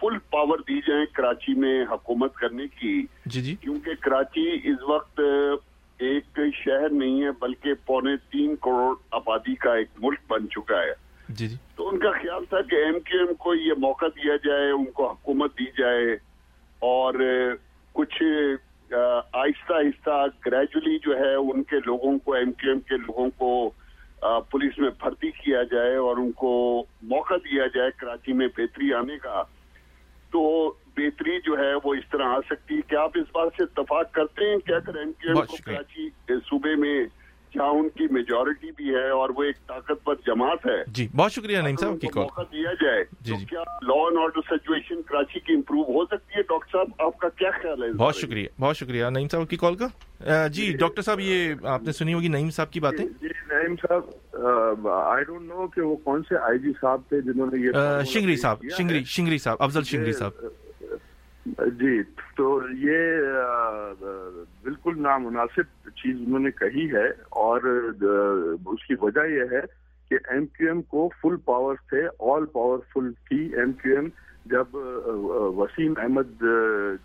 فل 0.00 0.18
پاور 0.30 0.58
دی 0.58 0.80
جائیں 0.80 1.04
کراچی 1.12 1.54
میں 1.54 1.84
حکومت 1.90 2.34
کرنے 2.34 2.66
کی۔ 2.66 3.06
جی 3.26 3.40
جی۔ 3.42 3.54
کیونکہ 3.54 3.90
کراچی 4.00 4.60
اس 4.64 4.82
وقت 4.88 5.20
ایک 5.98 6.40
شہر 6.54 6.88
نہیں 6.88 7.22
ہے 7.22 7.30
بلکہ 7.40 7.74
پونے 7.86 8.16
تین 8.16 8.56
کروڑ 8.56 8.94
آبادی 9.10 9.54
کا 9.54 9.74
ایک 9.74 9.88
ملک 9.98 10.18
بن 10.28 10.48
چکا 10.48 10.82
ہے۔ 10.82 10.92
جی 11.28 11.48
جی۔ 11.48 11.56
تو 11.76 11.88
ان 11.88 11.98
کا 11.98 12.10
خیال 12.10 12.44
تھا 12.44 12.60
کہ 12.62 12.76
ایم 12.76 13.00
کیو 13.00 13.20
ایم 13.20 13.34
کو 13.34 13.54
یہ 13.54 13.72
موقع 13.78 14.06
دیا 14.06 14.36
جائے 14.36 14.70
ان 14.70 14.84
کو 14.84 15.10
حکومت 15.10 15.58
دی 15.58 15.64
جائے 15.78 16.12
اور 16.78 17.14
کچھ 17.92 18.22
آہستہ 19.32 19.72
آہستہ 19.72 20.26
گریجولی 20.46 20.98
جو 20.98 21.18
ہے 21.18 21.34
ان 21.34 21.62
کے 21.62 21.76
لوگوں 21.86 22.18
کو 22.18 22.34
ایم 22.34 22.52
کیو 22.52 22.70
ایم 22.70 22.80
کے 22.80 22.96
لوگوں 22.96 23.30
کو 23.38 23.70
پولیس 24.50 24.78
میں 24.78 24.90
بھرتی 25.00 25.30
کیا 25.30 25.62
جائے 25.62 25.96
اور 25.96 26.16
ان 26.16 26.32
کو 26.32 26.84
موقع 27.02 27.34
دیا 27.34 27.66
جائے 27.74 27.90
کراچی 27.96 28.32
میں 28.32 28.48
بہتری 28.56 28.92
آنے 28.92 29.18
کا۔ 29.18 29.42
تو 30.32 30.72
بہتری 30.96 31.40
جو 31.40 31.58
ہے 31.58 31.74
وہ 31.84 31.94
اس 31.94 32.10
طرح 32.12 32.24
آ 32.24 32.40
سکتی 32.40 32.76
ہے۔ 32.76 32.80
کیا 32.80 33.00
آپ 33.00 33.10
اس 33.14 33.26
بات 33.32 33.48
سے 33.56 33.62
اتفاق 33.62 34.12
کرتے 34.12 34.50
ہیں؟ 34.50 34.58
کہ 34.58 34.72
ایم 34.72 35.34
کو 35.34 35.56
کراچی 35.64 36.08
صوبے 36.28 36.74
میں 36.74 37.04
جہاں 37.54 37.68
ان 37.68 37.88
کی 37.88 38.06
میجورٹی 38.10 38.70
بھی 38.76 38.94
ہے 38.94 39.08
اور 39.10 39.30
وہ 39.36 39.42
ایک 39.42 39.56
طاقتور 39.68 40.14
جماعت 40.26 40.66
ہے؟ 40.66 40.82
جی 40.86 41.08
بہت 41.16 41.32
شکریہ 41.32 41.58
نعیم 41.58 41.76
صاحب 41.76 42.00
کی 42.00 42.06
کال۔ 42.06 42.22
موقع 42.22 42.42
دیا 42.52 42.72
جائے 42.82 43.04
جی 43.20 43.32
جی۔ 43.38 43.44
کیا 43.44 43.60
law 43.82 43.94
and 43.94 44.18
order 44.18 44.56
situation 44.56 45.02
Karachi 45.02 45.40
کی 45.40 45.54
امپروو 45.54 45.82
ہو 45.82 46.04
سکتی 46.04 46.34
ہے؟ 46.36 46.42
ڈاکٹر 46.42 46.72
صاحب 46.72 47.06
آپ 47.06 47.18
کا 47.18 47.28
کیا 47.28 47.50
خیال 47.62 47.82
ہے 47.82 47.92
بہت؟ 47.92 48.16
شکریہ 48.16 48.48
بہت 48.60 48.76
شکریہ۔ 48.76 49.04
نعیم 49.04 49.28
صاحب 49.28 49.48
کی 49.50 49.56
کال 49.56 49.74
کا؟ 49.74 49.86
آ، 50.26 50.46
جی 50.46 50.72
ڈاکٹر 50.72 51.02
صاحب 51.02 51.20
یہ 51.20 51.54
آپ 51.66 51.82
نے 51.82 51.92
سنی 51.92 52.14
ہوگی 52.14 52.28
نعیم 52.28 52.50
صاحب 52.50 52.70
کی 52.70 52.80
باتیں؟ 52.80 53.04
جی 53.20 53.28
نعیم 53.50 53.74
صاحب 53.76 54.88
آئی 54.88 55.24
ڈونٹ 55.24 55.48
نو 55.48 55.66
کہ 55.66 55.80
وہ 55.82 55.96
کون 55.96 56.22
سے 56.28 56.36
آئی 56.38 56.58
جی 56.58 56.72
صاحب 56.80 57.00
تھے 57.08 57.20
جنہوں 57.20 57.46
نے 57.46 57.60
یہ 57.60 58.04
شنگری 58.04 58.36
صاحب۔ 58.36 58.64
شنگری 58.78 59.04
شنگری 59.04 59.38
صاحب 59.38 59.56
افضل 59.60 59.82
شنگری 59.82 60.12
صاحب۔ 60.12 60.32
جی 61.56 62.02
تو 62.36 62.60
یہ 62.78 63.20
بالکل 64.62 65.02
نامناسب 65.02 65.88
چیز 65.88 66.16
انہوں 66.26 66.38
نے 66.38 66.50
کہی 66.50 66.92
ہے 66.92 67.06
اور 67.30 67.60
اس 68.66 68.86
کی 68.86 68.94
وجہ 69.00 69.26
یہ 69.26 69.42
ہے 69.52 69.60
کہ 70.10 70.18
ایم 70.30 70.46
کیو 70.46 70.68
ایم 70.68 70.82
کو 70.82 71.08
فل 71.22 71.36
پاور 71.44 71.74
تھے 71.74 72.06
آل 72.18 72.46
پاورفل 72.46 73.12
تھی 73.12 73.54
ایم 73.54 73.72
کیو 73.72 73.94
ایم 73.96 74.08
جب 74.44 74.74
وسیم 75.56 75.94
احمد 75.96 76.42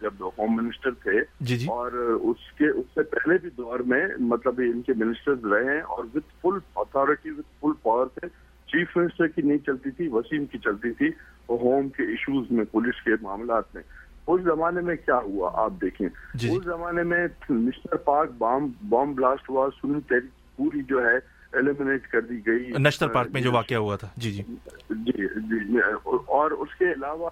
جب 0.01 0.13
ہوم 0.37 0.55
منسٹر 0.55 0.91
تھے 0.91 1.21
جی 1.39 1.57
جی۔ 1.57 1.65
اور 1.67 1.91
اس 2.21 2.51
کے 2.57 2.69
اس 2.69 2.85
سے 2.95 3.03
پہلے 3.03 3.37
بھی 3.41 3.49
دور 3.57 3.79
میں 3.79 4.07
مطلب 4.19 4.61
ان 4.65 4.81
کے 4.81 4.93
منسٹر 4.95 5.45
رہے 5.45 5.73
ہیں 5.75 5.81
اور 5.81 6.03
with 6.15 6.31
full 6.41 6.57
authority 6.75 7.29
with 7.29 7.47
full 7.59 7.71
power 7.83 8.05
تھے۔ 8.05 8.27
چیف 8.67 8.97
منسٹر 8.97 9.27
کی 9.27 9.41
نہیں 9.41 9.57
چلتی 9.57 9.91
تھی 9.91 10.07
وسیم 10.07 10.45
کی 10.45 10.57
چلتی 10.57 10.91
تھی۔ 10.91 11.07
ہوم 11.49 11.89
کے 11.89 12.03
ایشوز 12.03 12.51
میں 12.51 12.65
پولیس 12.71 13.03
کے 13.03 13.11
معاملات 13.21 13.75
میں۔ 13.75 13.83
اس 14.27 14.41
زمانے 14.41 14.81
میں 14.81 14.95
کیا 14.95 15.17
ہوا 15.17 15.51
آپ 15.53 15.71
دیکھیں؟ 15.81 16.07
جی 16.33 16.55
اس 16.55 16.63
زمانے 16.63 17.03
میں 17.03 17.27
mister 17.49 17.95
park 17.95 18.31
bomb 18.37 18.67
bomb 18.89 19.13
blast 19.13 19.49
ہوا 19.49 19.69
سنی 19.81 19.99
تحریک 20.07 20.57
پوری 20.57 20.81
جو 20.83 21.05
ہے 21.05 21.15
ایلیمنیٹ 21.53 22.07
کر 22.07 22.21
دی 22.21 22.47
گئی۔ 22.47 22.71
نشتر 22.79 23.07
پارک 23.07 23.27
میں 23.33 23.41
جو 23.41 23.51
واقعہ 23.51 23.77
ہوا 23.77 23.95
تھا۔ 23.95 24.07
جی 24.17 24.31
جی۔ 24.31 24.43
جی 24.89 25.11
جی 25.59 25.77
اور 26.25 26.51
اس 26.51 26.75
کے 26.79 26.85
علاوہ 26.85 27.29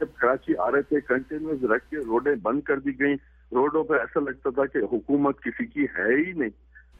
جب 0.00 0.06
کراچی 0.14 0.56
آ 0.56 0.70
رہے 0.70 0.82
تھے 0.82 1.00
کنٹینرز 1.00 1.64
رکھ 1.64 1.90
کے 1.90 1.96
روڈیں 1.96 2.34
بند 2.42 2.60
کر 2.60 2.78
دی 2.78 3.00
گئیں۔ 3.00 3.16
روڈوں 3.52 3.84
پہ 3.84 3.94
ایسا 3.94 4.20
لگتا 4.20 4.50
تھا 4.50 4.66
کہ 4.66 4.78
حکومت 4.78 5.42
کسی 5.42 5.66
کی 5.66 5.84
ہے 5.84 6.26
ہی 6.26 6.32
نہیں۔ 6.32 6.48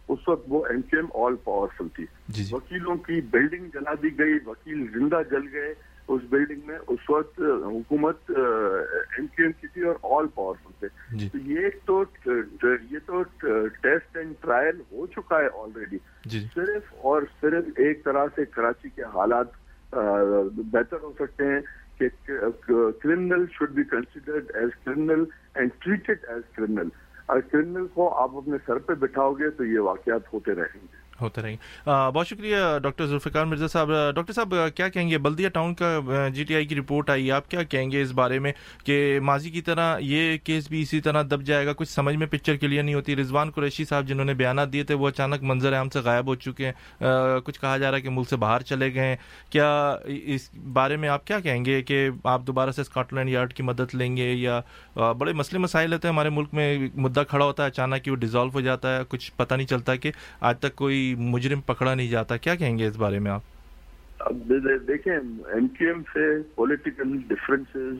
اس 0.08 0.28
وقت 0.28 0.44
وہ 0.48 0.66
M 0.66 0.80
Q 0.80 1.00
M 1.00 1.24
all 1.24 1.34
powerful 1.44 1.88
تھی۔ 1.88 2.04
جی 2.28 2.44
جی۔ 2.44 2.54
وکیلوں 2.54 2.96
کی 2.96 3.20
بلڈنگ 3.20 3.64
جلا 3.74 3.94
دی 4.02 4.18
گئی 4.18 4.34
وکیل 4.46 4.86
زندہ 4.92 5.20
جل 5.30 5.42
گئے۔ 5.52 5.74
اس 6.10 6.22
بلڈنگ 6.28 6.60
میں 6.66 6.78
اس 6.86 7.10
وقت 7.10 7.40
حکومت 7.64 8.30
ایم 8.30 9.26
کیو 9.26 9.44
ایم 9.44 9.52
کی 9.52 9.66
تھی 9.66 9.82
اور 9.82 9.94
آل 10.02 10.26
پاورفل 10.34 10.70
تھے۔ 10.78 11.16
جی۔ 11.18 11.28
تو 11.28 11.38
یہ 11.38 11.68
تو 11.84 12.04
یہ 12.90 12.98
تو 13.06 13.22
ٹیسٹ 13.82 14.16
اینڈ 14.16 14.34
ٹرائل 14.40 14.80
ہو 14.92 15.06
چکا 15.06 15.40
ہے 15.40 15.48
آلریڈی 15.54 15.98
جی۔ 16.24 16.46
صرف 16.54 16.94
اور 17.02 17.22
صرف 17.40 17.64
ایک 17.76 18.04
طرح 18.04 18.26
سے 18.34 18.44
کراچی 18.44 18.88
کے 18.88 19.02
حالات 19.02 19.46
بہتر 20.72 20.96
ہو 21.02 21.12
سکتے 21.18 21.44
ہیں 21.44 21.60
کہ 21.98 22.08
criminal 23.02 23.44
should 23.52 23.70
be 23.70 23.84
considered 23.84 24.50
as 24.54 24.70
criminal 24.84 25.24
and 25.54 25.70
treated 25.78 26.24
as 26.28 26.42
criminal 26.56 26.88
اور 27.26 27.40
کرمنل 27.40 27.86
کو 27.94 28.14
آپ 28.14 28.36
اپنے 28.36 28.56
سر 28.66 28.78
پہ 28.78 28.94
بٹھاؤ 28.94 29.32
گے 29.32 29.50
تو 29.50 29.64
یہ 29.64 29.78
واقعات 29.78 30.32
ہوتے 30.32 30.54
رہیں 30.54 30.80
گے۔ 30.82 30.99
ہوتے 31.20 31.42
رہیں۔ 31.42 31.56
گے 31.86 32.10
بہت 32.10 32.28
شکریہ 32.28 32.56
ڈاکٹر 32.82 33.06
ذوالفقار 33.06 33.44
مرزا 33.44 33.68
صاحب۔ 33.68 33.90
ڈاکٹر 34.14 34.32
صاحب 34.32 34.54
کیا 34.74 34.88
کہیں 34.88 35.10
گے؟ 35.10 35.18
بلدیہ 35.18 35.48
ٹاؤن 35.48 35.74
کا 35.74 36.00
جی 36.34 36.44
ٹی 36.44 36.54
آئی 36.54 36.66
کی 36.66 36.74
رپورٹ 36.74 37.10
آئی۔ 37.10 37.32
آپ 37.32 37.50
کیا 37.50 37.62
کہیں 37.62 37.90
گے 37.90 38.02
اس 38.02 38.12
بارے 38.12 38.38
میں 38.38 38.52
کہ 38.84 39.20
ماضی 39.22 39.50
کی 39.50 39.60
طرح 39.60 39.98
یہ 40.00 40.38
کیس 40.44 40.68
بھی 40.68 40.82
اسی 40.82 41.00
طرح 41.00 41.22
دب 41.22 41.42
جائے 41.42 41.66
گا؟ 41.66 41.72
کچھ 41.72 41.88
سمجھ 41.88 42.16
میں 42.16 42.26
پکچر 42.26 42.56
کلیئر 42.56 42.82
نہیں 42.82 42.94
ہوتی۔ 42.94 43.16
رضوان 43.16 43.50
قریشی 43.50 43.84
صاحب 43.84 44.06
جنہوں 44.06 44.24
نے 44.24 44.34
بیانات 44.34 44.72
دیے 44.72 44.82
تھے 44.82 44.94
وہ 44.94 45.08
اچانک 45.08 45.42
منظر 45.42 45.76
عام 45.76 45.88
سے 45.88 45.98
غائب 45.98 46.26
ہو 46.26 46.34
چکے 46.34 46.66
ہیں۔ 46.66 47.04
آ، 47.04 47.38
کچھ 47.38 47.60
کہا 47.60 47.76
جا 47.78 47.90
رہا 47.90 47.96
ہے 47.98 48.02
کہ 48.02 48.10
ملک 48.10 48.28
سے 48.28 48.36
باہر 48.36 48.60
چلے 48.60 48.94
گئے 48.94 49.04
ہیں۔ 49.04 49.16
کیا 49.50 49.96
اس 50.06 50.50
بارے 50.72 50.96
میں 50.96 51.08
آپ 51.08 51.26
کیا 51.26 51.40
کہیں 51.40 51.64
گے 51.64 51.82
کہ 51.82 52.08
آپ 52.24 52.42
دوبارہ 52.46 52.70
سے 52.70 52.80
اسکاٹ 52.80 53.12
لینڈ 53.12 53.30
یارڈ 53.30 53.52
کی 53.52 53.62
مدد 53.62 53.94
لیں 53.94 54.16
گے 54.16 54.32
یا 54.32 54.60
آ، 54.96 55.12
بڑے 55.12 55.32
مسئلے 55.32 55.58
مسائل 55.58 55.92
ہوتے 55.92 56.08
ہیں۔ 56.08 56.12
ہمارے 56.12 56.28
ملک 56.28 56.48
میں 56.52 56.78
مدعا 56.94 57.24
کھڑا 57.24 57.44
ہوتا 57.44 57.62
ہے 57.62 57.68
اچانک 57.68 58.04
کہ 58.04 58.10
وہ 58.10 58.16
ڈیزالو 58.16 58.50
ہو 58.54 58.60
جاتا 58.60 58.96
ہے۔ 58.96 59.02
کچھ 59.08 59.32
پتہ 59.36 59.54
نہیں 59.54 59.66
چلتا 59.66 59.94
کہ 59.96 60.12
آج 60.40 60.58
تک 60.58 60.74
کوئی 60.74 61.09
مجرم 61.18 61.60
پکڑا 61.60 61.94
نہیں 61.94 62.08
جاتا، 62.08 62.36
کیا 62.36 62.54
کہیں 62.54 62.78
گے 62.78 62.86
اس 62.86 62.96
بارے 62.96 63.18
میں 63.18 63.30
آپ؟ 63.30 63.40
اب 64.18 64.52
دیکھیں 64.88 65.12
ایم 65.12 65.68
کیو 65.68 65.88
ایم 65.88 66.02
سے 66.12 66.36
political 66.54 67.16
differences 67.28 67.94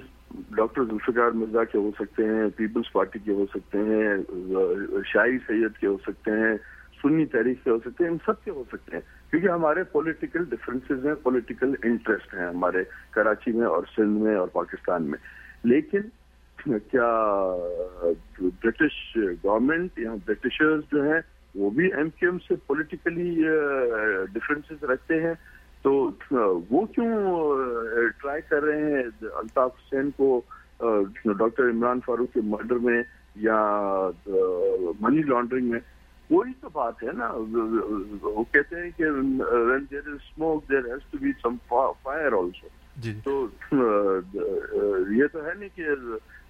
doctor 0.57 0.85
Zulfiqar 0.85 1.31
Mirza 1.31 1.65
کے 1.65 1.79
ہو 1.79 1.91
سکتے 1.99 2.25
ہیں 2.25 2.49
پیپلز 2.57 2.93
پارٹی 2.93 3.19
کے 3.19 3.33
ہو 3.33 3.47
سکتے 3.55 3.79
ہیں 3.79 4.17
شاہی 5.07 5.39
سید 5.47 5.81
کے 5.81 5.87
ہو 5.87 5.97
سکتے 6.07 6.31
ہیں 6.31 6.57
سنی 7.03 7.27
تحریک 7.27 7.65
کے 7.65 7.71
ہو 7.71 7.79
سکتے 7.79 8.05
ہیں، 8.05 8.11
ان 8.11 8.19
سب 8.27 8.45
کے 8.45 8.51
ہو 8.51 8.65
سکتے 8.73 8.97
ہیں۔ 8.97 9.31
کیونکہ 9.31 9.49
ہمارے 9.49 9.83
پولیٹیکل 9.83 10.45
ڈفرینسز 10.45 11.07
ہیں 11.07 11.15
پولیٹیکل 11.23 11.75
انٹرسٹ 11.83 12.35
ہیں 12.35 12.47
ہمارے 12.47 12.79
کراچی 13.11 13.53
میں 13.53 13.67
اور 13.67 13.83
سندھ 13.97 14.23
میں 14.23 14.37
اور 14.37 14.49
پاکستان 14.49 15.03
میں۔ 15.03 15.19
لیکن 15.65 16.01
کیا 16.79 17.11
برٹش 18.41 19.19
گورنمنٹ 19.45 19.99
یا 19.99 20.15
برٹشرز 20.27 20.83
جو 20.93 21.03
ہیں 21.03 21.21
وہ 21.55 21.71
بھی 21.71 21.93
ایم 21.95 22.11
کیو 22.11 22.29
ایم 22.31 22.39
سے 22.39 22.55
پولیٹیکلی 22.67 23.43
ڈفرینسز 24.33 24.85
رکھتے 24.85 25.23
ہیں۔ 25.23 25.35
تو 25.83 26.11
وہ 26.71 26.87
کیوں 26.87 27.07
ٹرائی 28.23 28.43
کر 28.51 28.63
رہے 28.63 28.83
ہیں 28.83 29.03
الطاف 29.23 29.71
حسین 29.79 30.11
کو 30.11 30.41
ڈاکٹر 31.25 31.71
عمران 31.71 32.01
فاروق 32.07 32.33
کے 32.35 32.41
مرڈر 32.45 32.75
میں 32.75 33.03
یا 33.35 34.11
منی 35.01 35.23
لانڈرنگ 35.23 35.71
میں؟ 35.71 35.81
وہی 36.31 36.53
تو 36.61 36.69
بات 36.73 37.03
ہے 37.03 37.09
نا۔ 37.13 37.33
وہ 38.23 38.45
کہتے 38.53 38.77
ہیں 38.77 38.91
کہ 38.97 39.05
when 39.05 39.87
there 39.93 40.09
is 40.09 40.27
smoke 40.31 40.61
there 40.73 40.87
has 40.87 41.07
to 41.15 41.23
be 41.23 41.33
some 41.47 41.79
fire 41.79 42.33
also 42.33 42.69
جی۔ 42.97 43.13
تو 43.25 43.47
یہ 45.11 45.27
تو 45.33 45.45
ہے 45.45 45.55
نہیں 45.59 45.69
کہ 45.75 45.87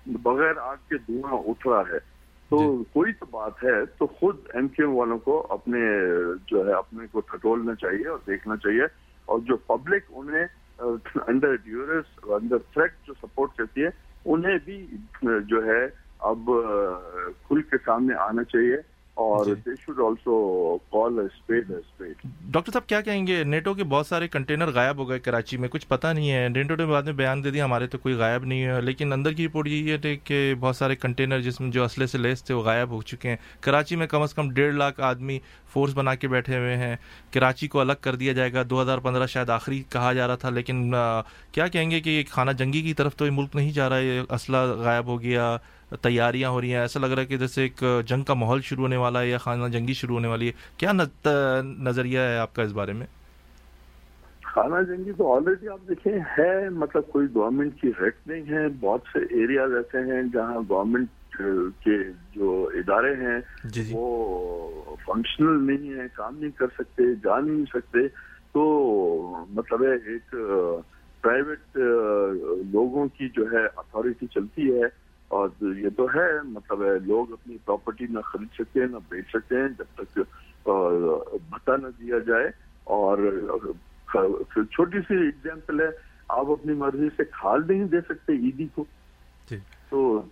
بغیر 0.07 0.57
آگ 0.59 0.77
کے 0.89 0.99
دھواں 0.99 1.33
اٹھ 1.33 1.69
رہا 1.69 1.81
ہے۔ 1.81 2.20
تو 2.51 2.83
کوئی 2.93 3.13
تو 3.13 3.27
بات 3.31 3.65
ہے 3.65 3.85
تو 3.99 4.07
خود 4.07 4.37
ایم 4.55 4.69
کیو 4.69 4.93
والوں 4.93 5.19
کو 5.19 5.47
اپنے 5.51 5.79
جو 6.47 6.67
ہے 6.67 6.73
اپنے 6.73 7.07
کو 7.13 7.21
ٹٹولنا 7.21 7.75
چاہیے 7.75 8.09
اور 8.09 8.19
دیکھنا 8.27 8.57
چاہیے۔ 8.57 8.85
اور 9.25 9.39
جو 9.39 9.57
پبلک 9.57 10.03
انہیں 10.09 10.47
انڈر 11.27 11.57
ڈیورس 11.57 12.05
انڈر 12.23 12.59
تھریٹ 12.59 12.91
جو 13.07 13.15
سپورٹ 13.15 13.51
کرتی 13.57 13.83
ہے 13.85 13.89
انہیں 14.25 14.59
بھی 14.65 14.87
جو 15.45 15.65
ہے 15.65 15.87
اب 16.19 16.51
کھل 17.49 17.63
کے 17.63 17.77
سامنے 17.85 18.15
آنا 18.15 18.45
چاہیے۔ 18.45 18.77
اور 19.21 19.47
they 19.47 19.71
should 19.81 20.01
also 20.01 20.77
call 20.79 21.19
speed 21.19 21.71
speed 21.71 22.15
doctor 22.41 22.73
صاحب 22.73 22.87
کیا 22.87 23.01
کہیں 23.01 23.27
گے؟ 23.27 23.45
نیٹو 23.45 23.75
کے 23.75 23.85
بہت 23.85 24.07
سارے 24.07 24.29
کنٹینر 24.29 24.67
غائب 24.67 24.99
ہو 24.99 25.09
گئے 25.09 25.19
کراچی 25.19 25.57
میں 25.57 25.69
کچھ 25.69 25.87
پتہ 25.87 26.07
نہیں 26.07 26.31
ہے۔ 26.31 26.49
نیٹو 26.49 26.75
نے 26.75 26.87
بعد 26.87 27.03
میں 27.03 27.13
بیان 27.13 27.45
دے 27.45 27.51
دیا 27.51 27.65
ہمارے 27.65 27.87
تو 27.87 27.99
کوئی 27.99 28.15
غائب 28.15 28.45
نہیں 28.45 28.65
ہے۔ 28.65 28.81
لیکن 28.81 29.13
اندر 29.13 29.33
کی 29.33 29.47
رپورٹ 29.47 29.69
یہ 29.69 29.97
ہے 30.05 30.17
کہ 30.17 30.55
بہت 30.61 30.77
سارے 30.77 30.97
کنٹینر 30.97 31.41
جس 31.41 31.61
میں 31.61 31.71
جو 31.71 31.85
اسلحے 31.85 32.07
سے 32.07 32.19
لیس 32.19 32.45
تھے 32.45 32.55
وہ 32.55 32.63
غائب 32.63 32.91
ہو 32.91 33.03
چکے 33.03 33.29
ہیں۔ 33.29 33.37
کراچی 33.61 33.97
میں 33.97 34.07
کم 34.07 34.23
از 34.23 34.35
کم 34.35 34.51
ڈیڑھ 34.51 34.75
لاکھ 34.75 35.01
آدمی 35.01 35.39
فورس 35.73 35.95
بنا 35.95 36.15
کے 36.15 36.29
بیٹھے 36.29 36.59
ہوئے 36.59 36.77
ہیں۔ 36.77 36.97
کراچی 37.31 37.69
کو 37.69 37.81
الگ 37.81 37.93
کر 38.01 38.15
دیا 38.15 38.33
جائے 38.33 38.53
گا۔ 38.53 38.63
دو 38.71 38.83
ہزار 38.83 38.99
پندرہ 38.99 39.27
شاید 39.27 39.51
آخری 39.51 39.83
کہا 39.89 40.13
جا 40.13 40.27
رہا 40.27 40.35
تھا 40.35 40.51
لیکن 40.51 40.95
کیا 41.53 41.67
کہیں 41.67 41.91
گے 41.91 42.01
کہ 42.01 42.25
خانہ 42.31 42.51
جنگی 42.51 42.83
کی 42.83 42.95
طرف 42.95 43.17
تو 43.17 43.27
یہ 43.27 43.31
ملک 43.31 43.57
نہیں 43.57 43.73
جا 43.73 43.89
رہا 43.89 43.97
ہے 43.97 44.21
اسلحہ 44.31 44.67
غائب 44.67 45.07
ہو 45.07 45.21
گیا۔ 45.23 45.57
تیاریاں 46.03 46.51
ہو 46.51 46.61
رہی 46.61 46.73
ہیں۔ 46.73 46.81
ایسا 46.81 47.01
لگ 47.01 47.07
رہا 47.07 47.23
ہے 47.23 47.27
کہ 47.27 47.37
جیسے 47.37 47.63
ایک 47.63 47.85
جنگ 48.07 48.23
کا 48.23 48.35
ماحول 48.35 48.61
شروع 48.61 48.83
ہونے 48.83 48.97
والا 48.97 49.21
ہے 49.21 49.29
یا 49.29 49.39
خانہ 49.39 49.69
جنگی 49.69 49.93
شروع 49.93 50.15
ہونے 50.15 50.29
والی 50.29 50.47
ہے۔ 50.47 50.53
کیا 50.77 50.93
نظریہ 51.63 52.19
ہے 52.19 52.37
آپ 52.39 52.55
کا 52.55 52.63
اس 52.63 52.73
بارے 52.73 52.93
میں؟ 52.93 53.07
خانہ 54.45 54.83
جنگی 54.83 55.13
تو 55.13 55.35
آلریڈی 55.35 55.69
آپ 55.69 55.89
دیکھیں 55.89 56.19
ہے 56.39 56.69
مطلب 56.69 57.07
کوئی 57.07 57.27
گورنمنٹ 57.35 57.81
کی 57.81 57.91
ریٹ 58.01 58.15
نہیں 58.27 58.43
ہے۔ 58.51 58.67
بہت 58.81 59.01
سے 59.13 59.19
ایریاز 59.19 59.75
ایسے 59.75 59.99
ہیں 59.99 60.23
جہاں 60.33 60.61
گورنمنٹ 60.69 61.09
کے 61.85 61.99
جو 62.35 62.71
ادارے 62.75 63.15
ہیں 63.15 63.39
جی 63.65 63.83
جی. 63.85 63.93
وہ 63.97 64.97
فنکشنل 65.07 65.67
نہیں 65.67 65.93
ہے 65.95 66.07
کام 66.15 66.37
نہیں 66.39 66.51
کر 66.51 66.67
سکتے 66.79 67.03
جا 67.25 67.39
نہیں 67.41 67.65
سکتے۔ 67.65 68.09
تو 68.53 68.63
مطلب 69.51 69.83
ہے 69.83 70.13
ایک 70.13 70.35
پرائیویٹ 71.23 71.77
لوگوں 72.73 73.07
کی 73.19 73.29
جو 73.29 73.45
ہے 73.53 73.65
اتھارٹی 73.77 74.27
چلتی 74.27 74.75
ہے۔ 74.75 75.10
اور 75.31 75.49
یہ 75.61 75.89
تو 75.97 76.07
ہے 76.15 76.43
مطلب 76.45 76.83
ہے 76.83 76.99
لوگ 76.99 77.33
اپنی 77.33 77.57
پراپرٹی 77.65 78.05
نہ 78.11 78.21
خرید 78.21 78.49
سکتے 78.55 78.81
ہیں 78.81 78.87
نہ 78.87 78.97
بیچ 79.09 79.29
سکتے 79.29 79.57
ہیں 79.57 79.69
جب 79.79 79.85
تک 79.95 80.19
بھتا 81.51 81.77
نہ 81.77 81.87
دیا 82.01 82.19
جائے۔ 82.19 82.47
اور 82.85 83.19
چھوٹی 84.71 84.99
سی 84.99 85.15
اگزامپل 85.15 85.81
ہے 85.81 85.89
آپ 86.29 86.51
اپنی 86.51 86.73
مرضی 86.73 87.09
سے 87.17 87.23
کھال 87.25 87.61
نہیں 87.69 87.85
دے 87.85 88.01
سکتے 88.01 88.33
عیدی 88.33 88.67
کو۔ 88.75 88.85
تو 89.91 90.23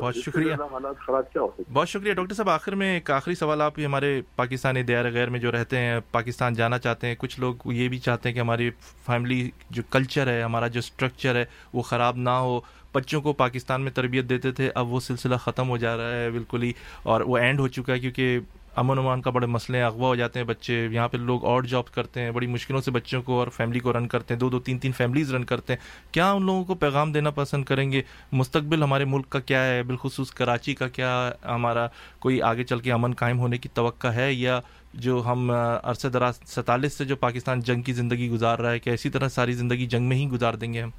بہت 0.00 0.16
شکریہ۔ 0.16 0.54
حالات 0.54 0.98
خراب 0.98 1.32
کیا 1.32 1.42
ہو 1.42 1.48
سکتے 1.48 1.62
بہت 1.72 1.88
شکریہ۔ 1.88 2.14
ڈاکٹر 2.14 2.34
صاحب 2.34 2.50
آخر 2.50 2.74
میں 2.74 2.94
ایک 2.94 3.10
آخری 3.10 3.34
سوال 3.34 3.60
آپ 3.60 3.78
ہمارے 3.86 4.20
پاکستانی 4.36 4.82
دیار 4.82 5.04
غیر 5.04 5.28
میں 5.28 5.40
جو 5.40 5.52
رہتے 5.52 5.78
ہیں 5.78 6.00
پاکستان 6.12 6.54
جانا 6.54 6.78
چاہتے 6.78 7.06
ہیں 7.06 7.14
کچھ 7.18 7.40
لوگ 7.40 7.54
یہ 7.64 7.88
بھی 7.88 7.98
چاہتے 7.98 8.28
ہیں 8.28 8.34
کہ 8.34 8.40
ہماری 8.40 8.70
فیملی 9.06 9.50
جو 9.70 9.82
کلچر 9.90 10.26
ہے 10.26 10.42
ہمارا 10.42 10.66
جو 10.66 10.78
اسٹرکچر 10.78 11.34
ہے 11.34 11.44
وہ 11.72 11.82
خراب 11.82 12.16
نہ 12.16 12.30
ہو۔ 12.30 12.60
بچوں 12.94 13.20
کو 13.20 13.32
پاکستان 13.32 13.82
میں 13.82 13.92
تربیت 13.92 14.28
دیتے 14.28 14.52
تھے، 14.52 14.70
اب 14.74 14.92
وہ 14.92 15.00
سلسلہ 15.00 15.36
ختم 15.36 15.68
ہو 15.68 15.76
جا 15.76 15.96
رہا 15.96 16.10
ہے 16.10 16.30
بالکل 16.30 16.62
ہی، 16.62 16.72
اور 17.02 17.20
وہ 17.20 17.38
اینڈ 17.38 17.60
ہو 17.60 17.68
چکا 17.68 17.92
ہے 17.92 17.98
کیونکہ 17.98 18.38
امن 18.76 18.98
امان 18.98 19.20
کا 19.22 19.30
بڑے 19.30 19.46
مسئلے 19.46 19.78
ہیں 19.78 19.84
اغوا 19.84 20.08
ہو 20.08 20.14
جاتے 20.14 20.38
ہیں 20.38 20.46
بچے، 20.46 20.88
یہاں 20.90 21.08
پہ 21.08 21.16
لوگ 21.16 21.44
اور 21.44 21.62
جاب 21.62 21.90
کرتے 21.94 22.20
ہیں، 22.20 22.30
بڑی 22.30 22.46
مشکلوں 22.46 22.80
سے 22.80 22.90
بچوں 22.90 23.22
کو 23.22 23.38
اور 23.38 23.48
فیملی 23.48 23.78
کو 23.78 23.92
رن 23.92 24.08
کرتے 24.08 24.34
ہیں، 24.34 24.38
دو 24.40 24.48
دو 24.50 24.58
تین 24.58 24.78
تین 24.78 24.92
فیملیز 24.92 25.34
رن 25.34 25.44
کرتے 25.44 25.72
ہیں۔ 25.72 25.80
کیا 26.12 26.30
ان 26.32 26.46
لوگوں 26.46 26.64
کو 26.64 26.74
پیغام 26.74 27.12
دینا 27.12 27.30
پسند 27.30 27.64
کریں 27.64 27.92
گے؟ 27.92 28.02
مستقبل 28.32 28.82
ہمارے 28.82 29.04
ملک 29.04 29.28
کا 29.28 29.40
کیا 29.40 29.64
ہے؟ 29.64 29.82
بالخصوص 29.82 30.30
کراچی 30.30 30.74
کا 30.74 30.88
کیا 30.88 31.30
ہمارا 31.44 31.86
کوئی 32.18 32.42
آگے 32.42 32.64
چل 32.64 32.80
کے 32.80 32.92
امن 32.92 33.14
قائم 33.14 33.38
ہونے 33.38 33.58
کی 33.58 33.68
توقع 33.74 34.08
ہے؟ 34.08 34.32
یا 34.32 34.60
جو 34.94 35.22
ہم 35.26 35.50
عرصہ 35.82 36.08
دراز 36.08 36.40
سینتالیس 36.46 36.92
سے 36.92 37.04
جو 37.04 37.16
پاکستان 37.16 37.60
جنگ 37.60 37.82
کی 37.82 37.92
زندگی 37.92 38.30
گزار 38.30 38.58
رہا 38.58 38.70
ہے 38.70 38.78
کہ 38.78 38.90
اسی 38.90 39.10
طرح 39.10 39.28
ساری 39.28 39.52
زندگی 39.52 39.86
جنگ 39.86 40.08
میں 40.08 40.16
ہی 40.16 40.28
گزار 40.28 40.54
دیں 40.54 40.72
گے 40.72 40.82
ہم؟ 40.82 40.90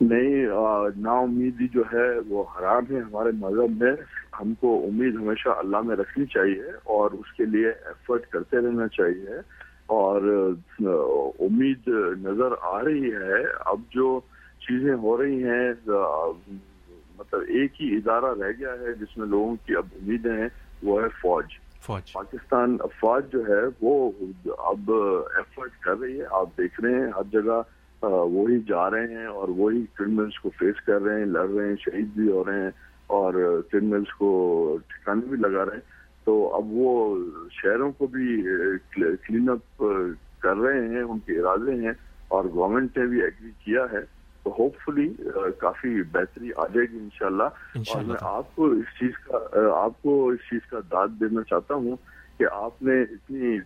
نہیں 0.00 0.46
نا 0.96 1.12
امیدی 1.12 1.68
جو 1.68 1.82
ہے 1.92 2.18
وہ 2.28 2.44
حرام 2.58 2.84
ہے 2.90 3.00
ہمارے 3.00 3.30
مذہب 3.34 3.82
میں۔ 3.82 3.92
ہم 4.40 4.54
کو 4.54 4.84
امید 4.84 5.14
ہمیشہ 5.14 5.48
اللہ 5.48 5.80
میں 5.80 5.96
رکھنی 5.96 6.26
چاہیے 6.26 6.62
اور 6.84 7.10
اس 7.10 7.32
کے 7.32 7.44
لیے 7.44 7.68
ایفرٹ 7.68 8.26
کرتے 8.26 8.56
رہنا 8.56 8.88
چاہیے۔ 8.88 9.36
اور 9.86 10.22
امید 11.38 11.88
نظر 12.22 12.48
آ 12.60 12.84
رہی 12.84 13.12
ہے۔ 13.12 13.44
اب 13.66 13.80
جو 13.90 14.20
چیزیں 14.60 14.94
ہو 14.94 15.22
رہی 15.22 15.44
ہیں 15.44 15.72
مطلب 17.18 17.40
ایک 17.40 17.82
ہی 17.82 17.96
ادارہ 17.96 18.24
رہ 18.24 18.50
گیا 18.58 18.72
ہے 18.72 18.92
جس 18.92 19.18
میں 19.18 19.26
لوگوں 19.26 19.56
کی 19.66 19.76
اب 19.76 19.86
امیدیں 19.94 20.32
ہیں 20.32 20.48
وہ 20.82 21.02
ہے 21.02 21.08
فوج۔ 21.08 21.44
فوج۔ 21.82 22.12
پاکستان 22.12 22.76
فوج 22.76 23.24
جو 23.32 23.40
ہے 23.48 23.62
وہ 23.80 24.10
اب 24.58 24.92
ایفرٹ 25.36 25.70
کر 25.80 25.98
رہی 25.98 26.20
ہے۔ 26.20 26.26
آپ 26.30 26.46
دیکھ 26.58 26.80
رہے 26.80 26.94
ہیں 26.94 27.06
ہر 27.16 27.22
جگہ 27.32 27.62
وہی 28.06 28.58
جا 28.68 28.90
رہے 28.90 29.06
ہیں 29.16 29.26
اور 29.26 29.48
وہی 29.48 29.84
کرمنلس 29.94 30.38
کو 30.38 30.50
فیس 30.58 30.80
کر 30.80 31.02
رہے 31.02 31.18
ہیں 31.18 31.26
لڑ 31.26 31.48
رہے 31.48 31.68
ہیں 31.68 31.76
شہید 31.80 32.06
بھی 32.06 32.30
ہو 32.32 32.44
رہے 32.44 32.62
ہیں 32.62 32.70
اور 33.06 33.62
کرمنلس 33.72 34.14
کو 34.14 34.78
ٹھکانے 34.88 35.26
بھی 35.26 35.36
لگا 35.36 35.64
رہے 35.64 35.74
ہیں۔ 35.74 35.98
تو 36.24 36.54
اب 36.56 36.64
وہ 36.66 37.18
شہروں 37.50 37.92
کو 37.92 38.06
بھی 38.06 38.42
کلین 38.94 39.48
اپ 39.48 39.84
کر 40.38 40.56
رہے 40.56 40.88
ہیں 40.88 41.02
ان 41.02 41.18
کے 41.18 41.40
ارادے 41.40 41.72
ہیں 41.72 41.92
اور 42.28 42.44
گورنمنٹ 42.44 42.98
نے 42.98 43.06
بھی 43.06 43.22
ایگری 43.22 43.50
کیا 43.64 43.82
ہے۔ 43.92 44.18
تو 44.42 44.54
ہوپ 44.58 44.72
فلی 44.78 45.14
کافی 45.58 46.02
بہتری 46.02 46.50
آ 46.56 46.66
جائے 46.66 46.86
گی 46.92 46.98
انشاءاللہ۔ 46.98 47.42
اور 47.42 48.02
میں 48.02 48.16
آپ 48.20 48.56
کو 48.56 48.66
اس 48.66 48.98
چیز 49.00 49.18
کا 49.18 49.38
آپ 49.84 50.02
کو 50.02 50.28
اس 50.28 50.38
چیز 50.38 50.70
کا 50.70 50.78
داد 50.92 51.08
دینا 51.20 51.42
چاہتا 51.42 51.74
ہوں 51.74 51.96
کہ 52.38 52.44
آپ 52.52 52.82
نے 52.82 53.02
اتنی 53.02 53.58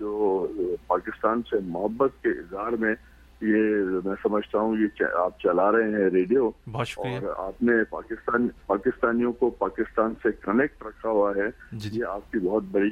جو 0.00 0.46
پاکستان 0.86 1.42
سے 1.50 1.56
محبت 1.64 2.10
کے 2.22 2.28
اظہار 2.28 2.72
میں 2.72 2.94
یہ 3.40 3.58
میں 4.04 4.14
سمجھتا 4.22 4.58
ہوں 4.58 4.76
یہ 4.78 5.04
آپ 5.18 5.40
چلا 5.40 5.72
رہے 5.72 5.82
ہیں 5.82 6.10
ریڈیو 6.10 6.50
اور 6.76 7.46
آپ 7.46 7.62
نے 7.62 7.84
پاکستان 7.90 8.48
پاکستانیوں 8.66 9.32
کو 9.32 9.50
پاکستان 9.50 10.14
سے 10.22 10.28
کنیکٹ 10.40 10.82
رکھا 10.82 11.08
ہوا 11.08 11.32
ہے۔ 11.36 11.46
جی 11.72 11.90
یہ 11.92 12.04
آپ 12.04 12.32
کی 12.32 12.38
بہت 12.38 12.62
بڑی 12.62 12.90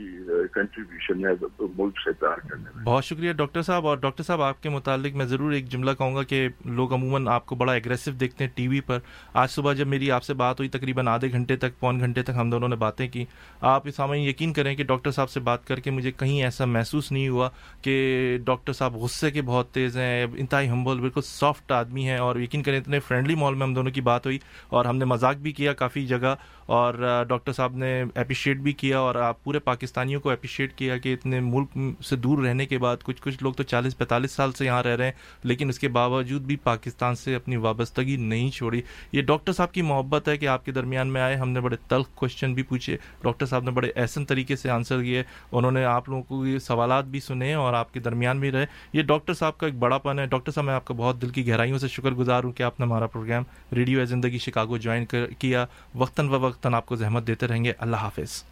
کنٹریبیوشن 0.53 1.27
ہے 1.27 1.63
ملک 1.79 2.01
سے 2.05 2.13
پیار 2.13 2.49
کرنے 2.49 2.65
میں۔ 2.75 2.85
بہت 2.85 3.05
شکریہ 3.05 3.33
ڈاکٹر 3.33 3.63
صاحب۔ 3.63 3.87
اور 3.87 3.97
ڈاکٹر 3.97 4.23
صاحب 4.23 4.43
آپ 4.43 4.63
کے 4.63 4.69
متعلق 4.69 5.15
میں 5.15 5.27
ضرور 5.27 5.53
ایک 5.53 5.69
جملہ 5.69 5.91
کہوں 5.91 6.15
گا 6.15 6.23
کہ 6.23 6.49
لوگ 6.65 6.95
عموماً 6.95 7.29
آپ 7.29 7.47
کو 7.47 7.55
بڑا 7.55 7.73
اگریسو 7.73 8.11
دیکھتے 8.11 8.45
ہیں 8.45 8.51
ٹی 8.55 8.69
وی 8.69 8.81
پر۔ 8.81 8.99
آج 9.35 9.51
صبح 9.51 9.73
جب 9.73 9.87
میری 9.87 10.11
آپ 10.11 10.23
سے 10.25 10.35
بات 10.35 10.61
ہوئی 10.61 10.69
تقریباً 10.69 11.09
آدھے 11.09 11.33
گھنٹے 11.33 11.57
تک 11.57 11.81
پون 11.81 12.01
گھنٹے 12.01 12.23
تک 12.23 12.33
ہم 12.37 12.51
دونوں 12.51 12.69
نے 12.69 12.77
باتیں 12.77 13.09
کی۔ 13.09 13.25
آپ 13.61 13.83
اس 13.89 13.97
سامنے 13.97 14.19
یقین 14.19 14.53
کریں 14.53 14.77
کہ 14.77 14.85
ڈاکٹر 14.85 15.11
صاحب 15.11 15.31
سے 15.31 15.41
بات 15.41 15.67
کر 15.67 15.81
کے 15.81 15.91
مجھے 15.91 16.11
کہیں 16.11 16.43
ایسا 16.43 16.65
محسوس 16.65 17.13
نہیں 17.13 17.29
ہوا 17.29 17.51
کہ 17.83 18.39
ڈاکٹر 18.45 18.73
صاحب 18.73 18.95
غصے 18.95 19.31
کے 19.31 19.43
بہت 19.43 19.71
تیز 19.71 19.97
ہیں 19.97 20.27
انتہائی 20.39 20.69
ہمبل 20.69 21.01
بالکل 21.01 21.21
سافٹ 21.21 21.73
آدمی 21.73 22.09
ہیں 22.09 22.19
اور 22.19 22.37
یقین 22.37 22.63
کریں 22.63 22.79
اتنے 22.79 23.01
فرینڈلی 23.01 23.35
مال 23.35 23.55
میں 23.55 23.67
ہم 23.67 23.75
دونوں 23.75 23.93
کی 23.93 24.01
بات 24.01 24.27
ہوئی 24.27 24.39
اور 24.69 24.85
ہم 24.85 24.97
نے 24.97 25.05
مذاق 25.05 25.37
بھی 25.37 25.53
کیا 25.53 25.73
کافی 25.73 26.07
جگہ 26.07 26.35
اور 26.67 26.95
ڈاکٹر 27.29 27.53
صاحب 27.53 27.77
نے 27.77 28.03
اپریشیٹ 28.03 28.57
بھی 28.57 28.73
کیا 28.73 28.99
اور 28.99 29.15
آپ 29.15 29.43
پورے 29.45 29.59
پاکستانیوں 29.59 30.21
کو 30.21 30.31
اپریشیٹ 30.31 30.75
کیا 30.75 30.97
کہ 30.97 31.15
اتنے 31.15 31.41
ملک 31.41 31.79
سے 32.05 32.17
دور 32.17 32.43
رہنے 32.45 32.67
کے 32.67 32.79
بعد 32.79 32.97
کچھ 33.03 33.23
کچھ 33.23 33.43
لوگ 33.43 33.53
تو 33.53 33.63
چالیس، 33.63 33.99
پینتالیس 33.99 34.33
سال 34.33 34.53
سے 34.53 34.65
یہاں 34.65 34.83
رہ 34.83 34.97
رہے 34.97 35.05
ہیں 35.05 35.13
لیکن 35.45 35.69
اس 35.69 35.79
کے 35.79 35.89
باوجود 35.89 36.43
بھی 36.43 36.57
پاکستان 36.57 37.15
سے 37.15 37.35
اپنی 37.35 37.57
وابستگی 37.57 38.17
نہیں 38.17 38.51
چھوڑی۔ 38.51 38.81
یہ 39.13 39.23
ڈاکٹر 39.23 39.53
صاحب 39.53 39.73
کی 39.73 39.83
محبت 39.83 40.29
ہے 40.29 40.37
کہ 40.37 40.49
آپ 40.49 40.65
کے 40.65 40.73
درمیان 40.73 41.09
میں 41.09 41.21
آئے، 41.21 41.37
ہم 41.37 41.51
نے 41.51 41.61
بڑے 41.61 41.77
تلخ 41.89 42.09
کوشچن 42.15 42.55
بھی 42.55 42.63
پوچھے 42.63 42.97
ڈاکٹر 43.23 43.47
صاحب 43.47 43.65
نے 43.65 43.71
بڑے 43.71 43.91
احسن 43.97 44.25
طریقے 44.25 44.57
سے 44.57 44.71
آنسر 44.71 45.03
کیے، 45.03 45.23
انہوں 45.53 45.73
نے 45.73 45.85
آپ 45.85 46.09
لوگوں 46.09 46.23
کو 46.23 46.47
یہ 46.47 46.59
سوالات 46.59 47.05
بھی 47.05 47.21
سنے 47.21 47.53
اور 47.55 47.75
آپ 47.75 47.93
کے 47.95 48.01
درمیان 48.01 48.41
بھی 48.41 48.51
رہے۔ 48.51 48.67
یہ 48.93 49.03
ڈاکٹر 49.03 49.35
صاحب 49.35 49.59
کا 49.59 49.67
ایک 49.67 49.79
بڑا 49.79 49.99
پن 49.99 50.19
ہے 50.19 50.22
ڈاکٹر 50.27 50.53
صاحب 50.53 50.67
میں 50.67 50.75
آپ 50.75 50.85
کا 50.85 50.95
بہت 50.97 51.23
دل 51.23 51.29
کی 51.29 51.49
گہرائیوں 51.49 51.79
سے 51.79 51.89
شکر 51.89 52.11
گزار 52.11 52.45
ہوں 52.45 52.53
کہ 52.53 52.63
آپ 52.63 52.81
نے 52.81 52.87
ہمارا 52.87 53.07
پروگرام 53.07 53.43
ریڈیو 53.73 53.99
اے 53.99 54.05
زندگی 54.05 54.39
شکاگو 54.39 54.77
جوائن 54.77 55.05
کیا۔ 55.39 55.67
وقتاً 55.95 56.29
وقتاً 56.29 56.75
آپ 56.75 56.87
کو 56.87 56.97
زحمت 56.97 57.27
دیتے 57.27 57.47
رہیں 57.47 57.65
گے۔ 57.65 57.73
اللہ 57.79 57.97
حافظ۔ 57.97 58.45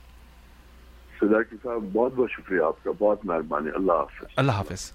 صاحب 1.62 1.84
بہت 1.92 2.12
بہت 2.16 2.30
شکریہ 2.30 2.62
آپ 2.62 2.84
کا 2.84 2.90
بہت 2.98 3.26
مہربانی۔ 3.26 3.68
اللہ 3.74 3.92
حافظ۔ 3.92 4.24
اللہ 4.36 4.52
حافظ۔ 4.52 4.92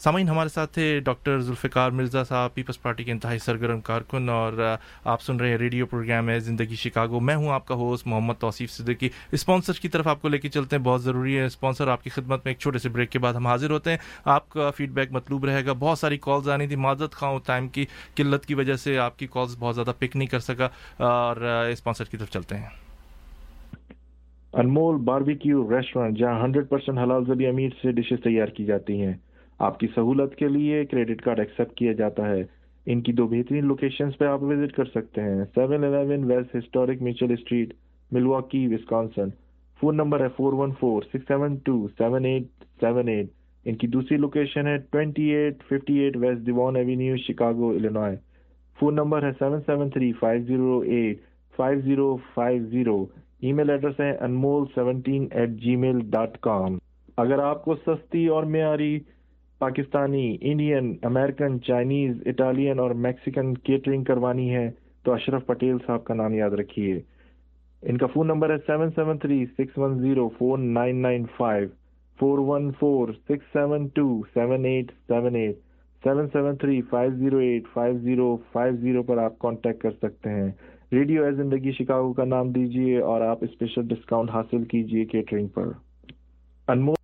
سامعین، 0.00 0.28
ہمارے 0.28 0.48
ساتھ 0.48 0.74
تھے 0.74 1.00
ڈاکٹر 1.00 1.40
ذوالفقار 1.40 1.90
مرزا 1.90 2.24
صاحب، 2.24 2.54
پیپلز 2.54 2.82
پارٹی 2.82 3.04
کے 3.04 3.12
انتہائی 3.12 3.38
سرگرم 3.38 3.80
کارکن 3.80 4.28
اور 4.28 4.76
آپ 5.04 5.22
سن 5.22 5.36
رہے 5.36 5.48
ہیں 5.48 5.56
ریڈیو 5.56 5.86
پروگرام 5.86 6.28
ہے 6.28 6.40
زندگی 6.40 6.74
شکاگو۔ 6.74 7.20
میں 7.20 7.36
ہوں 7.36 7.48
آپ 7.48 7.66
کا 7.66 7.74
ہوسٹ 7.74 8.06
محمد 8.06 8.34
توصیف 8.38 8.70
صدیقی۔ 8.70 9.08
اسپانسر 9.32 9.72
کی 9.72 9.88
طرف 9.88 10.06
آپ 10.06 10.22
کو 10.22 10.28
لے 10.28 10.38
کے 10.38 10.48
چلتے 10.48 10.76
ہیں، 10.76 10.82
بہت 10.82 11.02
ضروری 11.02 11.38
ہے۔ 11.38 11.44
اسپانسر 11.44 11.88
آپ 11.88 12.04
کی 12.04 12.10
خدمت 12.10 12.44
میں 12.44 12.50
ایک 12.50 12.58
چھوٹے 12.58 12.78
سے 12.78 12.88
بریک 12.88 13.10
کے 13.10 13.18
بعد 13.18 13.34
ہم 13.34 13.46
حاضر 13.46 13.70
ہوتے 13.70 13.90
ہیں۔ 13.90 13.98
آپ 14.24 14.48
کا 14.48 14.70
فیڈ 14.70 14.90
بیک 14.90 15.12
مطلوب 15.12 15.44
رہے 15.44 15.66
گا۔ 15.66 15.72
بہت 15.72 15.98
ساری 15.98 16.18
کالز 16.18 16.48
آنی 16.48 16.66
تھی۔ 16.66 16.76
معذت 16.76 17.14
خواہ 17.14 17.38
ٹائم 17.46 17.68
کی 17.68 17.84
قلت 18.14 18.46
کی 18.46 18.54
وجہ 18.54 18.74
سے 18.74 18.98
آپ 18.98 19.18
کی 19.18 19.26
کالز 19.26 19.56
بہت 19.58 19.74
زیادہ 19.74 19.92
پک 19.98 20.16
نہیں 20.16 20.28
کر 20.28 20.38
سکا۔ 20.38 20.68
اور 20.96 21.36
اسپانسر 21.72 22.04
کی 22.04 22.16
طرف 22.16 22.30
چلتے 22.30 22.56
ہیں۔ 22.56 22.68
انمول 24.52 24.96
باربیکیو 24.96 25.76
ریسٹورینٹ 25.76 26.18
جہاں 26.18 26.44
ہنڈریڈ 26.44 26.68
پرسینٹ 26.68 26.98
حلال 26.98 27.24
زبی 27.24 27.46
امیر 27.46 27.68
سے 27.82 27.92
ڈشز 27.92 28.22
تیار 28.24 28.46
کی 28.46 28.64
جاتی 28.64 29.02
ہیں۔ 29.02 29.14
آپ 29.60 29.78
کی 29.80 29.86
سہولت 29.94 30.34
کے 30.36 30.48
لیے 30.48 30.84
کریڈٹ 30.84 31.22
کارڈ 31.22 31.38
ایکسپٹ 31.38 31.76
کیا 31.76 31.92
جاتا 31.92 32.28
ہے۔ 32.28 32.42
ان 32.86 33.00
کی 33.00 33.12
دو 33.12 33.26
بہترین 33.28 33.66
لوکیشنز 33.66 34.16
پہ 34.18 34.24
آپ 34.24 34.42
وزٹ 34.42 34.72
کر 34.72 34.84
سکتے 34.84 35.22
ہیں۔ 35.22 35.44
Seven 35.54 35.84
eleven 35.84 36.24
west 36.24 36.56
historic 36.56 37.02
Mitchell 37.02 37.32
street 37.32 37.74
Milwaukee 38.12 38.66
Wisconsin 38.66 39.28
phone 39.80 39.96
number 39.96 40.20
ہے 40.20 40.28
four 40.36 40.52
one 40.52 40.70
four 40.80 41.02
six 41.02 41.28
seven 41.28 41.56
two 41.56 41.86
seven 41.98 42.24
eight 42.24 42.64
seven 42.80 43.08
eight 43.08 43.28
ان 43.66 43.74
کی 43.76 43.86
دوسری 43.86 44.16
لوکیشن 44.16 44.66
ہے 44.66 44.76
twenty 44.90 45.28
eight 45.30 45.62
fifty 45.62 45.98
eight 45.98 46.16
west 46.16 46.46
Devon 46.46 46.76
avenue 46.76 47.16
Chicago 47.16 47.70
Illinois 47.70 48.16
phone 48.78 48.94
number 48.94 49.22
ہے 49.22 49.30
seven 49.38 49.60
seven 49.66 49.90
three 49.90 50.12
five 50.12 50.42
zero 50.44 50.78
eight 50.88 51.20
five 51.56 51.80
zero 51.80 52.16
five 52.34 52.64
zero 52.66 53.04
email 53.52 53.70
address 53.70 54.00
ہے 54.00 54.10
Anmol 54.20 54.64
seventeen 54.74 55.26
eight 55.30 55.50
gmail 55.76 55.98
dot 56.10 56.38
com 56.40 56.78
اگر 57.16 57.38
آپ 57.38 57.64
کو 57.64 57.74
سستی 57.86 58.26
اور 58.26 58.44
معیاری 58.44 58.98
Pakistani, 59.60 60.36
Indian, 60.40 60.94
American, 61.02 61.60
Chinese, 61.60 62.16
Italian 62.26 62.78
اور 62.78 62.90
Mexican 63.06 63.54
catering 63.54 64.04
کروانی 64.04 64.54
ہے 64.54 64.70
تو 65.04 65.12
اشرف 65.12 65.46
پٹیل 65.46 65.76
صاحب 65.86 66.04
کا 66.04 66.14
نام 66.14 66.34
یاد 66.34 66.50
رکھیے۔ 66.50 67.00
ان 67.82 67.98
کا 67.98 68.06
فون 68.06 68.26
نمبر 68.26 68.50
ہے 68.50 68.56
seven 68.66 68.90
seven 68.96 69.18
three 69.18 69.44
six 69.58 69.78
one 69.78 69.98
zero 69.98 70.28
four 70.28 70.58
nine 70.58 71.02
nine 71.02 71.24
five, 71.36 71.68
four 72.18 72.38
one 72.38 72.70
four 72.78 73.08
six 73.28 73.52
seven 73.52 73.86
two 73.86 74.06
seven 74.34 74.64
eight 74.64 74.92
seven 75.08 75.34
eight, 75.34 75.58
seven 76.04 76.28
seven 76.32 76.56
three 76.56 76.80
five 76.90 77.10
zero 77.16 77.38
eight 77.38 77.68
five 77.72 77.98
zero 77.98 78.36
five 78.52 78.76
zero 78.76 79.02
پر 79.02 79.18
آپ 79.18 79.38
contact 79.38 79.82
کر 79.82 79.90
سکتے 80.02 80.30
ہیں۔ 80.30 80.50
Radio 80.92 81.24
اے 81.24 81.32
زندگی 81.32 81.72
Chicago 81.72 82.12
کا 82.12 82.24
نام 82.24 82.52
دیجیے 82.52 82.98
اور 83.00 83.20
آپ 83.20 83.44
اسپیشل 83.44 83.88
ڈسکاؤنٹ 83.88 84.30
حاصل 84.30 84.64
کیجیے 84.64 85.04
catering 85.04 85.46
per. 85.46 85.68
Anmol 86.68 86.99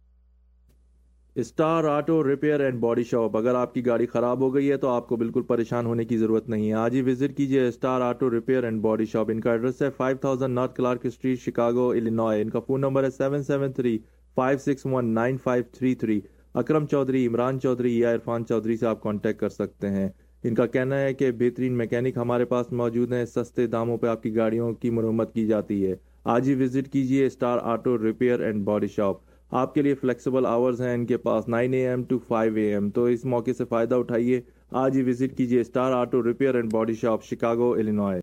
star 1.41 1.85
auto 1.85 2.23
repair 2.29 2.61
and 2.61 2.79
body 2.81 3.03
shop 3.05 3.37
اگر 3.37 3.55
آپ 3.55 3.75
کی 3.75 3.85
گاڑی 3.87 4.07
خراب 4.07 4.41
ہو 4.41 4.55
گئی 4.55 4.71
ہے 4.71 4.77
تو 4.77 4.89
آپ 4.89 5.09
کو 5.09 5.17
بالکل 5.17 5.43
پریشان 5.43 5.87
ہونے 5.87 6.05
کی 6.05 6.19
ضرورت 6.19 6.49
نہیں 6.49 6.69
ہے۔ 6.69 6.75
آج 6.75 6.95
ہی 6.95 7.03
وزٹ 7.03 7.37
کیجیے 7.37 7.67
star 7.69 8.01
auto 8.01 8.31
repair 8.31 8.65
and 8.65 8.81
body 8.83 9.05
shop 9.05 9.31
ان 9.31 9.41
کا 9.41 9.53
ایڈریس 9.53 9.83
ہے 9.83 9.91
five 9.97 10.17
thousand 10.17 10.55
north 10.55 10.75
Clark 10.77 11.07
street 11.07 11.41
Chicago 11.41 11.89
Illinois 11.91 12.43
ان 12.43 12.51
کا 12.51 12.61
فون 12.61 12.81
نمبر 12.81 13.05
ہے 13.05 13.11
seven 13.11 13.43
seven 13.43 13.73
three 13.73 13.99
five 14.35 14.59
six 14.59 14.87
one 14.87 15.13
nine 15.15 15.37
five 15.45 15.65
three 15.73 15.95
three 15.95 16.21
Akram 16.55 16.87
Chaudhry, 16.87 17.27
Imran 17.27 17.61
Chaudhry, 17.61 17.99
یا 17.99 18.13
عرفان 18.15 18.47
چودھری 18.47 18.77
سے 18.77 18.87
آپ 18.87 19.03
contact 19.03 19.41
کر 19.41 19.49
سکتے 19.49 19.91
ہیں۔ 19.91 20.09
ان 20.45 20.55
کا 20.55 20.67
کہنا 20.67 21.01
ہے 21.01 21.15
کہ 21.15 21.31
بہترین 21.33 21.73
میکینک 21.73 22.17
ہمارے 22.17 22.45
پاس 22.45 22.73
موجود 22.73 23.13
ہیں۔ 23.13 23.25
سستے 23.25 23.67
داموں 23.67 23.99
پہ 23.99 24.07
آپ 24.07 24.23
کی 24.23 24.37
گاڑیوں 24.37 24.73
کی 24.73 24.91
مرمت 24.91 25.35
کی 25.35 25.47
جاتی 25.47 25.87
ہے۔ 25.87 25.95
آج 26.25 26.49
ہی 26.49 26.55
وزٹ 26.55 26.93
کیجیے 26.93 27.27
star 27.27 27.59
auto 27.63 27.99
repair 28.03 28.41
and 28.41 28.65
body 28.65 28.87
shop 28.87 29.26
آپ 29.51 29.75
کے 29.75 29.83
لیے 29.83 29.95
فلیکسیبل 29.95 30.47
آورز 30.47 30.81
ہیں 30.83 30.95
ان 30.95 31.05
کے 31.07 31.17
پاس 31.17 31.49
nine 31.49 31.75
A 31.75 31.87
M 31.89 32.03
to 32.09 32.19
five 32.29 32.55
A 32.55 32.73
M 32.75 32.91
تو 32.91 33.05
اس 33.05 33.25
موقع 33.25 33.51
سے 33.59 33.65
فائدہ 33.65 33.95
اٹھائیے 33.95 34.41
آج 34.83 34.97
ہی 34.97 35.03
وزٹ 35.11 35.37
کیجیے 35.37 35.61
star 35.61 35.93
auto 35.93 36.23
repair 36.25 36.55
and 36.55 36.73
body 36.73 36.95
shop 36.95 37.25
Chicago 37.25 37.73
Illinois 37.73 38.21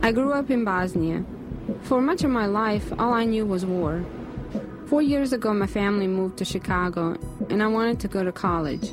I 0.00 0.12
grew 0.12 0.32
up 0.32 0.50
in 0.50 0.64
Bosnia. 0.64 1.24
For 1.82 2.00
much 2.00 2.22
of 2.24 2.30
my 2.30 2.46
life, 2.46 2.92
all 2.98 3.12
I 3.14 3.24
knew 3.24 3.44
was 3.44 3.66
war. 3.66 4.04
Four 4.86 5.02
years 5.02 5.32
ago, 5.32 5.52
my 5.54 5.66
family 5.68 6.06
moved 6.06 6.38
to 6.38 6.46
Chicago, 6.46 7.04
and 7.50 7.62
I 7.62 7.66
wanted 7.68 8.00
to 8.00 8.08
go 8.08 8.22
to 8.24 8.32
college. 8.32 8.86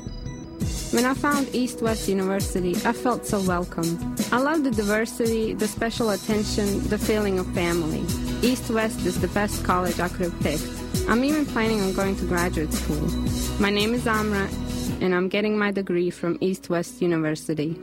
When 0.92 1.04
I 1.04 1.14
found 1.14 1.54
East 1.54 1.82
West 1.82 2.08
University, 2.08 2.76
I 2.84 2.92
felt 2.92 3.26
so 3.26 3.40
welcome. 3.42 4.16
I 4.32 4.38
love 4.38 4.64
the 4.64 4.70
diversity, 4.70 5.52
the 5.52 5.68
special 5.68 6.10
attention, 6.10 6.86
the 6.88 6.98
feeling 6.98 7.38
of 7.38 7.46
family. 7.54 8.00
East 8.42 8.70
West 8.70 9.04
is 9.04 9.20
the 9.20 9.28
best 9.28 9.64
college 9.64 9.98
I 10.00 10.08
could 10.08 10.32
have 10.32 10.40
picked. 10.40 10.68
I'm 11.08 11.24
even 11.24 11.46
planning 11.46 11.80
on 11.80 11.92
going 11.92 12.16
to 12.16 12.24
graduate 12.26 12.72
school. 12.72 13.06
My 13.60 13.70
name 13.70 13.94
is 13.94 14.06
Amra, 14.06 14.48
and 15.00 15.14
I'm 15.14 15.28
getting 15.28 15.58
my 15.58 15.70
degree 15.70 16.10
from 16.10 16.38
East 16.40 16.70
West 16.70 17.02
University. 17.02 17.76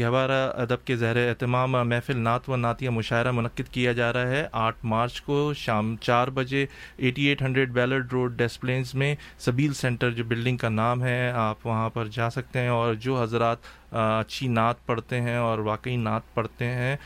گہوارہ 0.00 0.50
ادب 0.56 0.84
کے 0.84 0.96
زہر 0.96 1.28
اہتمام، 1.28 1.72
محفل 1.72 2.16
نعت 2.16 2.48
و 2.48 2.56
نعتیہ 2.56 2.90
مشاعرہ 2.90 3.32
منعقد 3.32 3.72
کیا 3.72 3.92
جا 3.92 4.12
رہا 4.12 4.28
ہے۔ 4.28 4.48
آٹھ 4.52 4.76
مارچ 4.84 5.22
کو 5.22 5.52
شام 5.56 5.96
چار 6.00 6.28
بجے، 6.28 6.66
eighty 6.96 7.24
eight 7.24 7.42
hundred 7.42 7.70
Ballard 7.70 8.12
road 8.12 8.38
Des Plaines 8.38 8.94
میں 8.94 9.14
سبیل 9.38 9.72
سینٹر 9.72 10.10
جو 10.10 10.24
بلڈنگ 10.24 10.56
کا 10.56 10.68
نام 10.68 11.04
ہے، 11.04 11.30
آپ 11.30 11.66
وہاں 11.66 11.90
پر 11.90 12.06
جا 12.06 12.30
سکتے 12.30 12.58
ہیں۔ 12.58 12.68
اور 12.68 12.94
جو 12.94 13.22
حضرات 13.22 13.56
اچھی 13.92 14.46
نعت 14.48 14.84
پڑھتے 14.86 15.20
ہیں 15.20 15.36
اور 15.36 15.58
واقعی 15.58 15.96
نعت 15.96 16.34
پڑھتے 16.34 16.66
ہیں 16.66 16.96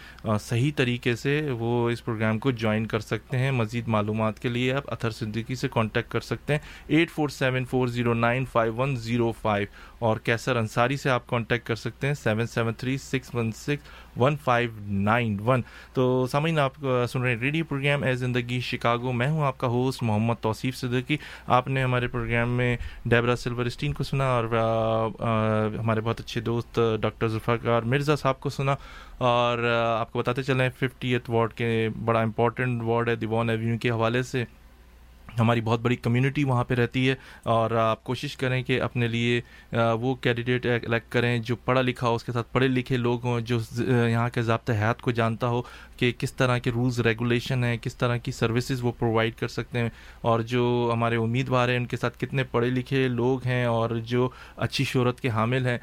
صحیح 0.41 0.71
طریقے 0.77 1.15
سے 1.17 1.41
وہ 1.59 1.91
اس 1.91 2.05
پروگرام 2.05 2.39
کو 2.39 2.51
جوائن 2.51 2.87
کر 2.87 3.01
سکتے 3.01 3.39
ہیں۔ 3.39 3.51
مزید 3.51 3.89
معلومات 3.89 4.39
کے 4.41 4.49
لیے 4.49 4.73
آپ 4.73 4.93
اتھر 4.93 5.11
صدیقی 5.11 5.55
سے 5.55 5.69
کانٹیکٹ 5.73 6.11
کر 6.13 6.21
سکتے 6.21 6.53
ہیں۔ 6.53 6.61
Eight 6.87 7.11
four 7.11 7.29
seven 7.29 7.65
four 7.65 7.89
zero 7.89 8.15
nine 8.15 8.45
five 8.53 8.75
one 8.75 8.97
zero 8.97 9.33
five 9.43 9.67
اور 9.99 10.17
کیسر 10.17 10.57
انصاری 10.57 10.97
سے 10.97 11.11
آپ 11.11 11.27
کانٹیکٹ 11.27 11.67
کر 11.67 11.75
سکتے 11.75 12.07
ہیں۔ 12.07 12.15
Seven 12.15 12.47
seven 12.47 12.75
three 12.75 12.97
six 12.99 13.35
one 13.35 13.53
six 13.53 14.06
one 14.17 14.37
five 14.45 14.71
nine 14.87 15.37
one 15.47 15.61
تو 15.95 16.27
سامعین، 16.31 16.59
آپ 16.59 16.73
سن 17.11 17.23
رہے 17.23 17.31
ہیں 17.31 17.41
ریڈیو 17.41 17.65
پروگرام 17.69 18.03
اے 18.03 18.15
زندگی 18.17 18.61
شکاگو. 18.65 19.13
میں 19.13 19.29
ہوں 19.29 19.45
آپ 19.47 19.59
کا 19.59 19.67
ہوسٹ 19.67 20.03
محمد 20.03 20.43
توصیف 20.43 20.77
صدیقی. 20.77 21.17
آپ 21.47 21.69
نے 21.69 21.83
ہمارے 21.85 22.09
پروگرام 22.09 22.57
میں 22.57 22.77
ڈیبرا 23.05 23.37
سلور 23.37 23.67
اسٹین 23.67 23.93
کو 23.93 24.05
سنا 24.05 24.25
اور 24.35 24.45
ہمارے 25.79 26.01
بہت 26.01 26.21
اچھے 26.21 26.41
دوست 26.41 26.81
ڈاکٹر 27.01 27.29
ذوالفقار 27.29 27.83
مرزا 27.83 28.17
صاحب 28.17 28.41
کو 28.41 28.51
سنا 28.51 28.75
اور 29.19 29.65
آپ 29.99 30.13
کو 30.13 30.19
بتاتے 30.19 30.43
چلیں 30.43 30.69
ففٹی 30.79 31.13
ایتھ 31.13 31.31
وارڈ 31.31 31.53
کے 31.55 31.89
بڑا 32.05 32.21
امپورٹنٹ 32.21 32.83
وارڈ 32.83 33.09
ہے 33.09 33.17
دیوان 33.17 33.51
ایوینیو 33.51 33.79
کے 33.79 33.91
حوالے 33.91 34.23
سے. 34.23 34.45
ہماری 35.39 35.61
بہت 35.61 35.81
بڑی 35.81 35.97
کمیونٹی 35.97 36.45
وہاں 36.45 36.65
پہ 36.65 36.75
رہتی 36.75 37.09
ہے 37.09 37.15
اور 37.55 37.71
آپ 37.71 38.05
کوشش 38.05 38.37
کریں 38.37 38.63
کہ 38.63 38.81
اپنے 38.83 39.09
لیے 39.09 39.41
وہ 40.01 40.15
کینڈیڈیٹ 40.23 40.67
الیکٹ 40.67 41.13
کریں 41.13 41.39
جو 41.39 41.57
پڑھا 41.65 41.83
لکھا 41.83 42.09
ہو، 42.09 42.15
اس 42.15 42.25
کے 42.25 42.33
ساتھ 42.33 42.53
پڑھے 42.53 42.69
لکھے 42.69 42.97
لوگ 42.97 43.25
ہوں، 43.25 43.41
جو 43.41 43.59
یہاں 43.79 44.29
کے 44.35 44.43
ضابطۂ 44.43 44.73
حیات 44.73 45.03
کو 45.03 45.11
جانتا 45.11 45.49
ہو 45.49 45.63
کہ 45.97 46.13
کس 46.19 46.33
طرح 46.33 46.59
کے 46.59 46.71
رولز 46.71 47.01
ریگولیشن 47.01 47.65
ہیں، 47.65 47.77
کس 47.83 47.97
طرح 47.97 48.17
کی 48.17 48.33
سروسز 48.33 48.83
وہ 48.83 48.93
پرووائڈ 48.99 49.35
کر 49.39 49.49
سکتے 49.49 49.79
ہیں 49.79 49.89
اور 50.23 50.41
جو 50.53 50.91
ہمارے 50.93 51.17
امیدوار 51.17 51.69
ہیں، 51.69 51.77
ان 51.77 51.87
کے 51.87 51.97
ساتھ 51.97 52.19
کتنے 52.19 52.45
پڑھے 52.51 52.71
لکھے 52.71 53.07
لوگ 53.09 53.47
ہیں 53.47 53.65
اور 53.67 53.91
جو 54.05 54.29
اچھی 54.57 54.85
شہرت 54.85 55.21
کے 55.21 55.29
حامل 55.29 55.67
ہیں 55.67 55.79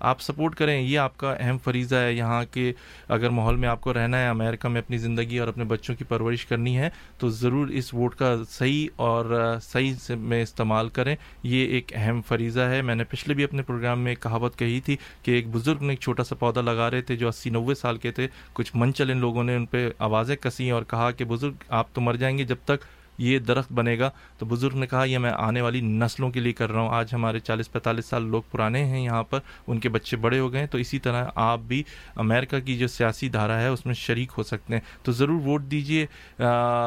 آپ 0.00 0.20
سپورٹ 0.20 0.54
کریں، 0.54 0.80
یہ 0.80 0.98
آپ 0.98 1.16
کا 1.16 1.34
اہم 1.40 1.58
فریضہ 1.58 1.94
ہے۔ 1.94 2.12
یہاں 2.12 2.44
کے 2.52 2.72
اگر 3.08 3.30
ماحول 3.30 3.56
میں 3.56 3.68
آپ 3.68 3.80
کو 3.80 3.94
رہنا 3.94 4.18
ہے، 4.18 4.28
امریکہ 4.28 4.68
میں 4.68 4.80
اپنی 4.80 4.98
زندگی 4.98 5.38
اور 5.38 5.48
اپنے 5.48 5.64
بچوں 5.64 5.94
کی 5.94 6.04
پرورش 6.04 6.46
کرنی 6.46 6.78
ہے، 6.78 6.90
تو 7.18 7.28
ضرور 7.28 7.68
اس 7.68 7.94
ووٹ 7.94 8.14
کا 8.14 8.36
صحیح 8.50 8.88
اور 8.96 9.56
صحیح 9.62 9.94
سے 9.94 10.14
میں 10.14 10.42
استعمال 10.42 10.88
کریں۔ 10.88 11.16
یہ 11.42 11.66
ایک 11.66 11.92
اہم 11.94 12.20
فریضہ 12.28 12.60
ہے۔ 12.60 12.82
میں 12.82 12.94
نے 12.94 13.04
پچھلے 13.04 13.34
بھی 13.34 13.44
اپنے 13.44 13.62
پروگرام 13.62 14.00
میں 14.00 14.14
کہاوت 14.14 14.58
کہی 14.58 14.80
تھی 14.80 14.96
کہ 15.22 15.30
ایک 15.30 15.48
بزرگ 15.48 15.76
نے 15.80 15.90
ایک 15.90 16.00
چھوٹا 16.00 16.24
سا 16.24 16.34
پودا 16.34 16.60
لگا 16.60 16.90
رہے 16.90 17.02
تھے 17.02 17.16
جو 17.16 17.28
اسی 17.28 17.50
نوے 17.50 17.74
سال 17.74 17.96
کے 17.96 18.12
تھے۔ 18.12 18.28
کچھ 18.52 18.72
من 18.74 18.94
چل 18.94 19.10
ان 19.10 19.18
لوگوں 19.18 19.44
نے 19.44 19.56
ان 19.56 19.66
پہ 19.66 19.90
آوازیں 19.98 20.36
کسیں 20.36 20.70
اور 20.70 20.82
کہا 20.82 21.10
کہ 21.10 21.24
بزرگ، 21.24 21.52
آپ 21.68 21.94
تو 21.94 22.00
مر 22.00 22.14
جائیں 22.14 22.38
گے 22.38 22.44
جب 22.44 22.56
تک 22.64 22.99
یہ 23.20 23.38
درخت 23.38 23.72
بنے 23.72 23.98
گا۔ 23.98 24.10
تو 24.38 24.46
بزرگ 24.46 24.76
نے 24.76 24.86
کہا، 24.86 25.04
یہ 25.04 25.18
میں 25.18 25.32
آنے 25.36 25.60
والی 25.60 25.80
نسلوں 25.80 26.30
کے 26.30 26.40
لیے 26.40 26.52
کر 26.52 26.72
رہا 26.72 26.80
ہوں۔ 26.80 26.88
آج 26.88 27.08
ہمارے 27.12 27.38
چالیس 27.38 27.72
پینتالیس 27.72 28.06
سال 28.06 28.22
لوگ 28.22 28.42
پرانے 28.50 28.84
ہیں 28.84 29.04
یہاں 29.04 29.22
پر، 29.22 29.38
ان 29.66 29.78
کے 29.78 29.88
بچے 29.88 30.16
بڑے 30.16 30.38
ہو 30.38 30.52
گئے 30.52 30.60
ہیں۔ 30.60 30.66
تو 30.66 30.78
اسی 30.78 30.98
طرح 30.98 31.24
آپ 31.34 31.58
بھی 31.58 31.82
امریکہ 32.16 32.60
کی 32.60 32.76
جو 32.78 32.86
سیاسی 32.88 33.28
دھارا 33.28 33.60
ہے، 33.60 33.68
اس 33.68 33.86
میں 33.86 33.94
شریک 33.94 34.32
ہو 34.38 34.42
سکتے 34.42 34.74
ہیں۔ 34.74 34.80
تو 35.02 35.12
ضرور 35.12 35.40
ووٹ 35.40 35.62
دیجیے 35.70 36.06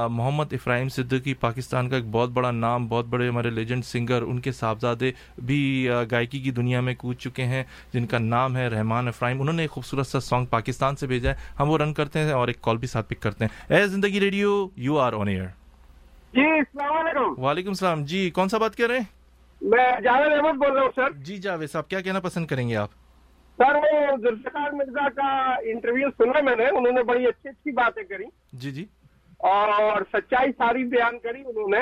محمد 0.09 0.53
افراہیم 0.53 0.89
صدیقی 0.89 1.33
پاکستان 1.33 1.89
کا 1.89 1.95
ایک 1.95 2.05
بہت 2.11 2.29
بڑا 2.29 2.51
نام، 2.51 2.87
بہت 2.87 3.05
بڑے 3.05 3.27
ہمارے 3.27 3.49
لیجنڈ 3.49 3.85
سنگر، 3.85 4.21
ان 4.21 4.39
کے 4.39 4.51
صاحبزادے 4.51 5.11
بھی 5.45 5.89
گائکی 6.11 6.39
کی 6.39 6.51
دنیا 6.51 6.81
میں 6.81 6.95
کود 6.95 7.15
چکے 7.15 7.43
ہیں، 7.43 7.63
جن 7.93 8.05
کا 8.05 8.17
نام 8.17 8.55
ہے 8.57 8.67
رحمان 8.67 9.07
افراہیم۔ 9.07 9.41
انہوں 9.41 9.55
نے 9.55 9.61
ایک 9.61 9.71
خوبصورت 9.71 10.07
سا 10.07 10.19
سانگ 10.19 10.45
پاکستان 10.45 10.95
سے 10.95 11.07
بھیجا 11.07 11.31
ہے۔ 11.31 11.35
ہم 11.59 11.69
وہ 11.69 11.77
رن 11.77 11.93
کرتے 11.93 12.19
ہیں 12.19 12.31
اور 12.31 12.47
ایک 12.47 12.61
کال 12.61 12.77
بھی 12.77 12.87
ساتھ 12.87 13.09
پک 13.09 13.19
کرتے 13.19 13.45
ہیں۔ 13.45 13.75
Ae 13.75 13.87
Zindagi 13.87 14.19
radio, 14.19 14.67
you 14.75 14.97
are 14.97 15.13
on 15.13 15.27
air. 15.27 15.62
جی 16.33 16.41
السلام 16.41 16.93
علیکم۔ 16.93 17.43
وعلیکم 17.43 17.69
السلام۔ 17.69 18.03
جی 18.03 18.29
کون 18.29 18.49
سا 18.49 18.57
بات 18.57 18.75
کر 18.75 18.87
رہے 18.87 18.97
ہیں؟ 18.97 19.03
میں 19.61 20.01
جاوید 20.03 20.31
احمد 20.31 20.57
بول 20.57 20.71
رہا 20.71 20.81
ہوں 20.81 20.89
سر۔ 20.95 21.11
جی 21.11 21.37
جاوید 21.37 21.69
صاحب 21.69 21.87
کیا 21.87 22.01
کہنا 22.01 22.19
پسند 22.19 22.47
کریں 22.47 22.69
گے 22.69 22.75
آپ؟ 22.75 22.89
سر 23.57 23.75
وہ 23.75 24.17
ذوالفقار 24.21 24.71
مرزا 24.71 25.09
کا 25.09 25.55
انٹرویو 25.63 26.09
سنا 26.17 26.41
میں 26.41 26.55
نے 26.55 26.65
انہوں 26.65 26.91
نے 26.91 27.03
بڑی 27.03 27.27
اچھی 27.27 27.49
اچھی 27.49 27.71
باتیں 27.71 28.03
کری۔ 28.03 28.23
جی 28.53 28.71
جی۔ 28.71 28.85
اور 29.37 30.01
سچائی 30.13 30.51
ساری 30.57 30.83
بیان 30.83 31.19
کری 31.19 31.41
انہوں 31.45 31.69
نے۔ 31.69 31.81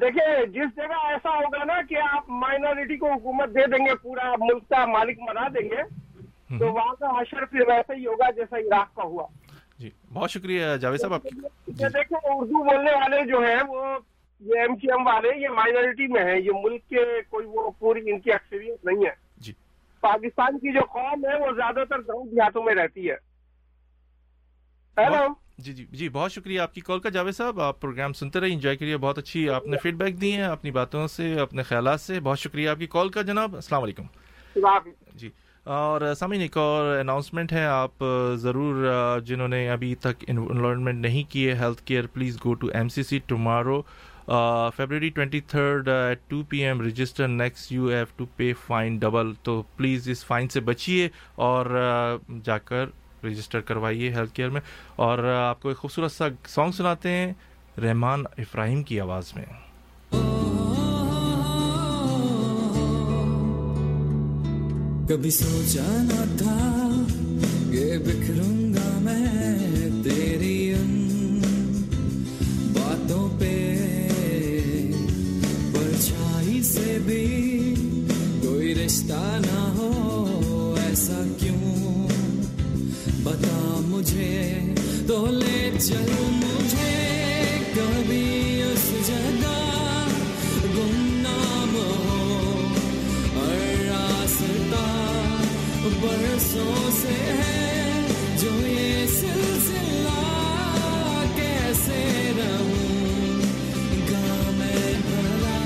دیکھیں 0.00 0.46
جس 0.46 0.76
جگہ 0.76 1.06
ایسا 1.06 1.30
ہوگا 1.30 1.64
نا 1.64 1.80
کہ 1.88 1.96
آپ 2.12 2.24
مائنورٹی 2.28 2.96
کو 2.96 3.12
حکومت 3.12 3.48
دے 3.48 3.66
دیں 3.66 3.86
گے 3.86 3.94
پورا 4.02 4.34
ملک 4.38 4.68
کا 4.68 4.86
مالک 4.86 5.18
بنا 5.28 5.48
دیں 5.48 5.68
گے 5.70 5.82
تو 6.58 6.72
وہاں 6.72 6.94
کا 7.00 7.06
حشر 7.06 7.44
پھر 7.44 7.60
ویسا 7.68 7.94
ہی 7.94 8.06
ہوگا 8.06 8.30
جیسا 8.30 8.56
عراق 8.56 8.94
کا 8.94 9.02
ہوا۔ 9.02 9.26
جی 9.80 9.90
بہت 10.12 10.30
شکریہ 10.30 10.76
جاوید 10.80 11.00
صاحب 11.00 11.12
آپ 11.14 11.22
جی۔ 11.24 11.40
دیکھیں 11.66 12.18
اردو 12.24 12.64
بولنے 12.64 12.90
والے 12.92 13.26
جو 13.26 13.38
ہیں 13.38 13.62
وہ 13.68 13.98
یہ 14.40 14.60
ایم 14.60 14.76
سی 14.76 14.86
ایم 14.90 15.06
والے 15.06 15.40
یہ 15.40 15.48
مائنورٹی 15.48 16.06
میں 16.06 16.24
ہیں 16.24 16.40
یہ 16.40 16.50
ملک 16.64 16.88
کے 16.88 17.22
کوئی 17.28 17.46
وہ 17.46 17.70
پوری 17.78 18.10
ان 18.10 18.20
کی 18.20 18.32
اکثریت 18.32 18.84
نہیں 18.84 19.06
ہے۔ 19.06 19.12
جی۔ 19.36 19.52
پاکستان 20.00 20.58
کی 20.58 20.72
جو 20.72 20.80
قوم 20.80 21.24
ہے 21.26 21.40
وہ 21.40 21.52
زیادہ 21.52 21.84
تر 21.88 21.98
گاؤں 21.98 22.26
دیہاتوں 22.26 22.62
میں 22.62 22.74
رہتی 22.74 23.10
ہے۔ 23.10 23.16
جی 25.58 25.72
جی 25.72 25.86
جی 25.90 26.08
بہت 26.08 26.32
شکریہ 26.32 26.60
آپ 26.60 26.74
کی 26.74 26.80
کال 26.80 27.00
کا 27.00 27.08
جاوید 27.08 27.34
صاحب۔ 27.34 27.60
آپ 27.60 27.80
پروگرام 27.80 28.12
سنتے 28.12 28.40
رہے 28.40 28.52
انجوائے 28.52 28.76
کریے 28.76 28.96
بہت 28.96 29.18
اچھی 29.18 29.48
آپ 29.50 29.66
نے 29.66 29.76
فیڈ 29.76 29.94
بیک 29.94 30.20
دی 30.20 30.36
ہے 30.36 30.42
اپنی 30.42 30.70
باتوں 30.70 31.06
سے 31.06 31.40
اپنے 31.40 31.62
خیالات 31.62 32.00
سے۔ 32.00 32.20
بہت 32.20 32.38
شکریہ 32.38 32.68
آپ 32.68 32.78
کی 32.78 32.86
کال 32.86 33.08
کا 33.08 33.22
جناب۔ 33.22 33.54
السلام 33.54 33.82
علیکم۔ 33.82 34.02
جی۔ 35.14 35.30
اور 35.66 36.14
سامعین، 36.18 36.40
ایک 36.40 36.56
اور 36.56 36.98
اناؤنسمنٹ 36.98 37.52
ہے۔ 37.52 37.64
آپ 37.66 38.04
ضرور 38.34 38.86
جنہوں 39.20 39.48
نے 39.48 39.68
ابھی 39.70 39.94
تک 39.94 40.24
انرولمنٹ 40.28 41.00
نہیں 41.00 41.30
کی 41.30 41.48
ہے 41.48 41.54
health 41.54 41.82
care 41.82 42.06
please 42.06 42.38
go 42.44 42.54
to 42.54 42.66
M 42.66 42.88
C 42.88 43.02
C 43.02 43.18
tomorrow 43.26 43.82
February 44.76 45.08
twenty 45.08 45.40
third 45.40 45.88
at 45.88 46.20
two 46.28 46.42
P 46.48 46.64
M 46.64 46.80
register 46.80 47.28
next 47.28 47.72
you 47.72 47.88
have 47.88 48.04
to 48.16 48.26
pay 48.36 48.52
fine 48.66 48.98
double 48.98 49.32
تو 49.42 49.62
پلیز 49.76 50.08
اس 50.08 50.24
فائن 50.24 50.48
سے 50.48 50.60
بچیے 50.60 51.08
اور 51.34 51.66
جا 52.44 52.58
کر 52.58 52.86
رجسٹر 53.24 53.60
کروائیے 53.60 54.10
ہیلتھ 54.10 54.34
کیئر 54.34 54.48
میں۔ 54.48 54.60
اور 54.96 55.18
آپ 55.18 55.62
کو 55.62 55.68
ایک 55.68 55.78
خوبصورت 55.78 56.12
سا 56.12 56.24
سانگ 56.48 56.72
سناتے 56.72 57.08
ہیں 57.08 57.32
رحمان 57.82 58.24
افراہیم 58.38 58.82
کی 58.82 59.00
آواز 59.00 59.32
میں۔ 59.36 59.44
کبھی 65.10 65.30
سوچا 65.30 65.84
نہ 66.02 66.24
تھا 66.38 66.56
کہ 67.72 67.96
بکھروں 67.98 68.74
گا 68.74 68.98
میں 68.98 69.88
تیری 70.04 70.72
ان 70.72 71.40
باتوں 72.74 73.28
پہ، 73.38 73.50
پرچھائی 75.72 76.62
سے 76.62 76.98
بھی 77.06 77.74
کوئی 78.42 78.74
رشتہ 78.74 79.38
نہ 79.46 79.60
ہو، 79.78 80.74
ایسا 80.86 81.22
کیوں؟ 81.38 82.08
بتا 83.24 83.80
مجھے 83.86 84.74
تو 85.06 85.26
لے 85.30 85.70
چل 85.80 86.10
مجھے 86.30 86.94
کبھی 87.74 88.29
برسوں 96.52 96.90
سے 96.92 97.14
ہے 97.38 98.06
جو 98.38 98.50
یہ 98.66 99.06
سلسلہ 99.06 100.22
کیسے 101.36 102.32
رہوں 102.36 103.38
گا 104.10 104.50
میں 104.58 104.92
بھلا 105.02 105.58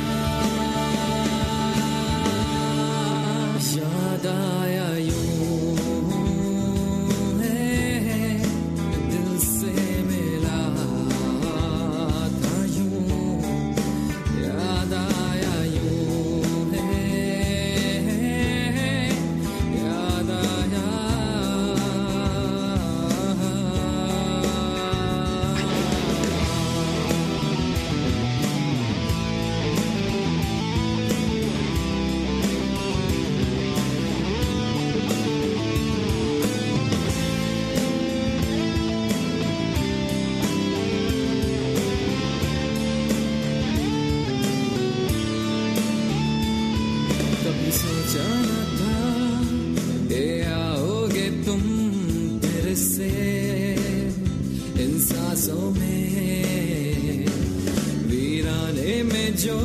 جو 59.37 59.59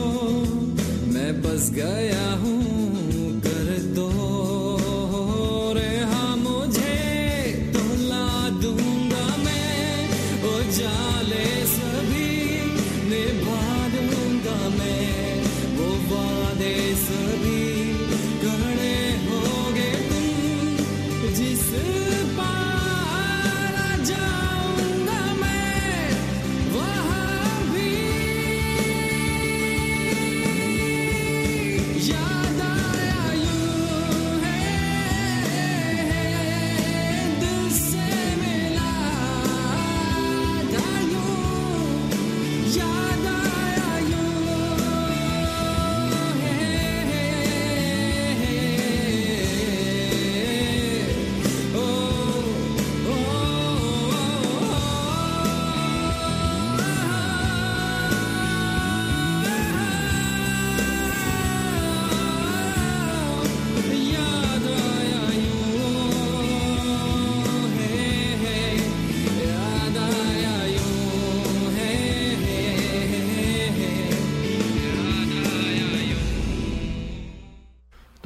میں 1.02 1.32
بس 1.32 1.72
گیا 1.76 2.36
ہوں 2.42 3.40
کر 3.44 3.78
دو۔ 3.96 4.49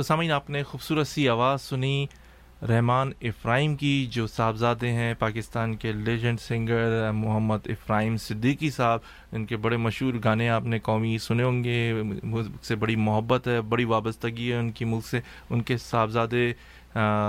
تو 0.04 0.08
سامعین، 0.08 0.32
آپ 0.32 0.49
نے 0.49 0.64
خوبصورت 0.64 1.08
سی 1.08 1.30
آواز 1.30 1.62
سنی۔ 1.62 2.08
رحمان 2.70 3.12
افرائیم 3.22 3.76
کی، 3.76 4.08
جو 4.12 4.28
صاحبزادے 4.28 4.91
ہیں، 4.91 5.14
پاکستان 5.20 5.76
کے 5.76 5.91
لیجنڈ 5.91 6.39
سنگر 6.39 7.12
محمد 7.12 7.58
افرائیم 7.66 8.18
صدیقی 8.18 8.70
صاحب۔ 8.70 8.99
ان 9.32 9.45
کے 9.45 9.58
بڑے 9.58 9.78
مشہور 9.78 10.14
گانے 10.24 10.49
آپ 10.49 10.64
نے 10.64 10.80
قومی 10.80 11.18
سنے 11.18 11.43
ہوں 11.43 11.64
گے۔ 11.64 11.93
ملک 12.24 12.66
سے 12.66 12.76
بڑی 12.76 12.95
محبت 12.95 13.47
ہے، 13.47 13.62
بڑی 13.62 13.84
وابستگی 13.84 14.51
ہے 14.51 14.58
ان 14.58 14.72
کی 14.72 14.86
ملک 14.86 15.06
سے۔ 15.06 15.20
ان 15.49 15.62
کے 15.62 15.78
صاحبزادے 15.78 16.54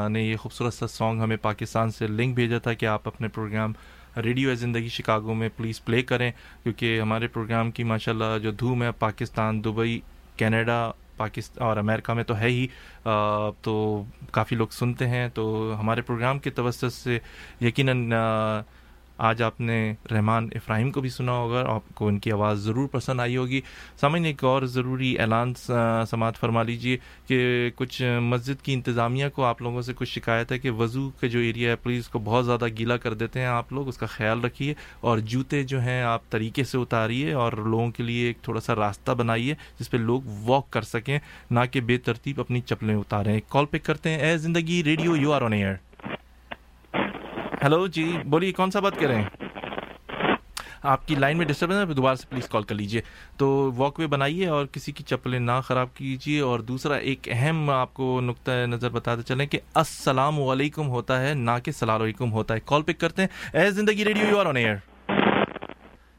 نے 0.08 0.22
یہ 0.22 0.36
خوبصورت 0.36 0.74
سا 0.74 0.86
سانگ 0.86 1.20
ہمیں 1.20 1.36
پاکستان 1.36 1.90
سے 1.90 2.06
لنک 2.06 2.34
بھیجا 2.34 2.58
تھا 2.58 2.72
کہ 2.72 2.86
آپ 2.86 3.08
اپنے 3.08 3.28
پروگرام 3.28 3.72
ریڈیو 4.16 4.50
ہے 4.50 4.54
زندگی 4.54 4.88
شکاگو 4.88 5.34
میں 5.34 5.48
پلیز 5.56 5.84
پلے 5.84 6.02
کریں۔ 6.02 6.32
کیونکہ 6.62 7.00
ہمارے 7.00 7.26
پروگرام 7.26 7.70
کی 7.70 7.84
ماشاءاللہ 7.84 8.38
جو 8.42 8.50
دھوم 8.50 8.82
ہے، 8.82 8.92
پاکستان، 8.92 9.64
دبئی، 9.64 10.00
کینیڈا 10.36 10.90
پاکستان 11.16 11.66
اور 11.66 11.76
امریکہ 11.76 12.12
میں 12.12 12.24
تو 12.24 12.38
ہے 12.38 12.48
ہی۔ 12.48 12.66
آ، 13.04 13.50
تو 13.50 14.04
کافی 14.30 14.56
لوگ 14.56 14.68
سنتے 14.70 15.08
ہیں۔ 15.08 15.28
تو 15.28 15.74
ہمارے 15.78 16.02
پروگرام 16.02 16.38
کے 16.38 16.50
توسط 16.50 16.92
سے 16.92 17.18
یقیناً 17.60 18.12
آج 19.18 19.42
آپ 19.42 19.60
نے 19.60 19.94
رحمان 20.12 20.48
افراہیم 20.54 20.90
کو 20.90 21.00
بھی 21.00 21.08
سنا 21.08 21.32
ہوگا 21.32 21.60
اور 21.60 21.74
آپ 21.74 21.94
کو 21.94 22.08
ان 22.08 22.18
کی 22.18 22.32
آواز 22.32 22.58
ضرور 22.58 22.88
پسند 22.88 23.20
آئی 23.20 23.36
ہوگی۔ 23.36 23.60
سامعین، 24.00 24.24
ایک 24.24 24.44
اور 24.44 24.62
ضروری 24.62 25.18
اعلان 25.18 25.54
سماعت 26.10 26.36
فرما 26.36 26.62
لیجیے 26.62 26.96
کہ 27.26 27.70
کچھ 27.74 28.02
مسجد 28.22 28.62
کی 28.62 28.74
انتظامیہ 28.74 29.28
کو 29.34 29.44
آپ 29.44 29.62
لوگوں 29.62 29.82
سے 29.82 29.92
کچھ 29.96 30.08
شکایت 30.08 30.52
ہے 30.52 30.58
کہ 30.58 30.70
وضو 30.70 31.10
کا 31.20 31.26
جو 31.26 31.38
ایریا 31.38 31.70
ہے، 31.70 31.76
پلیز 31.76 32.08
کو 32.08 32.18
بہت 32.18 32.46
زیادہ 32.46 32.68
گیلا 32.78 32.96
کر 32.96 33.14
دیتے 33.14 33.40
ہیں 33.40 33.46
آپ 33.46 33.72
لوگ، 33.72 33.88
اس 33.88 33.98
کا 33.98 34.06
خیال 34.06 34.40
رکھیے 34.40 34.74
اور 35.00 35.18
جوتے 35.18 35.62
جو 35.62 35.80
ہیں 35.80 36.02
آپ 36.02 36.30
طریقے 36.30 36.64
سے 36.64 36.78
اتاریے 36.78 37.32
اور 37.32 37.52
لوگوں 37.52 37.90
کے 37.90 38.02
لیے 38.02 38.26
ایک 38.26 38.38
تھوڑا 38.42 38.60
سا 38.60 38.74
راستہ 38.74 39.12
بنائیے 39.12 39.54
جس 39.80 39.90
پہ 39.90 39.96
لوگ 39.96 40.22
واک 40.44 40.70
کر 40.70 40.82
سکیں، 40.82 41.18
نہ 41.50 41.60
کہ 41.70 41.80
بے 41.80 41.96
ترتیب 41.96 42.40
اپنی 42.40 42.60
چپلیں 42.60 42.94
اتاریں۔ 42.94 43.40
کال 43.48 43.64
پک 43.66 43.84
کرتے 43.84 44.10
ہیں۔ 44.10 44.18
Ae 44.18 44.36
Zindagi, 44.38 44.82
radio 44.84 45.16
you 45.16 45.32
are 45.32 45.42
on 45.42 45.52
air 45.52 45.74
hello 47.64 47.86
جی 47.86 48.04
بولیے 48.24 48.52
کون 48.52 48.70
سا 48.70 48.80
بات 48.80 48.98
کر 49.00 49.06
رہے 49.06 49.20
ہیں 49.20 49.46
آپ 50.82 51.06
کی 51.08 51.14
لائن 51.14 51.38
میں 51.38 51.46
ڈسٹربنس 51.46 51.88
ہے 51.88 51.94
دوبارہ 51.94 52.14
سے 52.14 52.26
پلیز 52.30 52.48
کال 52.48 52.62
کر 52.62 52.74
لیجیے 52.74 53.00
تو 53.36 53.72
واک 53.76 53.98
وے 53.98 54.06
بنائیے 54.06 54.46
اور 54.46 54.66
کسی 54.66 54.92
کی 54.92 55.04
چپلیں 55.04 55.38
نہ 55.40 55.60
خراب 55.64 55.94
کیجیے 55.94 56.40
اور 56.40 56.60
دوسرا 56.60 56.94
ایک 56.94 57.28
اہم 57.32 57.70
آپ 57.70 57.94
کو 57.94 58.20
نقطۂ 58.20 58.66
نظر 58.66 58.88
بتاتے 58.88 59.22
چلیں 59.22 59.46
کہ 59.46 59.60
السلام 59.74 60.42
علیکم 60.42 60.88
ہوتا 60.88 61.20
ہے 61.22 61.34
نہ 61.34 61.50
کہ 61.64 61.72
سلام 61.72 62.02
علیکم 62.02 62.32
ہوتا 62.32 62.54
ہے 62.54 62.60
کال 62.64 62.82
پک 62.82 63.00
کرتے 63.00 63.22
ہیں 63.22 63.58
Ae 63.58 63.70
Zindagi 63.70 64.04
radio 64.04 64.28
you 64.28 64.38
are 64.38 64.46
on 64.46 64.56
air 64.56 64.76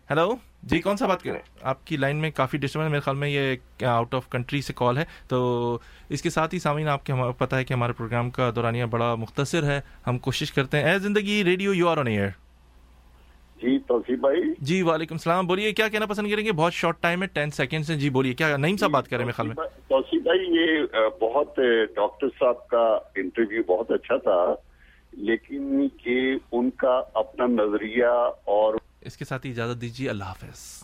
hello 0.10 0.36
جی 0.66 0.80
کون 0.80 0.98
سا 0.98 1.06
بات 1.06 1.24
کریں؟ 1.24 1.40
آپ 1.62 1.88
کی 1.88 1.98
لائن 1.98 2.18
میں 2.18 2.32
کافی 2.32 2.58
ڈسٹربنس 2.58 2.90
میرے 2.92 3.02
خیال 3.02 3.18
میں 3.18 3.30
یہ 3.30 3.86
آؤٹ 3.86 4.16
آف 4.16 4.30
کنٹری 4.30 4.62
سے 4.62 4.74
کال 4.76 4.98
ہے۔ 4.98 5.04
تو 5.28 5.80
اس 6.10 6.22
کے 6.22 6.30
ساتھ 6.30 6.54
ہی 6.54 6.60
سامعین 6.60 6.88
آپ 6.88 7.06
کے 7.06 7.14
پتا 7.38 7.58
ہے 7.58 7.64
کہ 7.64 7.74
ہمارے 7.74 7.94
پروگرام 7.94 8.30
کا 8.30 8.52
دورانیہ 8.56 8.86
بڑا 8.86 9.16
مختصر 9.16 9.64
ہے۔ 9.64 9.82
ہم 10.08 10.18
کوشش 10.18 10.52
کرتے 10.52 10.78
ہیں۔ 10.78 10.92
Ae 10.92 11.00
Zindagi 11.00 11.44
radio 11.44 11.74
you 11.74 11.88
are 11.88 11.98
on 11.98 12.08
air 12.08 12.28
جی 13.62 13.78
توفیق 13.80 14.20
بھائی۔ 14.20 14.42
جی 14.60 14.82
وعلیکم 14.82 15.16
السلام۔ 15.16 15.48
بولیے 15.48 15.72
کیا 15.72 15.88
کہنا 15.88 16.06
پسند 16.06 16.32
کریں 16.32 16.46
گے؟ 16.46 16.52
بہت 16.52 16.74
شارٹ 16.74 17.02
ٹائم 17.02 17.22
ہے 17.22 17.28
ٹین 17.28 17.52
سیکنڈ 17.52 17.86
جی 17.86 18.10
بولیے 18.10 18.34
کیا 18.34 18.58
نعیم 18.58 18.78
صاحب 18.78 18.92
بات 18.92 19.08
کریں 19.08 19.26
میرے 19.26 19.32
خیال 19.32 19.48
میں؟ 19.48 19.56
توسیع 19.88 20.20
بھائی 20.24 20.40
یہ 20.40 20.98
بہت 21.22 21.56
ڈاکٹر 21.96 22.28
صاحب 22.40 22.68
کا 22.68 23.00
انٹرویو 23.16 23.64
بہت 23.68 23.92
اچھا 23.92 24.18
تھا 24.18 24.56
لیکن 25.14 25.88
یہ 26.06 26.36
ان 26.52 26.70
کا 26.70 27.02
اپنا 27.14 27.46
نظریہ 27.46 28.06
اور 28.46 28.76
اس 29.06 29.18
کے 29.18 29.26
ساتھ 29.26 29.46
ہی 29.46 29.52
اجازت 29.52 29.82
دیجیے 29.82 30.10
اللہ 30.10 30.24
حافظ۔ 30.24 30.84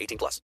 18 0.00 0.18
plus. 0.18 0.34